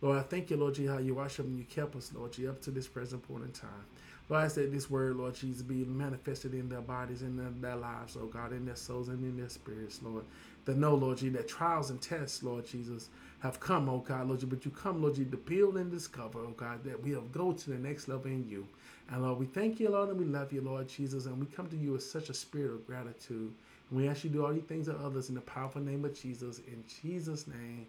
Lord, 0.00 0.16
I 0.16 0.22
thank 0.22 0.48
you, 0.48 0.56
Lord 0.56 0.76
Jesus, 0.76 0.92
how 0.92 0.98
you 0.98 1.14
watched 1.14 1.40
us 1.40 1.44
and 1.46 1.58
you 1.58 1.64
kept 1.64 1.94
us, 1.94 2.10
Lord 2.14 2.32
Jesus, 2.32 2.50
up 2.50 2.62
to 2.62 2.70
this 2.70 2.86
present 2.86 3.22
point 3.28 3.44
in 3.44 3.50
time. 3.50 3.84
Lord, 4.30 4.44
I 4.44 4.48
said 4.48 4.72
this 4.72 4.88
word, 4.88 5.16
Lord 5.16 5.34
Jesus, 5.34 5.60
be 5.60 5.84
manifested 5.84 6.54
in 6.54 6.70
their 6.70 6.80
bodies, 6.80 7.20
in 7.20 7.36
their, 7.36 7.50
their 7.50 7.76
lives, 7.76 8.16
oh 8.18 8.24
God, 8.24 8.52
in 8.52 8.64
their 8.64 8.76
souls 8.76 9.08
and 9.08 9.22
in 9.22 9.36
their 9.36 9.50
spirits, 9.50 10.00
Lord. 10.02 10.24
To 10.64 10.74
know, 10.74 10.94
Lord 10.94 11.18
Jesus, 11.18 11.36
that 11.36 11.48
trials 11.48 11.90
and 11.90 12.00
tests, 12.00 12.42
Lord 12.42 12.64
Jesus, 12.64 13.10
have 13.40 13.60
come, 13.60 13.90
oh 13.90 13.98
God, 13.98 14.26
Lord 14.26 14.40
Jesus, 14.40 14.54
but 14.54 14.64
you 14.64 14.70
come, 14.70 15.02
Lord 15.02 15.16
Jesus, 15.16 15.32
to 15.32 15.36
build 15.36 15.76
and 15.76 15.90
discover, 15.90 16.38
oh 16.38 16.54
God, 16.56 16.82
that 16.84 17.02
we'll 17.02 17.20
go 17.20 17.52
to 17.52 17.70
the 17.70 17.78
next 17.78 18.08
level 18.08 18.30
in 18.30 18.48
you. 18.48 18.66
And 19.10 19.22
Lord, 19.22 19.38
we 19.38 19.44
thank 19.44 19.80
you, 19.80 19.90
Lord, 19.90 20.08
and 20.08 20.18
we 20.18 20.24
love 20.24 20.50
you, 20.50 20.62
Lord 20.62 20.88
Jesus, 20.88 21.26
and 21.26 21.38
we 21.38 21.44
come 21.44 21.66
to 21.66 21.76
you 21.76 21.92
with 21.92 22.02
such 22.02 22.30
a 22.30 22.34
spirit 22.34 22.72
of 22.72 22.86
gratitude. 22.86 23.52
We 23.90 24.08
ask 24.08 24.24
you 24.24 24.30
to 24.30 24.36
do 24.36 24.46
all 24.46 24.52
these 24.52 24.64
things 24.64 24.86
to 24.86 24.96
others 24.96 25.28
in 25.28 25.34
the 25.34 25.40
powerful 25.40 25.80
name 25.80 26.04
of 26.04 26.18
Jesus. 26.20 26.58
In 26.58 26.84
Jesus' 27.02 27.46
name, 27.46 27.86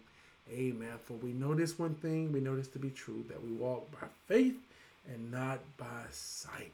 amen. 0.50 0.94
For 1.04 1.14
we 1.14 1.32
know 1.32 1.54
this 1.54 1.78
one 1.78 1.94
thing, 1.96 2.32
we 2.32 2.40
know 2.40 2.56
this 2.56 2.68
to 2.68 2.78
be 2.78 2.90
true, 2.90 3.24
that 3.28 3.42
we 3.42 3.52
walk 3.52 3.90
by 3.92 4.06
faith 4.26 4.56
and 5.12 5.30
not 5.30 5.58
by 5.76 5.86
sight. 6.10 6.72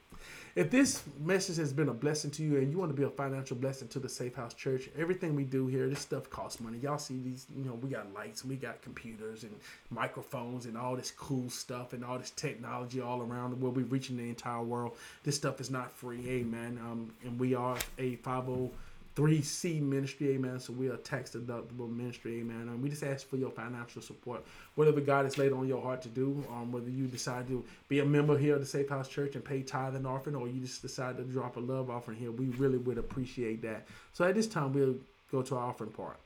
If 0.55 0.70
this 0.70 1.03
message 1.23 1.59
has 1.59 1.73
been 1.73 1.90
a 1.90 1.94
blessing 1.94 2.31
to 2.32 2.43
you 2.43 2.57
and 2.57 2.70
you 2.70 2.78
want 2.78 2.90
to 2.90 2.97
be 2.97 3.03
a 3.03 3.11
financial 3.11 3.57
blessing 3.57 3.89
to 3.89 3.98
the 3.98 4.09
Safe 4.09 4.35
House 4.35 4.55
Church, 4.55 4.89
everything 4.98 5.36
we 5.36 5.44
do 5.44 5.66
here, 5.66 5.89
this 5.89 6.01
stuff 6.01 6.31
costs 6.31 6.61
money. 6.61 6.78
Y'all 6.78 6.98
see 6.98 7.20
these, 7.23 7.47
you 7.55 7.65
know, 7.65 7.74
we 7.74 7.90
got 7.90 8.12
lights, 8.15 8.44
we 8.44 8.57
got 8.57 8.81
computers 8.81 9.43
and 9.43 9.55
microphones 9.90 10.65
and 10.65 10.77
all 10.77 10.97
this 10.97 11.11
cool 11.11 11.51
stuff 11.51 11.93
and 11.93 12.05
all 12.05 12.19
this 12.19 12.31
technology 12.31 13.01
all 13.01 13.20
around 13.20 13.61
where 13.61 13.70
we're 13.70 13.85
reaching 13.85 14.16
the 14.16 14.28
entire 14.28 14.62
world. 14.62 14.97
This 15.24 15.36
stuff 15.36 15.61
is 15.61 15.70
not 15.70 15.90
free, 15.90 16.27
amen. 16.27 16.78
Um, 16.82 17.12
and 17.23 17.39
we 17.39 17.55
are 17.55 17.77
a 17.98 18.16
50 18.16 18.70
3C 19.17 19.81
ministry, 19.81 20.33
amen. 20.33 20.61
So 20.61 20.75
we 20.75 20.89
are 20.89 20.97
tax 20.99 21.31
deductible 21.31 21.91
ministry, 21.91 22.41
amen. 22.41 22.69
And 22.69 22.83
we 22.83 22.91
just 22.91 23.03
ask 23.03 23.27
for 23.27 23.37
your 23.37 23.51
financial 23.51 24.03
support. 24.03 24.45
Whatever 24.75 25.01
God 25.01 25.25
has 25.25 25.39
laid 25.39 25.53
on 25.53 25.67
your 25.67 25.81
heart 25.81 26.03
to 26.03 26.09
do, 26.09 26.45
um, 26.51 26.71
whether 26.71 26.91
you 26.91 27.07
decide 27.07 27.49
to 27.49 27.65
be 27.89 28.01
a 28.01 28.05
member 28.05 28.37
here 28.37 28.55
of 28.55 28.61
the 28.61 28.67
Safe 28.67 28.91
House 28.91 29.09
Church 29.09 29.35
and 29.35 29.43
pay 29.43 29.63
tithe 29.63 29.97
and 29.97 30.07
offering, 30.07 30.37
or 30.37 30.47
you 30.47 30.61
just 30.61 30.83
decide 30.83 31.17
to 31.17 31.23
drop 31.25 31.57
a 31.57 31.61
love 31.61 31.89
offering 31.89 32.19
here, 32.19 32.31
we 32.31 32.47
really 32.59 32.77
would 32.77 32.99
appreciate 32.99 33.63
that. 33.63 33.87
So 34.13 34.27
at 34.27 34.35
this 34.35 34.47
time, 34.47 34.75
we'll 34.75 34.97
go 35.33 35.41
to 35.41 35.57
our 35.57 35.71
offering 35.71 35.91
part. 35.91 36.19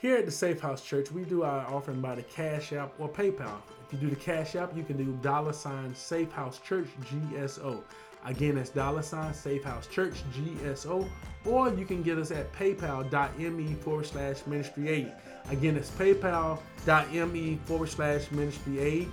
Here 0.00 0.18
at 0.18 0.26
the 0.26 0.32
Safe 0.32 0.60
House 0.60 0.84
Church, 0.84 1.10
we 1.10 1.24
do 1.24 1.42
our 1.42 1.66
offering 1.66 2.00
by 2.00 2.14
the 2.14 2.22
Cash 2.22 2.72
App 2.74 2.92
or 2.98 3.08
PayPal. 3.08 3.56
If 3.86 3.94
you 3.94 3.98
do 3.98 4.10
the 4.10 4.16
Cash 4.16 4.54
App, 4.54 4.76
you 4.76 4.84
can 4.84 4.98
do 4.98 5.18
dollar 5.22 5.54
sign 5.54 5.94
Safe 5.94 6.30
House 6.30 6.60
Church 6.60 6.86
GSO. 7.10 7.82
Again, 8.24 8.56
that's 8.56 8.70
dollar 8.70 9.02
sign 9.02 9.32
Safe 9.32 9.64
House 9.64 9.86
Church 9.86 10.14
GSO, 10.32 11.08
or 11.44 11.70
you 11.70 11.84
can 11.84 12.02
get 12.02 12.18
us 12.18 12.30
at 12.30 12.52
paypal.me 12.52 13.74
forward 13.74 14.06
slash 14.06 14.46
ministry 14.46 14.88
aid. 14.88 15.12
Again, 15.50 15.76
it's 15.76 15.90
paypal.me 15.90 17.58
forward 17.64 17.88
slash 17.88 18.30
ministry 18.30 18.78
aid. 18.80 19.08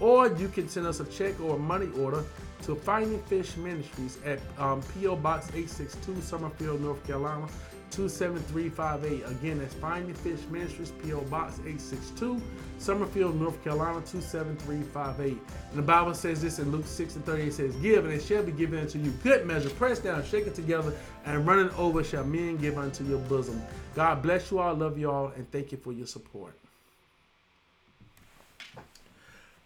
Or 0.00 0.28
you 0.28 0.48
can 0.48 0.68
send 0.68 0.86
us 0.86 1.00
a 1.00 1.04
check 1.06 1.38
or 1.40 1.56
a 1.56 1.58
money 1.58 1.88
order 1.98 2.24
to 2.62 2.74
Finding 2.74 3.22
Fish 3.24 3.56
Ministries 3.56 4.18
at 4.24 4.38
um, 4.58 4.82
P.O. 4.94 5.16
Box 5.16 5.48
862, 5.48 6.20
Summerfield, 6.22 6.80
North 6.80 7.04
Carolina 7.06 7.46
27358. 7.92 9.30
Again, 9.30 9.58
that's 9.58 9.74
Finding 9.74 10.14
Fish 10.14 10.40
Ministries, 10.50 10.92
P.O. 11.02 11.20
Box 11.22 11.54
862, 11.58 12.40
Summerfield, 12.78 13.38
North 13.40 13.62
Carolina 13.62 14.00
27358. 14.00 15.32
And 15.32 15.78
the 15.78 15.82
Bible 15.82 16.14
says 16.14 16.40
this 16.40 16.58
in 16.58 16.72
Luke 16.72 16.86
6 16.86 17.16
and 17.16 17.24
38 17.24 17.52
says, 17.52 17.76
Give, 17.76 18.04
and 18.04 18.14
it 18.14 18.22
shall 18.22 18.42
be 18.42 18.52
given 18.52 18.80
unto 18.80 18.98
you 18.98 19.10
good 19.22 19.46
measure, 19.46 19.70
pressed 19.70 20.04
down, 20.04 20.24
shaken 20.24 20.52
together, 20.52 20.92
and 21.24 21.46
running 21.46 21.70
over 21.74 22.02
shall 22.02 22.24
men 22.24 22.56
give 22.56 22.78
unto 22.78 23.04
your 23.04 23.18
bosom. 23.20 23.62
God 23.94 24.22
bless 24.22 24.50
you 24.50 24.58
all, 24.58 24.74
love 24.74 24.98
you 24.98 25.10
all, 25.10 25.28
and 25.36 25.50
thank 25.52 25.70
you 25.70 25.78
for 25.78 25.92
your 25.92 26.06
support. 26.06 26.61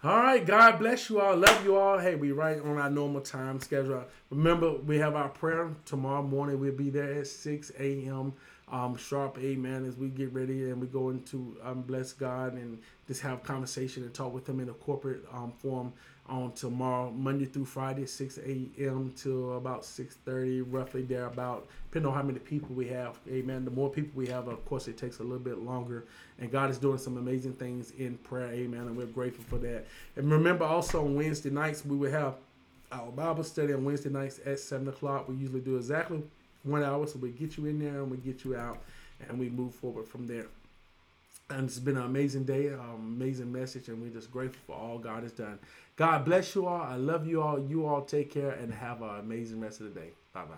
All 0.07 0.19
right, 0.21 0.47
God 0.47 0.79
bless 0.79 1.11
you 1.11 1.21
all. 1.21 1.37
Love 1.37 1.65
you 1.65 1.75
all. 1.75 1.99
Hey, 1.99 2.15
we 2.15 2.31
right 2.31 2.61
on 2.61 2.79
our 2.79 2.89
normal 2.89 3.21
time 3.21 3.59
schedule. 3.59 4.05
Remember, 4.31 4.75
we 4.75 4.99
have 4.99 5.17
our 5.17 5.29
prayer 5.29 5.75
tomorrow 5.85 6.23
morning. 6.23 6.61
We'll 6.61 6.71
be 6.71 6.91
there 6.91 7.13
at 7.13 7.27
6 7.27 7.73
a.m. 7.77 8.33
Um, 8.71 8.97
sharp, 8.97 9.37
amen, 9.41 9.85
as 9.85 9.97
we 9.97 10.11
get 10.11 10.33
ready 10.33 10.71
and 10.71 10.81
we 10.81 10.87
go 10.87 11.11
into 11.11 11.57
um, 11.61 11.83
bless 11.83 12.13
God 12.13 12.53
and 12.53 12.79
just 13.09 13.21
have 13.23 13.43
conversation 13.43 14.05
and 14.05 14.15
talk 14.15 14.33
with 14.33 14.49
Him 14.49 14.61
in 14.61 14.69
a 14.69 14.75
corporate 14.75 15.25
um, 15.33 15.53
form 15.59 15.93
on 16.29 16.53
tomorrow, 16.53 17.11
Monday 17.11 17.45
through 17.45 17.65
Friday, 17.65 18.07
6 18.07 18.39
a.m. 18.39 19.13
to 19.19 19.53
about 19.53 19.83
6.30, 19.83 20.65
roughly 20.69 21.03
there 21.03 21.27
about, 21.27 21.69
depending 21.89 22.11
on 22.11 22.17
how 22.17 22.23
many 22.23 22.39
people 22.39 22.75
we 22.75 22.89
have. 22.89 23.19
Amen. 23.29 23.65
The 23.65 23.71
more 23.71 23.89
people 23.89 24.11
we 24.15 24.27
have, 24.29 24.49
of 24.49 24.65
course, 24.65 24.89
it 24.89 24.97
takes 24.97 25.21
a 25.21 25.23
little 25.23 25.39
bit 25.39 25.59
longer. 25.59 26.05
And 26.39 26.51
God 26.51 26.71
is 26.71 26.79
doing 26.79 26.99
some 26.99 27.17
amazing 27.17 27.55
things 27.55 27.93
in 27.93 28.19
prayer. 28.19 28.53
Amen. 28.53 28.81
And 28.83 28.97
we're 28.97 29.07
grateful 29.07 29.45
for 29.45 29.59
that. 29.59 29.87
And 30.17 30.31
remember 30.31 30.65
also 30.65 31.05
on 31.05 31.15
Wednesday 31.15 31.51
nights, 31.51 31.85
we 31.85 31.97
will 31.97 32.11
have 32.11 32.35
our 32.93 33.11
Bible 33.11 33.45
study 33.45 33.73
on 33.73 33.85
Wednesday 33.85 34.11
nights 34.11 34.41
at 34.45 34.59
7 34.59 34.89
o'clock. 34.89 35.29
We 35.29 35.37
usually 35.37 35.61
do 35.61 35.77
exactly 35.77 36.23
one 36.63 36.83
hour. 36.83 37.07
So 37.07 37.19
we 37.19 37.31
get 37.31 37.57
you 37.57 37.67
in 37.67 37.79
there 37.79 38.03
and 38.03 38.11
we 38.11 38.17
get 38.17 38.45
you 38.45 38.57
out 38.57 38.79
and 39.29 39.39
we 39.39 39.49
move 39.49 39.75
forward 39.75 40.07
from 40.07 40.27
there. 40.27 40.47
And 41.49 41.69
it's 41.69 41.79
been 41.79 41.97
an 41.97 42.03
amazing 42.03 42.43
day, 42.43 42.69
an 42.69 42.81
amazing 42.97 43.53
message, 43.53 43.89
and 43.89 44.03
we're 44.03 44.11
just 44.11 44.33
grateful 44.33 44.59
for 44.67 44.75
all 44.75 44.99
God 44.99 45.23
has 45.23 45.31
done. 45.31 45.61
God 45.97 46.27
bless 46.27 46.55
you 46.55 46.67
all. 46.67 46.83
I 46.83 46.97
love 46.97 47.27
you 47.27 47.43
all. 47.43 47.59
You 47.59 47.87
all 47.87 48.03
take 48.03 48.31
care 48.31 48.51
and 48.51 48.73
have 48.73 49.03
an 49.03 49.19
amazing 49.19 49.61
rest 49.61 49.81
of 49.81 49.95
the 49.95 50.01
day. 50.01 50.11
Bye 50.33 50.45
bye. 50.45 50.55